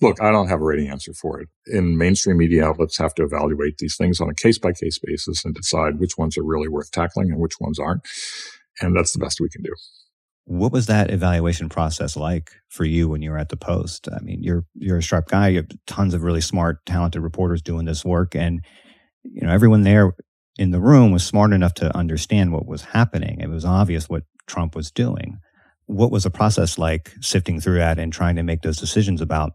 Look, 0.02 0.20
I 0.20 0.30
don't 0.30 0.48
have 0.48 0.60
a 0.60 0.64
ready 0.64 0.86
answer 0.86 1.14
for 1.14 1.40
it. 1.40 1.48
In 1.66 1.96
mainstream 1.96 2.38
media 2.38 2.66
outlets 2.66 2.98
have 2.98 3.14
to 3.14 3.24
evaluate 3.24 3.78
these 3.78 3.96
things 3.96 4.20
on 4.20 4.28
a 4.28 4.34
case 4.34 4.58
by 4.58 4.72
case 4.72 4.98
basis 4.98 5.44
and 5.44 5.54
decide 5.54 5.98
which 5.98 6.18
ones 6.18 6.36
are 6.36 6.44
really 6.44 6.68
worth 6.68 6.90
tackling 6.90 7.30
and 7.30 7.40
which 7.40 7.60
ones 7.60 7.78
aren't. 7.78 8.02
And 8.80 8.96
that's 8.96 9.12
the 9.12 9.20
best 9.20 9.40
we 9.40 9.48
can 9.48 9.62
do. 9.62 9.72
What 10.46 10.72
was 10.72 10.86
that 10.86 11.10
evaluation 11.10 11.68
process 11.68 12.16
like 12.16 12.52
for 12.68 12.84
you 12.84 13.08
when 13.08 13.22
you 13.22 13.30
were 13.30 13.38
at 13.38 13.48
the 13.48 13.56
Post? 13.56 14.08
I 14.14 14.20
mean, 14.20 14.42
you're 14.42 14.64
you're 14.74 14.98
a 14.98 15.02
sharp 15.02 15.28
guy. 15.28 15.48
You 15.48 15.58
have 15.58 15.68
tons 15.86 16.12
of 16.12 16.22
really 16.22 16.42
smart, 16.42 16.84
talented 16.84 17.22
reporters 17.22 17.62
doing 17.62 17.86
this 17.86 18.04
work, 18.04 18.36
and 18.36 18.60
you 19.22 19.46
know 19.46 19.52
everyone 19.52 19.82
there 19.82 20.12
in 20.58 20.70
the 20.70 20.80
room 20.80 21.12
was 21.12 21.24
smart 21.24 21.52
enough 21.52 21.74
to 21.74 21.96
understand 21.96 22.52
what 22.52 22.66
was 22.66 22.82
happening. 22.82 23.40
It 23.40 23.48
was 23.48 23.64
obvious 23.64 24.08
what 24.08 24.24
Trump 24.46 24.76
was 24.76 24.90
doing. 24.90 25.38
What 25.86 26.10
was 26.10 26.24
the 26.24 26.30
process 26.30 26.78
like 26.78 27.12
sifting 27.20 27.60
through 27.60 27.78
that 27.78 27.98
and 27.98 28.12
trying 28.12 28.36
to 28.36 28.42
make 28.42 28.62
those 28.62 28.78
decisions 28.78 29.20
about 29.20 29.52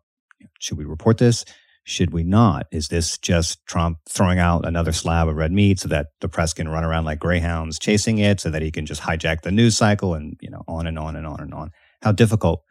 should 0.59 0.77
we 0.77 0.85
report 0.85 1.17
this? 1.19 1.45
Should 1.89 2.13
we 2.13 2.23
not? 2.23 2.67
Is 2.71 2.89
this 2.89 3.17
just 3.17 3.65
Trump 3.65 3.97
throwing 4.07 4.37
out 4.37 4.63
another 4.63 4.91
slab 4.91 5.27
of 5.27 5.35
red 5.35 5.51
meat 5.51 5.79
so 5.79 5.87
that 5.87 6.09
the 6.21 6.29
press 6.29 6.53
can 6.53 6.69
run 6.69 6.83
around 6.83 7.05
like 7.05 7.17
greyhounds 7.17 7.79
chasing 7.79 8.19
it 8.19 8.39
so 8.39 8.51
that 8.51 8.61
he 8.61 8.69
can 8.69 8.85
just 8.85 9.01
hijack 9.01 9.41
the 9.41 9.49
news 9.49 9.75
cycle 9.75 10.13
and, 10.13 10.37
you 10.39 10.51
know, 10.51 10.63
on 10.67 10.85
and 10.85 10.99
on 10.99 11.15
and 11.15 11.25
on 11.25 11.39
and 11.39 11.51
on? 11.51 11.71
How 12.03 12.11
difficult 12.11 12.61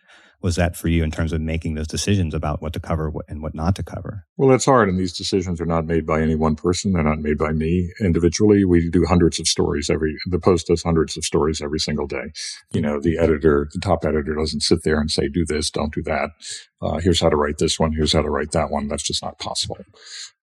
was 0.41 0.57
that 0.57 0.77
for 0.77 0.89
you 0.89 1.03
in 1.03 1.11
terms 1.11 1.33
of 1.33 1.41
making 1.41 1.75
those 1.75 1.89
decisions 1.89 2.33
about 2.33 2.63
what 2.63 2.73
to 2.73 2.81
cover 2.81 3.13
and 3.29 3.43
what 3.43 3.55
not 3.55 3.75
to 3.77 3.83
cover? 3.83 4.25
Well, 4.37 4.55
it's 4.55 4.67
hard. 4.67 4.89
And 4.89 4.99
these 4.99 5.17
decisions 5.17 5.61
are 5.61 5.67
not 5.67 5.87
made 5.87 6.07
by 6.07 6.21
any 6.21 6.37
one 6.37 6.55
person. 6.55 6.93
They're 6.93 7.03
not 7.03 7.19
made 7.19 7.39
by 7.39 7.53
me 7.53 7.91
individually. 8.01 8.65
We 8.65 8.89
do 8.89 9.05
hundreds 9.05 9.41
of 9.41 9.49
stories 9.49 9.91
every, 9.91 10.17
the 10.27 10.39
Post 10.39 10.69
does 10.69 10.83
hundreds 10.83 11.17
of 11.17 11.25
stories 11.25 11.61
every 11.61 11.81
single 11.81 12.07
day. 12.07 12.33
You 12.73 12.81
know, 12.81 13.01
the 13.01 13.19
editor, 13.19 13.69
the 13.73 13.81
top 13.81 14.05
editor 14.05 14.35
doesn't 14.35 14.63
sit 14.63 14.85
there 14.85 15.01
and 15.01 15.11
say, 15.11 15.29
do 15.29 15.45
this, 15.45 15.71
don't 15.71 15.93
do 15.93 16.03
that. 16.05 16.31
Uh, 16.81 16.99
here's 16.99 17.21
how 17.21 17.29
to 17.29 17.37
write 17.37 17.59
this 17.59 17.79
one. 17.81 17.93
Here's 17.93 18.13
how 18.13 18.23
to 18.23 18.31
write 18.31 18.53
that 18.53 18.71
one. 18.71 18.87
That's 18.87 19.03
just 19.03 19.23
not 19.23 19.39
possible. 19.41 19.79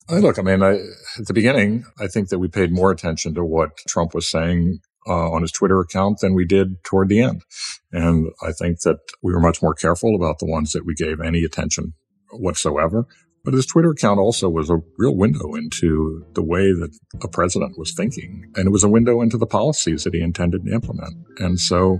I 0.09 0.17
look, 0.17 0.37
I 0.37 0.41
mean, 0.41 0.63
I, 0.63 0.73
at 1.19 1.27
the 1.27 1.33
beginning, 1.33 1.85
I 1.99 2.07
think 2.07 2.29
that 2.29 2.39
we 2.39 2.47
paid 2.47 2.73
more 2.73 2.91
attention 2.91 3.35
to 3.35 3.45
what 3.45 3.77
Trump 3.87 4.13
was 4.13 4.27
saying 4.27 4.79
uh, 5.07 5.31
on 5.31 5.41
his 5.41 5.51
Twitter 5.51 5.79
account 5.79 6.19
than 6.19 6.33
we 6.33 6.45
did 6.45 6.83
toward 6.83 7.09
the 7.09 7.21
end. 7.21 7.43
And 7.91 8.31
I 8.41 8.51
think 8.51 8.81
that 8.81 8.99
we 9.21 9.33
were 9.33 9.39
much 9.39 9.61
more 9.61 9.73
careful 9.73 10.15
about 10.15 10.39
the 10.39 10.45
ones 10.45 10.71
that 10.71 10.85
we 10.85 10.93
gave 10.93 11.19
any 11.19 11.43
attention 11.43 11.93
whatsoever. 12.31 13.05
But 13.43 13.53
his 13.53 13.65
Twitter 13.65 13.91
account 13.91 14.19
also 14.19 14.47
was 14.47 14.69
a 14.69 14.79
real 14.97 15.17
window 15.17 15.53
into 15.55 16.25
the 16.33 16.43
way 16.43 16.71
that 16.71 16.97
a 17.21 17.27
president 17.27 17.77
was 17.77 17.93
thinking. 17.93 18.49
And 18.55 18.67
it 18.67 18.71
was 18.71 18.85
a 18.85 18.89
window 18.89 19.21
into 19.21 19.37
the 19.37 19.45
policies 19.45 20.05
that 20.05 20.13
he 20.13 20.21
intended 20.21 20.63
to 20.65 20.73
implement. 20.73 21.13
And 21.39 21.59
so 21.59 21.99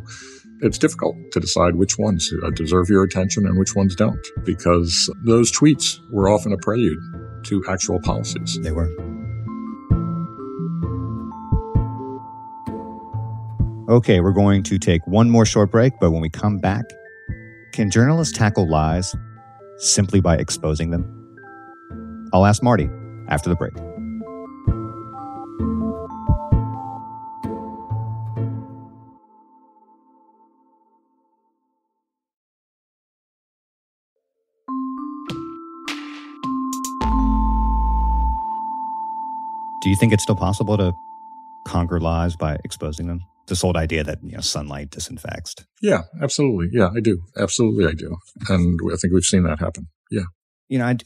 it's 0.62 0.78
difficult 0.78 1.18
to 1.34 1.42
decide 1.42 1.76
which 1.76 1.98
ones 2.00 2.32
deserve 2.56 2.90
your 2.90 3.04
attention 3.04 3.46
and 3.46 3.60
which 3.60 3.76
ones 3.76 3.94
don't, 3.96 4.26
because 4.46 5.14
those 5.26 5.52
tweets 5.52 6.00
were 6.12 6.30
often 6.30 6.54
a 6.54 6.58
prelude 6.58 7.00
to 7.44 7.62
actual 7.68 8.00
policies. 8.00 8.58
They 8.62 8.72
were. 8.72 9.13
Okay, 13.94 14.22
we're 14.22 14.32
going 14.32 14.64
to 14.64 14.80
take 14.80 15.06
one 15.06 15.30
more 15.30 15.46
short 15.46 15.70
break, 15.70 15.94
but 16.02 16.10
when 16.10 16.20
we 16.20 16.28
come 16.28 16.58
back, 16.58 16.84
can 17.74 17.92
journalists 17.92 18.36
tackle 18.36 18.68
lies 18.68 19.14
simply 19.78 20.20
by 20.20 20.36
exposing 20.36 20.90
them? 20.90 21.06
I'll 22.34 22.48
ask 22.48 22.64
Marty 22.64 22.90
after 23.28 23.52
the 23.52 23.56
break. 23.56 23.76
Do 39.84 39.90
you 39.92 39.96
think 39.96 40.14
it's 40.14 40.24
still 40.24 40.36
possible 40.36 40.78
to 40.78 40.94
conquer 41.68 42.00
lies 42.00 42.36
by 42.36 42.58
exposing 42.64 43.06
them? 43.06 43.24
This 43.48 43.64
old 43.64 43.76
idea 43.76 44.04
that 44.04 44.20
you 44.24 44.34
know 44.34 44.42
sunlight 44.42 44.90
disinfects. 44.92 45.56
Yeah, 45.82 46.04
absolutely. 46.22 46.70
Yeah, 46.72 46.90
I 46.96 47.00
do. 47.00 47.22
Absolutely, 47.38 47.86
I 47.86 47.94
do. 47.94 48.16
And 48.50 48.80
I 48.92 48.96
think 48.96 49.14
we've 49.14 49.24
seen 49.24 49.44
that 49.44 49.60
happen. 49.60 49.88
Yeah. 50.10 50.24
You 50.68 50.80
know, 50.80 50.86
I, 50.86 50.98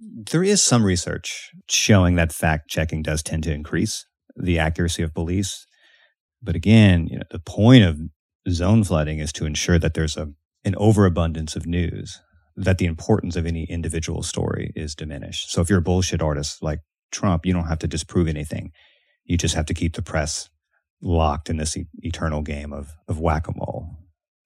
there 0.00 0.42
is 0.42 0.62
some 0.62 0.84
research 0.84 1.50
showing 1.68 2.16
that 2.16 2.32
fact 2.32 2.68
checking 2.68 3.02
does 3.02 3.22
tend 3.22 3.44
to 3.44 3.52
increase 3.52 4.06
the 4.36 4.58
accuracy 4.58 5.02
of 5.02 5.14
beliefs. 5.14 5.66
But 6.42 6.56
again, 6.56 7.08
you 7.08 7.18
know, 7.18 7.24
the 7.30 7.40
point 7.40 7.84
of 7.84 7.98
zone 8.48 8.84
flooding 8.84 9.18
is 9.18 9.32
to 9.34 9.46
ensure 9.46 9.78
that 9.78 9.94
there's 9.94 10.16
a 10.16 10.28
an 10.64 10.74
overabundance 10.76 11.56
of 11.56 11.66
news, 11.66 12.20
that 12.56 12.78
the 12.78 12.86
importance 12.86 13.36
of 13.36 13.46
any 13.46 13.64
individual 13.70 14.22
story 14.22 14.72
is 14.74 14.94
diminished. 14.94 15.50
So 15.50 15.60
if 15.60 15.70
you're 15.70 15.78
a 15.78 15.82
bullshit 15.82 16.20
artist 16.20 16.62
like 16.62 16.80
Trump, 17.10 17.46
you 17.46 17.52
don't 17.52 17.68
have 17.68 17.78
to 17.80 17.86
disprove 17.86 18.28
anything. 18.28 18.72
You 19.24 19.38
just 19.38 19.54
have 19.54 19.66
to 19.66 19.74
keep 19.74 19.94
the 19.94 20.02
press 20.02 20.50
locked 21.00 21.50
in 21.50 21.56
this 21.56 21.76
e- 21.76 21.86
eternal 22.02 22.42
game 22.42 22.72
of, 22.72 22.96
of 23.06 23.20
whack 23.20 23.48
a 23.48 23.52
mole. 23.54 23.96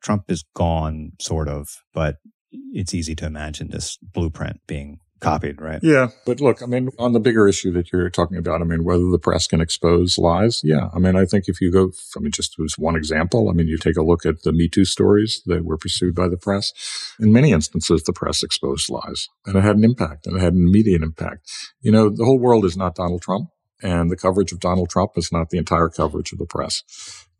Trump 0.02 0.24
is 0.28 0.44
gone, 0.54 1.12
sort 1.20 1.48
of, 1.48 1.68
but 1.94 2.16
it's 2.50 2.94
easy 2.94 3.14
to 3.14 3.26
imagine 3.26 3.70
this 3.70 3.98
blueprint 4.02 4.60
being 4.66 4.98
copied, 5.22 5.60
right? 5.60 5.78
Yeah. 5.82 6.08
But 6.26 6.40
look, 6.40 6.62
I 6.62 6.66
mean, 6.66 6.90
on 6.98 7.12
the 7.12 7.20
bigger 7.20 7.48
issue 7.48 7.72
that 7.72 7.92
you're 7.92 8.10
talking 8.10 8.36
about, 8.36 8.60
I 8.60 8.64
mean, 8.64 8.84
whether 8.84 9.08
the 9.08 9.18
press 9.18 9.46
can 9.46 9.60
expose 9.60 10.18
lies. 10.18 10.60
Yeah. 10.64 10.88
I 10.92 10.98
mean, 10.98 11.16
I 11.16 11.24
think 11.24 11.44
if 11.46 11.60
you 11.60 11.70
go, 11.70 11.92
I 12.16 12.20
mean, 12.20 12.32
just 12.32 12.56
as 12.62 12.74
one 12.76 12.96
example, 12.96 13.48
I 13.48 13.52
mean, 13.52 13.68
you 13.68 13.78
take 13.78 13.96
a 13.96 14.02
look 14.02 14.26
at 14.26 14.42
the 14.42 14.52
Me 14.52 14.68
Too 14.68 14.84
stories 14.84 15.40
that 15.46 15.64
were 15.64 15.78
pursued 15.78 16.14
by 16.14 16.28
the 16.28 16.36
press. 16.36 16.72
In 17.20 17.32
many 17.32 17.52
instances, 17.52 18.02
the 18.02 18.12
press 18.12 18.42
exposed 18.42 18.90
lies 18.90 19.28
and 19.46 19.56
it 19.56 19.62
had 19.62 19.76
an 19.76 19.84
impact 19.84 20.26
and 20.26 20.36
it 20.36 20.40
had 20.40 20.54
an 20.54 20.66
immediate 20.66 21.02
impact. 21.02 21.50
You 21.80 21.92
know, 21.92 22.10
the 22.10 22.24
whole 22.24 22.38
world 22.38 22.64
is 22.64 22.76
not 22.76 22.96
Donald 22.96 23.22
Trump 23.22 23.48
and 23.82 24.10
the 24.10 24.16
coverage 24.16 24.52
of 24.52 24.60
Donald 24.60 24.90
Trump 24.90 25.12
is 25.16 25.32
not 25.32 25.50
the 25.50 25.58
entire 25.58 25.88
coverage 25.88 26.32
of 26.32 26.38
the 26.38 26.46
press. 26.46 26.82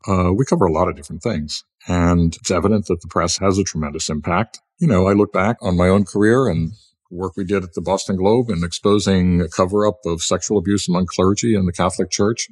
Uh, 0.07 0.33
we 0.33 0.45
cover 0.45 0.65
a 0.65 0.71
lot 0.71 0.89
of 0.89 0.95
different 0.95 1.23
things, 1.23 1.63
and 1.87 2.35
it's 2.35 2.51
evident 2.51 2.87
that 2.87 3.01
the 3.01 3.07
press 3.07 3.37
has 3.37 3.57
a 3.57 3.63
tremendous 3.63 4.09
impact. 4.09 4.59
You 4.79 4.87
know, 4.87 5.07
I 5.07 5.13
look 5.13 5.31
back 5.31 5.57
on 5.61 5.77
my 5.77 5.87
own 5.87 6.03
career 6.03 6.47
and 6.47 6.73
work 7.09 7.37
we 7.37 7.45
did 7.45 7.63
at 7.63 7.73
the 7.73 7.81
Boston 7.81 8.17
Globe 8.17 8.49
in 8.49 8.63
exposing 8.63 9.39
a 9.39 9.47
cover 9.47 9.87
up 9.87 9.99
of 10.05 10.21
sexual 10.21 10.57
abuse 10.57 10.89
among 10.89 11.05
clergy 11.05 11.55
in 11.55 11.65
the 11.65 11.71
Catholic 11.71 12.09
Church. 12.09 12.47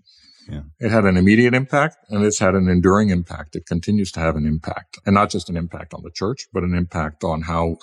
Yeah. 0.49 0.61
It 0.79 0.91
had 0.91 1.05
an 1.05 1.17
immediate 1.17 1.53
impact 1.53 1.97
and 2.09 2.23
it's 2.23 2.39
had 2.39 2.55
an 2.55 2.67
enduring 2.67 3.09
impact. 3.09 3.55
It 3.55 3.65
continues 3.65 4.11
to 4.13 4.19
have 4.19 4.35
an 4.35 4.45
impact 4.45 4.99
and 5.05 5.13
not 5.13 5.29
just 5.29 5.49
an 5.49 5.57
impact 5.57 5.93
on 5.93 6.01
the 6.03 6.11
church, 6.11 6.47
but 6.53 6.63
an 6.63 6.73
impact 6.73 7.23
on 7.23 7.43
how 7.43 7.77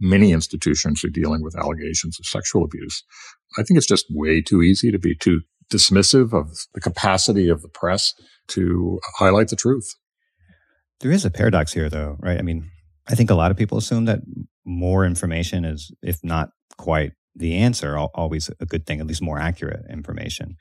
many 0.00 0.32
institutions 0.32 1.04
are 1.04 1.08
dealing 1.08 1.42
with 1.42 1.56
allegations 1.56 2.18
of 2.18 2.26
sexual 2.26 2.64
abuse. 2.64 3.02
I 3.56 3.62
think 3.62 3.78
it's 3.78 3.86
just 3.86 4.06
way 4.10 4.42
too 4.42 4.62
easy 4.62 4.90
to 4.90 4.98
be 4.98 5.14
too 5.14 5.42
dismissive 5.70 6.32
of 6.32 6.56
the 6.74 6.80
capacity 6.80 7.48
of 7.48 7.62
the 7.62 7.68
press 7.68 8.14
to 8.48 9.00
highlight 9.18 9.48
the 9.48 9.56
truth. 9.56 9.94
There 11.00 11.10
is 11.10 11.24
a 11.24 11.30
paradox 11.30 11.72
here, 11.72 11.88
though, 11.88 12.16
right? 12.20 12.38
I 12.38 12.42
mean, 12.42 12.70
I 13.06 13.14
think 13.14 13.30
a 13.30 13.34
lot 13.34 13.50
of 13.50 13.56
people 13.56 13.78
assume 13.78 14.06
that 14.06 14.20
more 14.64 15.04
information 15.04 15.64
is, 15.64 15.92
if 16.02 16.18
not 16.22 16.50
quite 16.78 17.12
the 17.34 17.56
answer, 17.56 17.98
always 17.98 18.50
a 18.60 18.66
good 18.66 18.86
thing, 18.86 19.00
at 19.00 19.06
least 19.06 19.22
more 19.22 19.38
accurate 19.38 19.84
information. 19.90 20.56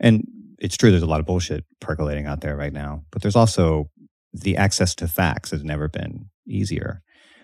And 0.00 0.24
it's 0.58 0.76
true, 0.76 0.90
there's 0.90 1.02
a 1.02 1.06
lot 1.06 1.20
of 1.20 1.26
bullshit 1.26 1.64
percolating 1.80 2.26
out 2.26 2.40
there 2.40 2.56
right 2.56 2.72
now, 2.72 3.02
but 3.10 3.22
there's 3.22 3.36
also 3.36 3.90
the 4.32 4.56
access 4.56 4.94
to 4.96 5.08
facts 5.08 5.50
has 5.50 5.64
never 5.64 5.88
been 5.88 6.30
easier. 6.46 7.02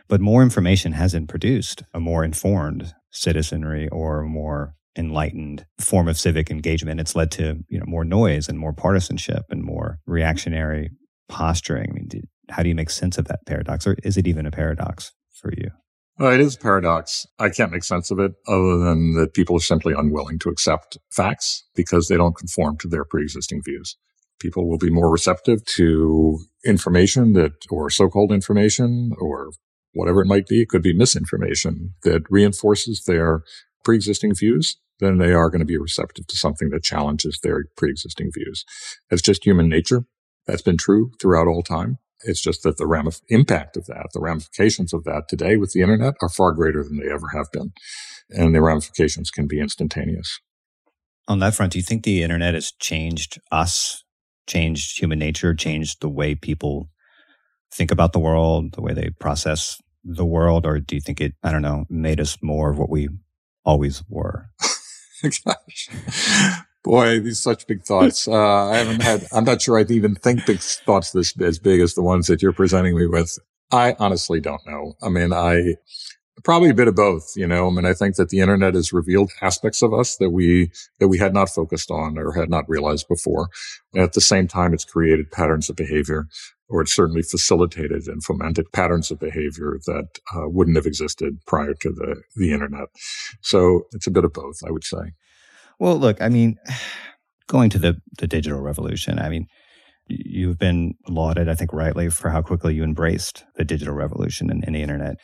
But 0.09 0.21
more 0.21 0.43
information 0.43 0.93
hasn't 0.93 1.29
produced 1.29 1.83
a 1.93 2.01
more 2.01 2.25
informed 2.25 2.95
citizenry 3.11 3.89
or 3.89 4.21
a 4.21 4.29
more 4.29 4.76
enlightened 4.97 5.67
form 5.79 6.09
of 6.09 6.19
civic 6.19 6.51
engagement. 6.51 7.01
It's 7.01 7.17
led 7.17 7.31
to 7.33 7.65
you 7.69 7.79
know 7.79 7.87
more 7.87 8.05
noise 8.05 8.49
and 8.49 8.59
more 8.59 8.73
partisanship 8.73 9.45
and 9.51 9.63
more 9.63 9.99
reactionary 10.07 10.91
posturing. 11.29 11.91
I 11.91 11.93
mean, 11.93 12.09
do, 12.09 12.21
how 12.51 12.63
do 12.63 12.69
you 12.69 12.75
make 12.75 12.91
sense 12.91 13.19
of 13.19 13.27
that 13.29 13.41
paradox, 13.47 13.87
or 13.87 13.97
is 14.03 14.17
it 14.17 14.27
even 14.27 14.47
a 14.47 14.51
paradox 14.51 15.13
for 15.33 15.53
you? 15.57 15.71
Well, 16.19 16.33
it 16.33 16.41
is 16.41 16.57
a 16.57 16.59
paradox. 16.59 17.27
I 17.39 17.51
can't 17.51 17.73
make 17.73 17.85
sense 17.85 18.11
of 18.11 18.19
it 18.19 18.33
other 18.49 18.79
than 18.79 19.15
that 19.15 19.35
people 19.35 19.57
are 19.57 19.61
simply 19.61 19.93
unwilling 19.93 20.39
to 20.41 20.49
accept 20.49 20.97
facts 21.11 21.65
because 21.75 22.09
they 22.09 22.17
don't 22.17 22.37
conform 22.37 22.79
to 22.79 22.89
their 22.89 23.05
pre-existing 23.05 23.61
views. 23.63 23.97
People 24.41 24.69
will 24.69 24.79
be 24.79 24.91
more 24.91 25.11
receptive 25.11 25.65
to 25.77 26.39
information 26.65 27.35
that, 27.35 27.53
or 27.71 27.91
so-called 27.91 28.33
information, 28.33 29.13
or 29.19 29.51
whatever 29.93 30.23
it 30.23 30.27
might 30.27 30.47
be. 30.47 30.63
It 30.63 30.71
could 30.71 30.83
be 30.83 30.97
misinformation 30.97 31.95
that 32.03 32.23
reinforces 32.31 33.03
their 33.07 33.43
pre-existing 33.85 34.35
views 34.35 34.79
than 35.01 35.19
they 35.19 35.33
are 35.33 35.51
going 35.51 35.61
to 35.61 35.67
be 35.67 35.79
receptive 35.79 36.27
to 36.27 36.37
something 36.37 36.71
that 36.71 36.83
challenges 36.83 37.39
their 37.43 37.65
pre-existing 37.77 38.31
views. 38.33 38.65
That's 39.11 39.23
just 39.23 39.45
human 39.45 39.69
nature. 39.69 40.05
That's 40.47 40.63
been 40.63 40.79
true 40.79 41.11
throughout 41.21 41.49
all 41.49 41.63
time. 41.63 41.99
It's 42.25 42.41
just 42.41 42.63
that 42.63 42.79
the 42.79 42.85
ramif- 42.85 43.23
impact 43.29 43.77
of 43.77 43.87
that, 43.87 44.07
the 44.15 44.21
ramifications 44.21 44.95
of 44.95 45.05
that 45.05 45.25
today 45.29 45.57
with 45.57 45.73
the 45.73 45.83
internet 45.83 46.15
are 46.23 46.29
far 46.29 46.53
greater 46.53 46.83
than 46.83 46.99
they 46.99 47.13
ever 47.13 47.29
have 47.35 47.51
been. 47.53 47.73
And 48.31 48.55
the 48.55 48.63
ramifications 48.63 49.31
can 49.31 49.47
be 49.47 49.61
instantaneous. 49.61 50.41
On 51.29 51.41
that 51.41 51.55
front, 51.55 51.73
do 51.73 51.79
you 51.79 51.83
think 51.83 52.05
the 52.05 52.23
internet 52.23 52.55
has 52.55 52.73
changed 52.81 53.39
us, 53.53 54.05
changed 54.47 55.01
human 55.01 55.19
nature, 55.19 55.55
changed 55.55 56.01
the 56.01 56.09
way 56.09 56.35
people 56.35 56.89
think 57.73 57.91
about 57.91 58.13
the 58.13 58.21
world, 58.21 58.73
the 58.75 58.81
way 58.81 58.95
they 58.95 59.11
process 59.21 59.81
the 60.05 60.25
world? 60.25 60.65
Or 60.65 60.79
do 60.79 60.95
you 60.95 61.01
think 61.01 61.21
it, 61.21 61.35
I 61.43 61.53
don't 61.53 61.63
know, 61.63 61.85
made 61.91 62.21
us 62.21 62.39
more 62.43 62.71
of 62.71 62.79
what 62.79 62.91
we 62.91 63.09
always 63.65 64.03
were? 64.09 64.47
Gosh. 65.45 65.89
Boy, 66.85 67.21
these 67.21 67.41
such 67.41 67.67
big 67.67 67.83
thoughts. 67.83 68.29
Uh, 68.29 68.67
I 68.69 68.77
haven't 68.77 69.03
had, 69.03 69.27
I'm 69.33 69.45
not 69.45 69.61
sure 69.61 69.79
I'd 69.79 69.91
even 69.91 70.15
think 70.15 70.47
big 70.47 70.61
thoughts 70.61 71.11
this 71.11 71.39
as 71.41 71.59
big 71.59 71.81
as 71.81 71.95
the 71.95 72.03
ones 72.03 72.29
that 72.29 72.43
you're 72.43 72.53
presenting 72.53 72.97
me 72.97 73.07
with. 73.07 73.39
I 73.73 73.97
honestly 73.99 74.41
don't 74.41 74.65
know. 74.67 74.95
I 75.03 75.09
mean, 75.09 75.33
I 75.33 75.75
probably 76.45 76.71
a 76.71 76.75
bit 76.75 76.89
of 76.89 76.95
both, 76.95 77.33
you 77.37 77.47
know, 77.47 77.67
I 77.67 77.71
mean, 77.71 77.87
I 77.87 77.95
think 77.95 78.17
that 78.17 78.29
the 78.29 78.41
internet 78.41 78.75
has 78.75 78.93
revealed 78.93 79.31
aspects 79.41 79.83
of 79.83 79.95
us 79.95 80.17
that 80.17 80.31
we, 80.31 80.71
that 81.01 81.09
we 81.09 81.19
had 81.19 81.33
not 81.33 81.51
focused 81.51 81.91
on 81.91 82.19
or 82.19 82.33
had 82.33 82.51
not 82.51 82.69
realized 82.69 83.09
before. 83.09 83.49
And 83.95 84.03
at 84.03 84.13
the 84.13 84.21
same 84.21 84.47
time, 84.47 84.75
it's 84.75 84.85
created 84.85 85.31
patterns 85.31 85.71
of 85.71 85.77
behavior 85.77 86.27
or 86.69 86.83
it's 86.83 86.95
certainly 86.95 87.23
facilitated 87.23 88.07
and 88.09 88.25
fomented 88.25 88.71
patterns 88.73 89.11
of 89.11 89.21
behavior 89.21 89.79
that 89.87 90.09
uh, 90.35 90.49
wouldn't 90.49 90.77
have 90.77 90.87
existed 90.87 91.39
prior 91.47 91.75
to 91.75 91.91
the, 91.91 92.23
the 92.35 92.53
internet. 92.53 92.89
So 93.41 93.87
it's 93.93 94.07
a 94.07 94.11
bit 94.11 94.25
of 94.25 94.33
both, 94.33 94.59
I 94.67 94.71
would 94.71 94.85
say. 94.85 95.13
Well, 95.79 95.97
look, 95.97 96.21
I 96.21 96.29
mean, 96.29 96.57
going 97.47 97.71
to 97.71 97.79
the, 97.79 98.01
the 98.19 98.27
digital 98.27 98.61
revolution, 98.61 99.19
I 99.19 99.29
mean, 99.29 99.47
you've 100.09 100.59
been 100.59 100.95
lauded, 101.09 101.49
I 101.49 101.55
think 101.55 101.73
rightly, 101.73 102.11
for 102.11 102.31
how 102.31 102.43
quickly 102.43 102.75
you 102.75 102.85
embraced 102.85 103.45
the 103.57 103.65
digital 103.65 103.95
revolution 103.95 104.51
and, 104.51 104.65
and 104.65 104.75
the 104.75 104.83
internet. 104.83 105.17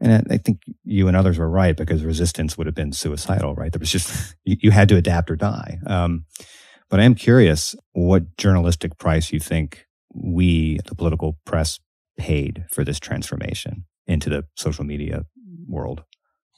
And 0.00 0.26
I 0.30 0.36
think 0.36 0.60
you 0.84 1.08
and 1.08 1.16
others 1.16 1.38
were 1.38 1.48
right 1.48 1.76
because 1.76 2.04
resistance 2.04 2.58
would 2.58 2.66
have 2.66 2.74
been 2.74 2.92
suicidal, 2.92 3.54
right? 3.54 3.72
There 3.72 3.80
was 3.80 3.90
just, 3.90 4.36
you, 4.44 4.56
you 4.60 4.70
had 4.70 4.88
to 4.90 4.96
adapt 4.96 5.30
or 5.30 5.36
die. 5.36 5.78
Um, 5.86 6.26
but 6.90 7.00
I 7.00 7.04
am 7.04 7.14
curious 7.14 7.74
what 7.92 8.36
journalistic 8.36 8.98
price 8.98 9.32
you 9.32 9.40
think 9.40 9.86
we, 10.14 10.78
the 10.86 10.94
political 10.94 11.38
press, 11.44 11.80
paid 12.18 12.64
for 12.70 12.84
this 12.84 13.00
transformation 13.00 13.84
into 14.06 14.28
the 14.28 14.44
social 14.54 14.84
media 14.84 15.24
world. 15.66 16.02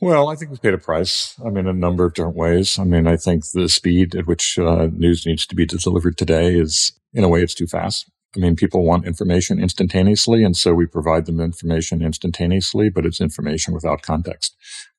Well, 0.01 0.29
I 0.29 0.37
think 0.37 0.51
we 0.51 0.59
paid 0.59 0.75
a 0.75 0.79
price. 0.79 1.35
I 1.45 1.51
mean, 1.51 1.67
a 1.67 1.73
number 1.73 2.05
of 2.05 2.15
different 2.15 2.37
ways. 2.37 2.79
I 2.79 2.85
mean, 2.85 3.09
I 3.09 3.17
think 3.17 3.43
the 3.53 3.69
speed 3.69 4.15
at 4.15 4.27
which 4.27 4.57
uh, 4.59 4.89
news 4.93 5.27
needs 5.27 5.47
to 5.47 5.57
be 5.57 5.67
delivered 5.67 6.17
today 6.17 6.55
is, 6.55 6.93
in 7.13 7.25
a 7.25 7.29
way, 7.29 7.43
it's 7.43 7.55
too 7.55 7.67
fast. 7.67 8.09
I 8.37 8.41
mean, 8.41 8.57
people 8.57 8.85
want 8.85 9.07
information 9.07 9.59
instantaneously, 9.59 10.45
and 10.45 10.57
so 10.57 10.75
we 10.75 10.87
provide 10.87 11.27
them 11.27 11.41
information 11.41 12.03
instantaneously, 12.03 12.91
but 12.91 13.07
it's 13.07 13.21
information 13.21 13.73
without 13.73 14.03
context. 14.03 14.55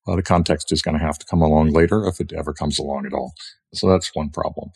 Well, 0.06 0.16
the 0.16 0.22
context 0.22 0.72
is 0.72 0.82
going 0.82 0.98
to 0.98 1.04
have 1.04 1.18
to 1.18 1.26
come 1.26 1.40
along 1.40 1.70
later 1.70 2.04
if 2.06 2.20
it 2.20 2.32
ever 2.32 2.52
comes 2.52 2.78
along 2.78 3.06
at 3.06 3.12
all. 3.12 3.32
So 3.72 3.88
that's 3.88 4.14
one 4.14 4.30
problem. 4.30 4.70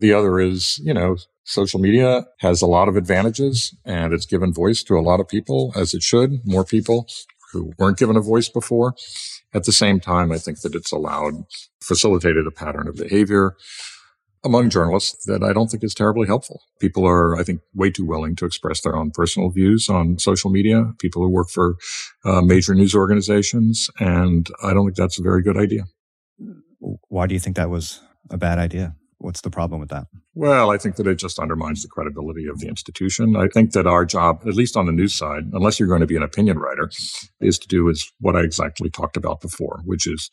The 0.00 0.12
other 0.14 0.40
is, 0.40 0.78
you 0.78 0.94
know, 0.94 1.16
social 1.44 1.80
media 1.80 2.24
has 2.40 2.62
a 2.62 2.66
lot 2.66 2.88
of 2.88 2.96
advantages 2.96 3.74
and 3.84 4.12
it's 4.12 4.26
given 4.26 4.52
voice 4.54 4.82
to 4.84 4.98
a 4.98 5.00
lot 5.00 5.20
of 5.20 5.28
people 5.28 5.72
as 5.76 5.92
it 5.92 6.02
should, 6.02 6.40
more 6.44 6.64
people 6.64 7.06
who 7.52 7.72
weren't 7.78 7.98
given 7.98 8.16
a 8.16 8.20
voice 8.20 8.48
before. 8.48 8.94
At 9.54 9.64
the 9.64 9.72
same 9.72 9.98
time, 9.98 10.30
I 10.30 10.38
think 10.38 10.60
that 10.60 10.74
it's 10.74 10.92
allowed, 10.92 11.34
facilitated 11.82 12.46
a 12.46 12.50
pattern 12.50 12.86
of 12.86 12.96
behavior 12.96 13.56
among 14.44 14.70
journalists 14.70 15.24
that 15.26 15.42
I 15.42 15.52
don't 15.52 15.68
think 15.68 15.84
is 15.84 15.94
terribly 15.94 16.26
helpful. 16.26 16.62
People 16.80 17.06
are, 17.06 17.36
I 17.36 17.42
think, 17.42 17.60
way 17.74 17.90
too 17.90 18.04
willing 18.04 18.36
to 18.36 18.44
express 18.44 18.80
their 18.80 18.96
own 18.96 19.10
personal 19.10 19.50
views 19.50 19.88
on 19.88 20.18
social 20.18 20.50
media. 20.50 20.92
People 20.98 21.22
who 21.22 21.30
work 21.30 21.50
for 21.50 21.76
uh, 22.24 22.40
major 22.40 22.74
news 22.74 22.94
organizations. 22.94 23.88
And 23.98 24.48
I 24.62 24.72
don't 24.72 24.86
think 24.86 24.96
that's 24.96 25.18
a 25.18 25.22
very 25.22 25.42
good 25.42 25.56
idea. 25.56 25.84
Why 27.08 27.26
do 27.26 27.34
you 27.34 27.40
think 27.40 27.56
that 27.56 27.70
was 27.70 28.00
a 28.30 28.38
bad 28.38 28.58
idea? 28.58 28.94
What's 29.20 29.40
the 29.40 29.50
problem 29.50 29.80
with 29.80 29.90
that? 29.90 30.06
Well, 30.34 30.70
I 30.70 30.78
think 30.78 30.94
that 30.94 31.08
it 31.08 31.16
just 31.16 31.40
undermines 31.40 31.82
the 31.82 31.88
credibility 31.88 32.46
of 32.46 32.60
the 32.60 32.68
institution. 32.68 33.34
I 33.34 33.48
think 33.48 33.72
that 33.72 33.86
our 33.86 34.04
job, 34.04 34.42
at 34.46 34.54
least 34.54 34.76
on 34.76 34.86
the 34.86 34.92
news 34.92 35.12
side, 35.12 35.50
unless 35.52 35.80
you're 35.80 35.88
going 35.88 36.02
to 36.02 36.06
be 36.06 36.14
an 36.16 36.22
opinion 36.22 36.58
writer, 36.58 36.88
is 37.40 37.58
to 37.58 37.66
do 37.66 37.88
is 37.88 38.12
what 38.20 38.36
I 38.36 38.42
exactly 38.42 38.90
talked 38.90 39.16
about 39.16 39.40
before, 39.40 39.80
which 39.84 40.06
is 40.06 40.30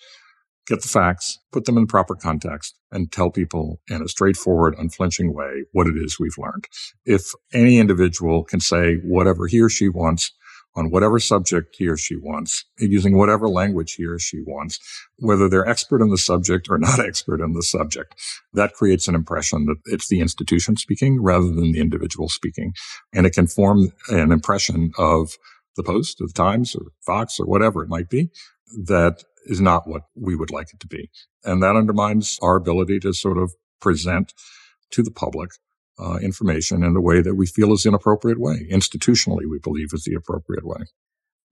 get 0.68 0.82
the 0.82 0.88
facts, 0.88 1.40
put 1.52 1.66
them 1.66 1.78
in 1.78 1.84
the 1.84 1.88
proper 1.88 2.16
context, 2.16 2.76
and 2.92 3.12
tell 3.12 3.30
people 3.30 3.80
in 3.90 4.02
a 4.02 4.08
straightforward, 4.08 4.76
unflinching 4.78 5.34
way 5.34 5.66
what 5.72 5.88
it 5.88 5.96
is 5.98 6.20
we've 6.20 6.38
learned. 6.38 6.66
If 7.06 7.34
any 7.54 7.78
individual 7.78 8.44
can 8.44 8.60
say 8.60 8.96
whatever 9.04 9.48
he 9.48 9.62
or 9.62 9.70
she 9.70 9.90
wants 9.90 10.32
on 10.76 10.92
whatever 10.92 11.20
subject 11.20 11.76
he 11.78 11.88
or 11.88 11.96
she 11.96 12.18
wants, 12.18 12.66
using 12.78 13.18
whatever 13.18 13.48
language 13.48 13.94
he 13.94 14.06
or 14.06 14.20
she 14.20 14.42
wants, 14.46 14.80
whether 15.18 15.48
they're 15.48 15.68
expert 15.68 16.02
in 16.02 16.10
the 16.10 16.18
subject 16.18 16.68
or 16.70 16.78
not 16.78 17.00
expert 17.06 17.42
in 17.42 17.54
the 17.54 17.64
subject. 17.64 18.16
That 18.54 18.74
creates 18.74 19.08
an 19.08 19.16
impression 19.16 19.66
that 19.68 19.78
it's 19.86 20.10
the 20.10 20.20
institution 20.20 20.76
speaking 20.76 21.22
rather 21.22 21.48
than 21.48 21.72
the 21.72 21.80
individual 21.80 22.28
speaking. 22.28 22.74
And 23.14 23.26
it 23.26 23.34
can 23.34 23.48
form 23.48 23.92
an 24.10 24.32
impression 24.32 24.92
of 24.98 25.38
the 25.76 25.84
Post, 25.84 26.22
or 26.22 26.28
the 26.28 26.34
Times, 26.34 26.76
or 26.76 26.92
Fox, 27.06 27.40
or 27.40 27.46
whatever 27.46 27.84
it 27.84 27.90
might 27.90 28.10
be, 28.10 28.30
that 28.86 29.24
is 29.46 29.62
not 29.62 29.88
what 29.88 30.04
we 30.16 30.36
would 30.36 30.52
like 30.52 30.68
it 30.74 30.80
to 30.80 30.88
be. 30.88 31.10
And 31.44 31.62
that 31.62 31.76
undermines 31.76 32.38
our 32.42 32.56
ability 32.56 33.00
to 33.02 33.14
sort 33.14 33.38
of 33.38 33.54
present 33.80 34.34
to 34.92 35.04
the 35.04 35.12
public 35.12 35.52
uh, 36.00 36.18
information 36.18 36.84
in 36.84 36.96
a 36.96 37.02
way 37.02 37.22
that 37.22 37.36
we 37.36 37.46
feel 37.46 37.72
is 37.74 37.86
an 37.86 37.94
appropriate 37.94 38.40
way. 38.40 38.68
Institutionally, 38.72 39.50
we 39.50 39.60
believe 39.64 39.90
is 39.94 40.04
the 40.04 40.16
appropriate 40.16 40.66
way. 40.66 40.86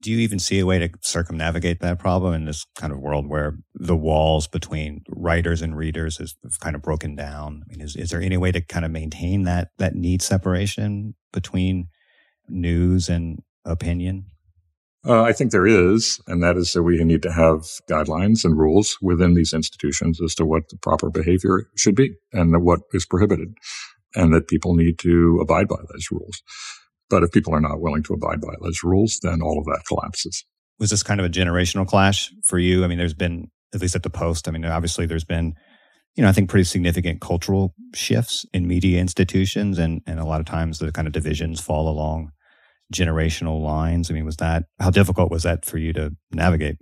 Do 0.01 0.11
you 0.11 0.19
even 0.19 0.37
see 0.37 0.59
a 0.59 0.65
way 0.65 0.79
to 0.79 0.89
circumnavigate 0.99 1.79
that 1.79 1.97
problem 1.97 2.33
in 2.33 2.43
this 2.43 2.65
kind 2.75 2.91
of 2.91 2.99
world 2.99 3.29
where 3.29 3.57
the 3.73 3.95
walls 3.95 4.47
between 4.47 5.03
writers 5.07 5.61
and 5.61 5.77
readers 5.77 6.19
is 6.19 6.35
kind 6.59 6.75
of 6.75 6.81
broken 6.81 7.15
down? 7.15 7.63
I 7.63 7.69
mean, 7.69 7.79
is, 7.79 7.95
is 7.95 8.09
there 8.09 8.21
any 8.21 8.35
way 8.35 8.51
to 8.51 8.59
kind 8.59 8.83
of 8.83 8.91
maintain 8.91 9.43
that, 9.43 9.69
that 9.77 9.95
need 9.95 10.21
separation 10.21 11.15
between 11.31 11.87
news 12.49 13.07
and 13.07 13.43
opinion? 13.63 14.25
Uh, 15.05 15.21
I 15.21 15.33
think 15.33 15.51
there 15.51 15.67
is, 15.67 16.21
and 16.27 16.41
that 16.43 16.55
is 16.55 16.71
that 16.71 16.83
we 16.83 17.03
need 17.03 17.21
to 17.23 17.31
have 17.31 17.63
guidelines 17.89 18.45
and 18.45 18.57
rules 18.57 18.97
within 19.01 19.33
these 19.33 19.53
institutions 19.53 20.21
as 20.23 20.33
to 20.35 20.45
what 20.45 20.69
the 20.69 20.77
proper 20.77 21.09
behavior 21.09 21.67
should 21.75 21.95
be 21.95 22.13
and 22.31 22.63
what 22.63 22.81
is 22.93 23.05
prohibited 23.05 23.53
and 24.15 24.33
that 24.33 24.47
people 24.47 24.75
need 24.75 24.97
to 24.99 25.39
abide 25.41 25.67
by 25.67 25.79
those 25.91 26.07
rules. 26.09 26.41
But 27.09 27.23
if 27.23 27.31
people 27.31 27.53
are 27.53 27.59
not 27.59 27.81
willing 27.81 28.03
to 28.03 28.13
abide 28.13 28.39
by 28.39 28.53
those 28.61 28.81
rules, 28.81 29.19
then 29.21 29.41
all 29.41 29.59
of 29.59 29.65
that 29.65 29.83
collapses. 29.87 30.45
Was 30.79 30.89
this 30.89 31.03
kind 31.03 31.19
of 31.19 31.25
a 31.25 31.29
generational 31.29 31.85
clash 31.85 32.31
for 32.43 32.57
you? 32.57 32.83
I 32.83 32.87
mean, 32.87 32.97
there's 32.97 33.13
been, 33.13 33.51
at 33.73 33.81
least 33.81 33.95
at 33.95 34.03
the 34.03 34.09
Post, 34.09 34.47
I 34.47 34.51
mean, 34.51 34.63
obviously 34.63 35.05
there's 35.05 35.25
been, 35.25 35.53
you 36.15 36.23
know, 36.23 36.29
I 36.29 36.31
think 36.31 36.49
pretty 36.49 36.63
significant 36.63 37.19
cultural 37.19 37.73
shifts 37.93 38.45
in 38.53 38.67
media 38.67 39.01
institutions. 39.01 39.79
And, 39.79 40.01
and 40.07 40.19
a 40.19 40.25
lot 40.25 40.39
of 40.39 40.45
times 40.45 40.79
the 40.79 40.91
kind 40.91 41.07
of 41.07 41.13
divisions 41.13 41.59
fall 41.59 41.89
along 41.89 42.31
generational 42.91 43.61
lines. 43.61 44.09
I 44.09 44.13
mean, 44.13 44.25
was 44.25 44.37
that, 44.37 44.65
how 44.79 44.89
difficult 44.89 45.31
was 45.31 45.43
that 45.43 45.65
for 45.65 45.77
you 45.77 45.93
to 45.93 46.15
navigate? 46.31 46.77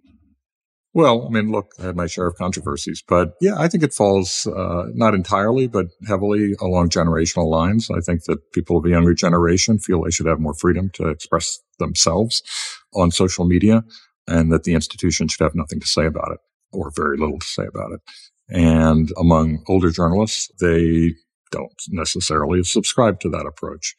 Well, 0.94 1.26
I 1.26 1.30
mean, 1.30 1.52
look, 1.52 1.72
I 1.80 1.84
had 1.84 1.96
my 1.96 2.08
share 2.08 2.28
of 2.28 2.36
controversies, 2.36 3.02
but 3.08 3.36
yeah, 3.40 3.56
I 3.58 3.70
think 3.70 3.82
it 3.82 3.94
falls 3.94 4.46
uh, 4.46 4.88
not 4.94 5.14
entirely, 5.14 5.68
but 5.68 5.86
heavily 6.06 6.54
along 6.60 6.90
generational 6.90 7.50
lines. 7.50 7.90
I 7.90 8.02
think 8.02 8.26
that 8.26 8.52
people 8.52 8.78
of 8.78 8.86
a 8.86 8.90
younger 8.90 9.14
generation 9.14 9.80
feel 9.80 10.02
they 10.02 10.12
should 10.12 10.26
have 10.26 10.42
more 10.42 10.54
freedom 10.54 10.90
to 10.96 11.08
express 11.08 11.60
themselves 11.80 12.44
on 12.94 13.10
social 13.12 13.46
media 13.46 13.86
and 14.28 14.52
that 14.52 14.64
the 14.64 14.74
institution 14.74 15.30
should 15.30 15.44
have 15.44 15.56
nothing 15.56 15.80
to 15.80 15.88
say 15.88 16.06
about 16.06 16.32
it 16.34 16.40
or 16.74 16.92
very 16.94 17.18
little 17.18 17.40
to 17.40 17.48
say 17.48 17.64
about 17.66 17.94
it. 17.94 18.02
And 18.50 19.12
among 19.18 19.64
older 19.68 19.92
journalists, 19.92 20.52
they 20.60 21.14
don't 21.52 21.72
necessarily 21.90 22.64
subscribe 22.64 23.22
to 23.22 23.30
that 23.30 23.46
approach. 23.46 23.96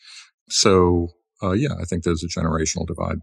So 0.51 1.09
uh, 1.43 1.53
yeah, 1.53 1.75
I 1.81 1.85
think 1.85 2.05
there's 2.05 2.25
a 2.25 2.29
generational 2.29 2.87
divide. 2.87 3.19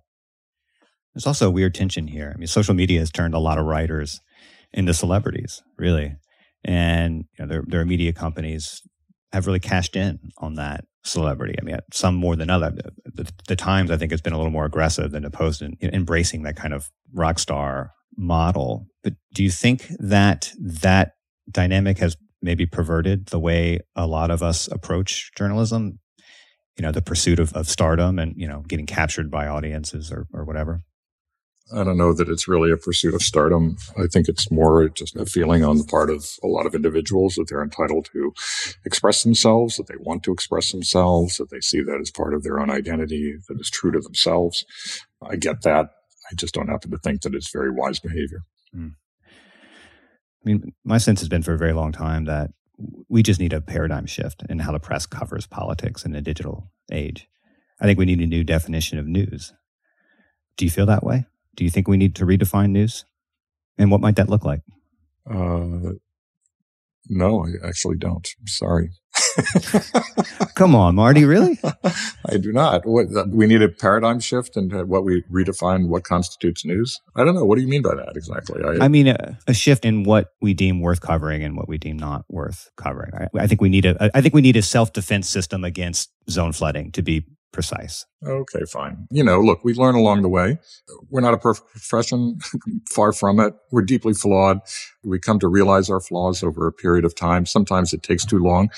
There's 1.14 1.28
also 1.28 1.48
a 1.48 1.52
weird 1.52 1.74
tension 1.74 2.08
here. 2.08 2.32
I 2.34 2.38
mean, 2.38 2.48
social 2.48 2.74
media 2.74 3.00
has 3.00 3.12
turned 3.12 3.34
a 3.34 3.40
lot 3.40 3.58
of 3.58 3.66
writers 3.66 4.22
into 4.74 4.94
celebrities, 4.94 5.62
really. 5.78 6.16
And 6.64 7.26
you 7.38 7.46
know, 7.46 7.48
their, 7.48 7.64
their 7.66 7.86
media 7.86 8.14
companies 8.14 8.82
have 9.32 9.48
really 9.48 9.60
cashed 9.60 9.96
in 9.96 10.20
on 10.38 10.56
that 10.56 10.86
celebrity. 11.04 11.56
I 11.60 11.64
mean, 11.64 11.78
some 11.94 12.16
more 12.16 12.36
than 12.36 12.50
other. 12.50 12.72
The, 13.06 13.32
the 13.48 13.56
Times, 13.56 13.92
I 13.92 13.98
think, 13.98 14.12
has 14.12 14.22
been 14.22 14.34
a 14.34 14.38
little 14.38 14.52
more 14.52 14.66
aggressive 14.66 15.12
than 15.12 15.24
the 15.24 15.30
Post 15.30 15.62
in 15.62 15.78
embracing 15.82 16.44
that 16.44 16.56
kind 16.56 16.74
of 16.74 16.90
rock 17.14 17.40
star 17.40 17.92
model. 18.18 18.88
But 19.04 19.14
do 19.34 19.44
you 19.44 19.52
think 19.52 19.88
that 20.00 20.52
that 20.60 21.14
dynamic 21.50 22.00
has 22.00 22.18
maybe 22.42 22.66
perverted 22.66 23.28
the 23.28 23.40
way 23.40 23.80
a 23.96 24.08
lot 24.08 24.32
of 24.32 24.44
us 24.44 24.68
approach 24.68 25.32
journalism? 25.38 26.00
You 26.80 26.86
know, 26.86 26.94
the 26.94 27.02
pursuit 27.02 27.40
of, 27.40 27.52
of 27.54 27.68
stardom 27.68 28.18
and, 28.20 28.34
you 28.38 28.48
know, 28.48 28.64
getting 28.66 28.86
captured 28.86 29.30
by 29.30 29.48
audiences 29.48 30.14
or, 30.14 30.28
or 30.34 30.46
whatever? 30.46 30.82
I 31.76 31.84
don't 31.84 31.98
know 31.98 32.14
that 32.14 32.30
it's 32.30 32.48
really 32.48 32.72
a 32.72 32.78
pursuit 32.78 33.14
of 33.14 33.22
stardom. 33.22 33.76
I 33.98 34.08
think 34.08 34.30
it's 34.30 34.50
more 34.50 34.88
just 34.88 35.16
a 35.18 35.26
feeling 35.26 35.64
on 35.64 35.78
the 35.78 35.84
part 35.84 36.10
of 36.10 36.26
a 36.42 36.48
lot 36.48 36.66
of 36.66 36.74
individuals 36.74 37.36
that 37.36 37.48
they're 37.50 37.62
entitled 37.62 38.08
to 38.14 38.34
express 38.86 39.24
themselves, 39.24 39.76
that 39.76 39.88
they 39.88 39.98
want 40.00 40.24
to 40.24 40.32
express 40.32 40.72
themselves, 40.72 41.36
that 41.36 41.50
they 41.50 41.60
see 41.60 41.82
that 41.82 42.00
as 42.02 42.10
part 42.10 42.34
of 42.34 42.44
their 42.44 42.60
own 42.60 42.72
identity, 42.72 43.36
that 43.50 43.60
is 43.60 43.70
true 43.70 43.92
to 43.92 44.00
themselves. 44.00 44.64
I 45.22 45.36
get 45.36 45.64
that. 45.64 45.90
I 46.32 46.36
just 46.36 46.54
don't 46.54 46.70
happen 46.70 46.92
to 46.92 46.98
think 46.98 47.24
that 47.24 47.36
it's 47.36 47.52
very 47.52 47.72
wise 47.72 48.00
behavior. 48.00 48.44
Mm. 48.74 48.94
I 49.28 50.44
mean, 50.46 50.74
my 50.86 50.98
sense 50.98 51.20
has 51.20 51.28
been 51.28 51.44
for 51.44 51.54
a 51.54 51.58
very 51.58 51.74
long 51.74 51.92
time 51.92 52.26
that 52.26 52.52
we 53.10 53.24
just 53.24 53.40
need 53.40 53.54
a 53.54 53.62
paradigm 53.62 54.06
shift 54.06 54.44
in 54.50 54.60
how 54.60 54.72
the 54.72 54.80
press 54.80 55.06
covers 55.06 55.48
politics 55.48 56.06
in 56.06 56.16
a 56.16 56.22
digital 56.22 56.72
age. 56.92 57.28
I 57.82 57.86
think 57.86 58.00
we 58.00 58.06
need 58.06 58.22
a 58.22 58.28
new 58.28 58.44
definition 58.44 58.98
of 58.98 59.08
news. 59.08 59.54
Do 60.58 60.66
you 60.66 60.72
feel 60.72 60.86
that 60.86 61.04
way? 61.04 61.26
Do 61.56 61.64
you 61.64 61.70
think 61.70 61.88
we 61.88 61.98
need 61.98 62.16
to 62.16 62.26
redefine 62.26 62.72
news? 62.72 63.06
And 63.78 63.92
what 63.92 64.02
might 64.02 64.16
that 64.18 64.30
look 64.30 64.44
like? 64.44 64.62
Uh, 65.30 65.94
no, 67.08 67.46
I 67.46 67.68
actually 67.68 67.98
don't. 67.98 68.28
Sorry. 68.46 68.92
Come 70.56 70.76
on, 70.76 70.96
Marty, 70.96 71.26
really? 71.26 71.58
I 72.30 72.38
do 72.38 72.52
not. 72.52 72.86
What, 72.86 73.08
uh, 73.16 73.26
we 73.30 73.48
need 73.48 73.62
a 73.62 73.70
paradigm 73.70 74.20
shift 74.20 74.58
in 74.58 74.74
uh, 74.74 74.86
what 74.86 75.04
we 75.04 75.24
redefine 75.32 75.88
what 75.88 76.04
constitutes 76.04 76.66
news. 76.66 77.00
I 77.16 77.24
don't 77.24 77.36
know. 77.36 77.46
What 77.46 77.56
do 77.56 77.62
you 77.62 77.68
mean 77.68 77.82
by 77.82 77.96
that 77.96 78.16
exactly? 78.16 78.62
I, 78.64 78.86
I 78.86 78.88
mean 78.88 79.08
a, 79.08 79.38
a, 79.48 79.54
shift 79.54 79.86
in 79.86 80.04
what 80.04 80.34
we 80.42 80.54
deem 80.54 80.82
worth 80.82 81.02
covering 81.02 81.44
and 81.44 81.56
what 81.56 81.68
we 81.68 81.78
deem 81.78 81.98
not 81.98 82.26
worth 82.30 82.70
covering. 82.76 83.12
I, 83.14 83.28
I 83.38 83.48
think 83.48 83.62
we 83.62 83.70
need 83.70 83.86
a. 83.86 84.10
I 84.16 84.22
think 84.22 84.34
we 84.34 84.42
need 84.42 84.58
a 84.58 84.62
self 84.62 84.94
defense 84.94 85.30
system 85.30 85.64
against 85.64 86.12
zone 86.30 86.52
flooding 86.52 86.92
to 86.92 87.02
be 87.02 87.26
precise. 87.52 88.06
Okay, 88.26 88.62
fine. 88.72 89.08
You 89.12 89.24
know, 89.24 89.40
look, 89.40 89.64
we 89.64 89.74
learn 89.74 89.96
along 89.96 90.22
the 90.22 90.30
way. 90.30 90.60
We're 91.10 91.22
not 91.22 91.34
a 91.34 91.38
perfect 91.38 91.70
profession, 91.72 92.40
far 92.92 93.12
from 93.12 93.40
it. 93.40 93.54
We're 93.72 93.82
deeply 93.82 94.14
flawed. 94.14 94.60
We 95.04 95.20
come 95.20 95.40
to 95.40 95.48
realize 95.48 95.90
our 95.90 96.00
flaws 96.00 96.44
over 96.44 96.68
a 96.68 96.74
period 96.74 97.06
of 97.06 97.16
time. 97.16 97.46
Sometimes 97.46 97.94
it 97.94 98.04
takes 98.04 98.26
too 98.26 98.40
long. 98.40 98.70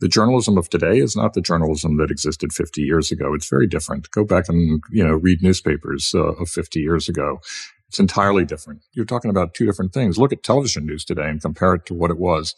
The 0.00 0.08
journalism 0.08 0.58
of 0.58 0.68
today 0.68 0.98
is 0.98 1.16
not 1.16 1.34
the 1.34 1.40
journalism 1.40 1.96
that 1.98 2.10
existed 2.10 2.52
50 2.52 2.82
years 2.82 3.10
ago. 3.10 3.32
It's 3.34 3.48
very 3.48 3.66
different. 3.66 4.10
Go 4.10 4.24
back 4.24 4.48
and, 4.48 4.82
you 4.90 5.06
know, 5.06 5.14
read 5.14 5.42
newspapers 5.42 6.12
uh, 6.14 6.32
of 6.34 6.48
50 6.48 6.80
years 6.80 7.08
ago. 7.08 7.40
It's 7.88 8.00
entirely 8.00 8.44
different. 8.44 8.82
You're 8.92 9.04
talking 9.06 9.30
about 9.30 9.54
two 9.54 9.64
different 9.64 9.92
things. 9.92 10.18
Look 10.18 10.32
at 10.32 10.42
television 10.42 10.84
news 10.84 11.04
today 11.04 11.28
and 11.28 11.40
compare 11.40 11.74
it 11.74 11.86
to 11.86 11.94
what 11.94 12.10
it 12.10 12.18
was 12.18 12.54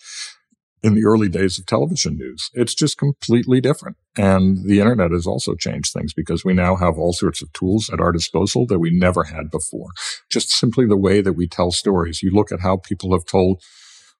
in 0.83 0.95
the 0.95 1.05
early 1.05 1.29
days 1.29 1.59
of 1.59 1.67
television 1.67 2.17
news. 2.17 2.51
It's 2.55 2.75
just 2.75 2.99
completely 2.99 3.61
different. 3.61 3.97
And 4.17 4.65
the 4.65 4.81
internet 4.81 5.11
has 5.13 5.27
also 5.27 5.55
changed 5.55 5.93
things 5.93 6.13
because 6.13 6.45
we 6.45 6.55
now 6.55 6.77
have 6.77 6.99
all 6.99 7.13
sorts 7.13 7.43
of 7.43 7.53
tools 7.53 7.91
at 7.93 8.01
our 8.01 8.13
disposal 8.13 8.67
that 8.67 8.79
we 8.79 8.91
never 8.91 9.25
had 9.25 9.51
before. 9.51 9.89
Just 10.31 10.51
simply 10.51 10.87
the 10.87 10.97
way 10.97 11.21
that 11.21 11.35
we 11.35 11.49
tell 11.49 11.71
stories. 11.71 12.23
You 12.23 12.31
look 12.31 12.53
at 12.53 12.61
how 12.61 12.77
people 12.77 13.13
have 13.13 13.25
told 13.25 13.63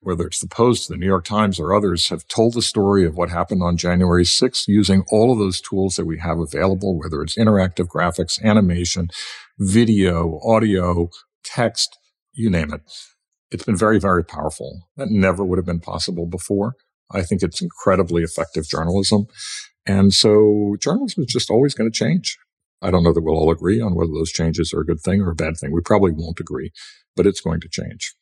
whether 0.01 0.27
it's 0.27 0.41
the 0.41 0.49
Post, 0.49 0.89
the 0.89 0.97
New 0.97 1.07
York 1.07 1.25
Times, 1.25 1.59
or 1.59 1.75
others, 1.75 2.09
have 2.09 2.27
told 2.29 2.55
the 2.55 2.63
story 2.63 3.05
of 3.05 3.17
what 3.17 3.31
happened 3.31 3.63
on 3.63 3.77
January 3.77 4.25
6th 4.25 4.69
using 4.69 5.05
all 5.11 5.33
of 5.33 5.39
those 5.39 5.61
tools 5.61 5.97
that 5.97 6.07
we 6.07 6.19
have 6.19 6.39
available, 6.39 6.99
whether 6.99 7.21
it's 7.23 7.37
interactive 7.37 7.87
graphics, 7.89 8.41
animation, 8.43 9.09
video, 9.59 10.39
audio, 10.45 11.11
text, 11.43 11.99
you 12.33 12.49
name 12.49 12.73
it. 12.73 12.83
It's 13.51 13.65
been 13.65 13.77
very, 13.77 13.99
very 13.99 14.25
powerful. 14.25 14.89
That 14.97 15.11
never 15.11 15.45
would 15.45 15.59
have 15.59 15.67
been 15.67 15.81
possible 15.81 16.27
before. 16.27 16.75
I 17.11 17.23
think 17.23 17.43
it's 17.43 17.63
incredibly 17.63 18.23
effective 18.23 18.69
journalism. 18.69 19.27
And 19.87 20.13
so 20.13 20.77
journalism 20.81 21.25
is 21.25 21.33
just 21.33 21.51
always 21.51 21.75
going 21.75 21.91
to 21.91 21.97
change. 21.99 22.37
I 22.83 22.91
don't 22.91 23.03
know 23.03 23.13
that 23.13 23.23
we'll 23.23 23.37
all 23.37 23.51
agree 23.51 23.81
on 23.81 23.95
whether 23.95 24.13
those 24.13 24.31
changes 24.31 24.73
are 24.73 24.81
a 24.81 24.87
good 24.87 25.01
thing 25.01 25.21
or 25.21 25.31
a 25.31 25.35
bad 25.35 25.57
thing. 25.57 25.73
We 25.73 25.81
probably 25.81 26.13
won't 26.13 26.41
agree, 26.41 26.71
but 27.17 27.27
it's 27.27 27.41
going 27.41 27.61
to 27.61 27.69
change. 27.69 28.15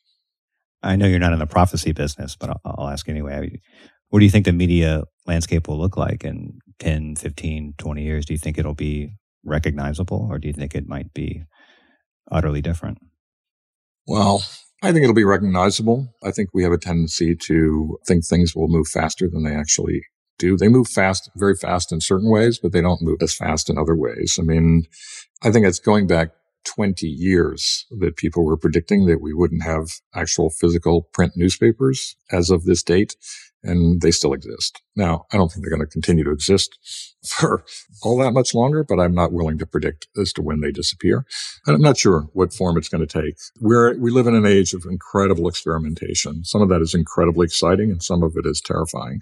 I 0.81 0.95
know 0.95 1.05
you're 1.07 1.19
not 1.19 1.33
in 1.33 1.39
the 1.39 1.45
prophecy 1.47 1.91
business, 1.91 2.35
but 2.35 2.49
I'll, 2.49 2.61
I'll 2.63 2.87
ask 2.87 3.09
anyway. 3.09 3.59
What 4.09 4.19
do 4.19 4.25
you 4.25 4.31
think 4.31 4.45
the 4.45 4.53
media 4.53 5.03
landscape 5.25 5.67
will 5.67 5.77
look 5.77 5.97
like 5.97 6.23
in 6.23 6.59
10, 6.79 7.17
15, 7.17 7.73
20 7.77 8.03
years? 8.03 8.25
Do 8.25 8.33
you 8.33 8.39
think 8.39 8.57
it'll 8.57 8.73
be 8.73 9.11
recognizable 9.43 10.27
or 10.29 10.39
do 10.39 10.47
you 10.47 10.53
think 10.53 10.75
it 10.75 10.87
might 10.87 11.13
be 11.13 11.43
utterly 12.31 12.61
different? 12.61 12.99
Well, 14.05 14.43
I 14.83 14.91
think 14.91 15.03
it'll 15.03 15.15
be 15.15 15.23
recognizable. 15.23 16.13
I 16.23 16.31
think 16.31 16.49
we 16.53 16.63
have 16.63 16.71
a 16.71 16.77
tendency 16.77 17.35
to 17.35 17.97
think 18.05 18.25
things 18.25 18.55
will 18.55 18.67
move 18.67 18.87
faster 18.87 19.27
than 19.27 19.43
they 19.43 19.55
actually 19.55 20.03
do. 20.37 20.55
They 20.55 20.67
move 20.67 20.87
fast, 20.87 21.31
very 21.35 21.55
fast 21.55 21.91
in 21.91 21.99
certain 21.99 22.29
ways, 22.29 22.59
but 22.59 22.71
they 22.71 22.81
don't 22.81 23.01
move 23.01 23.17
as 23.21 23.33
fast 23.33 23.69
in 23.69 23.77
other 23.77 23.95
ways. 23.95 24.37
I 24.39 24.43
mean, 24.43 24.83
I 25.41 25.51
think 25.51 25.65
it's 25.65 25.79
going 25.79 26.05
back 26.05 26.29
20 26.65 27.07
years 27.07 27.85
that 27.99 28.17
people 28.17 28.45
were 28.45 28.57
predicting 28.57 29.05
that 29.05 29.21
we 29.21 29.33
wouldn't 29.33 29.63
have 29.63 29.89
actual 30.13 30.49
physical 30.49 31.03
print 31.13 31.33
newspapers 31.35 32.15
as 32.31 32.49
of 32.49 32.65
this 32.65 32.83
date 32.83 33.15
and 33.63 34.01
they 34.01 34.11
still 34.11 34.33
exist. 34.33 34.81
Now, 34.95 35.25
I 35.31 35.37
don't 35.37 35.51
think 35.51 35.63
they're 35.63 35.75
going 35.75 35.85
to 35.85 35.91
continue 35.91 36.23
to 36.23 36.31
exist 36.31 36.77
for 37.27 37.63
all 38.03 38.17
that 38.17 38.31
much 38.31 38.53
longer, 38.53 38.83
but 38.83 38.99
I'm 38.99 39.13
not 39.13 39.33
willing 39.33 39.57
to 39.59 39.65
predict 39.65 40.07
as 40.17 40.31
to 40.33 40.41
when 40.41 40.61
they 40.61 40.71
disappear. 40.71 41.25
And 41.65 41.75
I'm 41.75 41.81
not 41.81 41.97
sure 41.97 42.27
what 42.33 42.53
form 42.53 42.77
it's 42.77 42.89
going 42.89 43.05
to 43.05 43.21
take. 43.21 43.35
We're, 43.59 43.97
we 43.97 44.11
live 44.11 44.27
in 44.27 44.35
an 44.35 44.45
age 44.45 44.73
of 44.73 44.85
incredible 44.89 45.47
experimentation. 45.47 46.43
Some 46.43 46.61
of 46.61 46.69
that 46.69 46.81
is 46.81 46.93
incredibly 46.93 47.45
exciting 47.45 47.91
and 47.91 48.01
some 48.01 48.23
of 48.23 48.33
it 48.37 48.45
is 48.45 48.61
terrifying. 48.61 49.21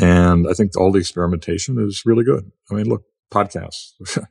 And 0.00 0.46
I 0.48 0.52
think 0.52 0.76
all 0.76 0.92
the 0.92 1.00
experimentation 1.00 1.78
is 1.78 2.02
really 2.04 2.24
good. 2.24 2.50
I 2.70 2.74
mean, 2.74 2.86
look, 2.86 3.04
podcasts. 3.32 3.92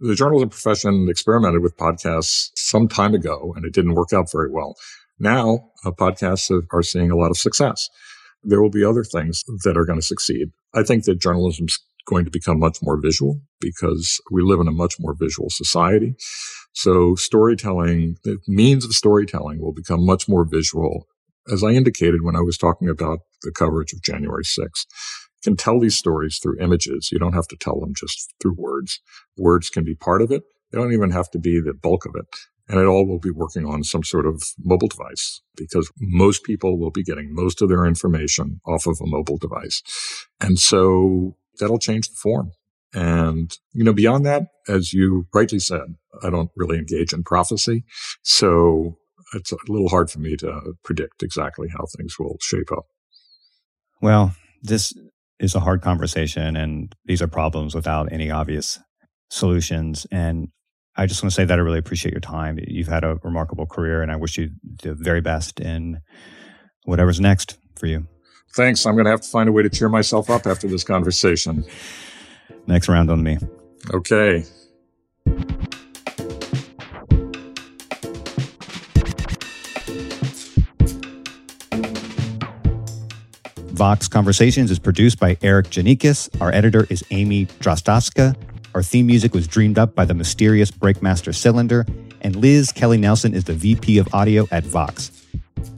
the 0.00 0.14
journalism 0.14 0.48
profession 0.48 1.08
experimented 1.08 1.62
with 1.62 1.76
podcasts 1.76 2.50
some 2.56 2.88
time 2.88 3.14
ago 3.14 3.52
and 3.56 3.64
it 3.64 3.72
didn't 3.72 3.94
work 3.94 4.12
out 4.12 4.30
very 4.30 4.50
well. 4.50 4.74
Now, 5.20 5.70
uh, 5.84 5.92
podcasts 5.92 6.50
are 6.72 6.82
seeing 6.82 7.10
a 7.10 7.16
lot 7.16 7.30
of 7.30 7.38
success 7.38 7.88
there 8.44 8.62
will 8.62 8.70
be 8.70 8.84
other 8.84 9.04
things 9.04 9.42
that 9.64 9.76
are 9.76 9.84
going 9.84 9.98
to 9.98 10.06
succeed. 10.06 10.48
I 10.74 10.82
think 10.82 11.04
that 11.04 11.20
journalism's 11.20 11.78
going 12.06 12.24
to 12.24 12.30
become 12.30 12.58
much 12.58 12.78
more 12.82 13.00
visual 13.00 13.40
because 13.60 14.20
we 14.30 14.42
live 14.42 14.60
in 14.60 14.68
a 14.68 14.72
much 14.72 14.96
more 15.00 15.14
visual 15.18 15.48
society. 15.50 16.14
So 16.72 17.14
storytelling, 17.14 18.16
the 18.24 18.38
means 18.46 18.84
of 18.84 18.92
storytelling 18.92 19.60
will 19.60 19.72
become 19.72 20.04
much 20.04 20.28
more 20.28 20.44
visual. 20.44 21.06
As 21.50 21.62
I 21.62 21.70
indicated 21.70 22.22
when 22.22 22.36
I 22.36 22.40
was 22.40 22.58
talking 22.58 22.88
about 22.88 23.20
the 23.42 23.52
coverage 23.52 23.92
of 23.92 24.02
January 24.02 24.44
6th, 24.44 24.58
you 24.58 25.50
can 25.52 25.56
tell 25.56 25.78
these 25.78 25.96
stories 25.96 26.38
through 26.42 26.60
images. 26.60 27.10
You 27.12 27.18
don't 27.18 27.34
have 27.34 27.48
to 27.48 27.56
tell 27.56 27.80
them 27.80 27.94
just 27.94 28.34
through 28.40 28.56
words. 28.56 29.00
Words 29.36 29.70
can 29.70 29.84
be 29.84 29.94
part 29.94 30.22
of 30.22 30.30
it. 30.30 30.42
They 30.72 30.78
don't 30.78 30.92
even 30.92 31.10
have 31.10 31.30
to 31.30 31.38
be 31.38 31.60
the 31.60 31.74
bulk 31.74 32.06
of 32.06 32.14
it. 32.16 32.26
And 32.68 32.80
it 32.80 32.86
all 32.86 33.06
will 33.06 33.18
be 33.18 33.30
working 33.30 33.66
on 33.66 33.84
some 33.84 34.02
sort 34.02 34.26
of 34.26 34.42
mobile 34.58 34.88
device 34.88 35.42
because 35.54 35.92
most 36.00 36.44
people 36.44 36.78
will 36.78 36.90
be 36.90 37.02
getting 37.02 37.34
most 37.34 37.60
of 37.60 37.68
their 37.68 37.84
information 37.84 38.60
off 38.66 38.86
of 38.86 38.98
a 39.02 39.06
mobile 39.06 39.36
device. 39.36 39.82
And 40.40 40.58
so 40.58 41.36
that'll 41.60 41.78
change 41.78 42.08
the 42.08 42.16
form. 42.16 42.52
And, 42.94 43.50
you 43.72 43.84
know, 43.84 43.92
beyond 43.92 44.24
that, 44.24 44.44
as 44.68 44.92
you 44.92 45.26
rightly 45.34 45.58
said, 45.58 45.96
I 46.22 46.30
don't 46.30 46.50
really 46.56 46.78
engage 46.78 47.12
in 47.12 47.22
prophecy. 47.22 47.84
So 48.22 48.96
it's 49.34 49.52
a 49.52 49.56
little 49.68 49.88
hard 49.88 50.10
for 50.10 50.20
me 50.20 50.36
to 50.36 50.74
predict 50.84 51.22
exactly 51.22 51.68
how 51.68 51.84
things 51.96 52.18
will 52.18 52.36
shape 52.40 52.70
up. 52.72 52.86
Well, 54.00 54.34
this 54.62 54.94
is 55.40 55.54
a 55.54 55.60
hard 55.60 55.82
conversation 55.82 56.56
and 56.56 56.94
these 57.04 57.20
are 57.20 57.26
problems 57.26 57.74
without 57.74 58.12
any 58.12 58.30
obvious 58.30 58.78
solutions. 59.28 60.06
And 60.12 60.48
I 60.96 61.06
just 61.06 61.22
want 61.22 61.32
to 61.32 61.34
say 61.34 61.44
that 61.44 61.58
I 61.58 61.62
really 61.62 61.78
appreciate 61.78 62.12
your 62.12 62.20
time. 62.20 62.58
You've 62.66 62.88
had 62.88 63.02
a 63.02 63.18
remarkable 63.24 63.66
career, 63.66 64.00
and 64.00 64.12
I 64.12 64.16
wish 64.16 64.38
you 64.38 64.50
the 64.82 64.94
very 64.94 65.20
best 65.20 65.58
in 65.58 66.00
whatever's 66.84 67.20
next 67.20 67.58
for 67.76 67.86
you. 67.86 68.06
Thanks. 68.54 68.86
I'm 68.86 68.94
going 68.94 69.06
to 69.06 69.10
have 69.10 69.22
to 69.22 69.28
find 69.28 69.48
a 69.48 69.52
way 69.52 69.64
to 69.64 69.68
cheer 69.68 69.88
myself 69.88 70.30
up 70.30 70.46
after 70.46 70.68
this 70.68 70.84
conversation. 70.84 71.64
Next 72.68 72.88
round 72.88 73.10
on 73.10 73.22
me. 73.22 73.38
Okay. 73.92 74.44
Vox 83.72 84.06
Conversations 84.06 84.70
is 84.70 84.78
produced 84.78 85.18
by 85.18 85.34
Erikk 85.36 85.66
Geannikis. 85.66 86.40
Our 86.40 86.54
editor 86.54 86.86
is 86.88 87.02
Amy 87.10 87.46
Drozdowska. 87.46 88.36
Our 88.74 88.82
theme 88.82 89.06
music 89.06 89.34
was 89.34 89.46
dreamed 89.46 89.78
up 89.78 89.94
by 89.94 90.04
the 90.04 90.14
mysterious 90.14 90.72
Breakmaster 90.72 91.32
Cylinder, 91.32 91.86
and 92.22 92.34
Liz 92.34 92.72
Kelly 92.72 92.98
Nelson 92.98 93.32
is 93.32 93.44
the 93.44 93.54
VP 93.54 93.98
of 93.98 94.12
audio 94.12 94.48
at 94.50 94.64
Vox. 94.64 95.12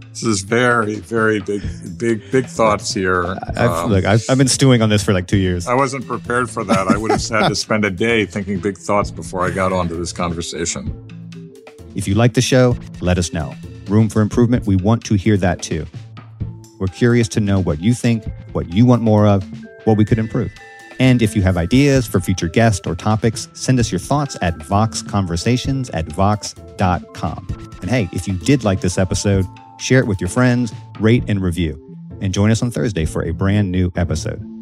This 0.08 0.22
is 0.22 0.40
very, 0.40 0.94
very 0.94 1.40
big, 1.40 1.60
big, 1.98 2.22
big 2.32 2.46
thoughts 2.46 2.94
here. 2.94 3.36
I've, 3.48 3.58
um, 3.58 3.90
look, 3.90 4.06
I've, 4.06 4.24
I've, 4.30 4.38
been 4.38 4.48
stewing 4.48 4.80
on 4.80 4.88
this 4.88 5.04
for 5.04 5.12
like 5.12 5.26
two 5.26 5.36
years. 5.36 5.66
I 5.66 5.74
wasn't 5.74 6.06
prepared 6.06 6.48
for 6.48 6.64
that. 6.64 6.88
I 6.88 6.96
would 6.96 7.10
have 7.10 7.28
had 7.28 7.48
to 7.48 7.54
spend 7.54 7.84
a 7.84 7.90
day 7.90 8.24
thinking 8.24 8.60
big 8.60 8.78
thoughts 8.78 9.10
before 9.10 9.44
I 9.44 9.50
got 9.50 9.74
onto 9.74 9.94
this 9.94 10.14
conversation. 10.14 10.90
If 11.94 12.08
you 12.08 12.14
like 12.14 12.32
the 12.32 12.40
show, 12.40 12.78
let 13.02 13.18
us 13.18 13.30
know. 13.34 13.54
Room 13.88 14.08
for 14.08 14.22
improvement, 14.22 14.66
we 14.66 14.76
want 14.76 15.04
to 15.04 15.16
hear 15.16 15.36
that 15.36 15.60
too. 15.60 15.84
We're 16.78 16.86
curious 16.86 17.28
to 17.28 17.40
know 17.40 17.60
what 17.60 17.82
you 17.82 17.92
think, 17.92 18.24
what 18.52 18.72
you 18.72 18.86
want 18.86 19.02
more 19.02 19.26
of, 19.26 19.44
what 19.84 19.98
we 19.98 20.06
could 20.06 20.18
improve. 20.18 20.50
And 20.98 21.22
if 21.22 21.36
you 21.36 21.42
have 21.42 21.56
ideas 21.56 22.06
for 22.06 22.20
future 22.20 22.48
guests 22.48 22.86
or 22.86 22.94
topics, 22.94 23.48
send 23.52 23.78
us 23.78 23.92
your 23.92 23.98
thoughts 23.98 24.36
at 24.40 24.58
voxconversations 24.58 25.90
at 25.92 26.06
vox.com. 26.06 27.46
And 27.82 27.90
hey, 27.90 28.08
if 28.12 28.26
you 28.26 28.34
did 28.34 28.64
like 28.64 28.80
this 28.80 28.98
episode, 28.98 29.46
share 29.78 30.00
it 30.00 30.06
with 30.06 30.20
your 30.20 30.30
friends, 30.30 30.72
rate 31.00 31.24
and 31.28 31.42
review. 31.42 31.82
And 32.20 32.32
join 32.32 32.50
us 32.50 32.62
on 32.62 32.70
Thursday 32.70 33.04
for 33.04 33.22
a 33.24 33.32
brand 33.32 33.70
new 33.70 33.92
episode. 33.96 34.55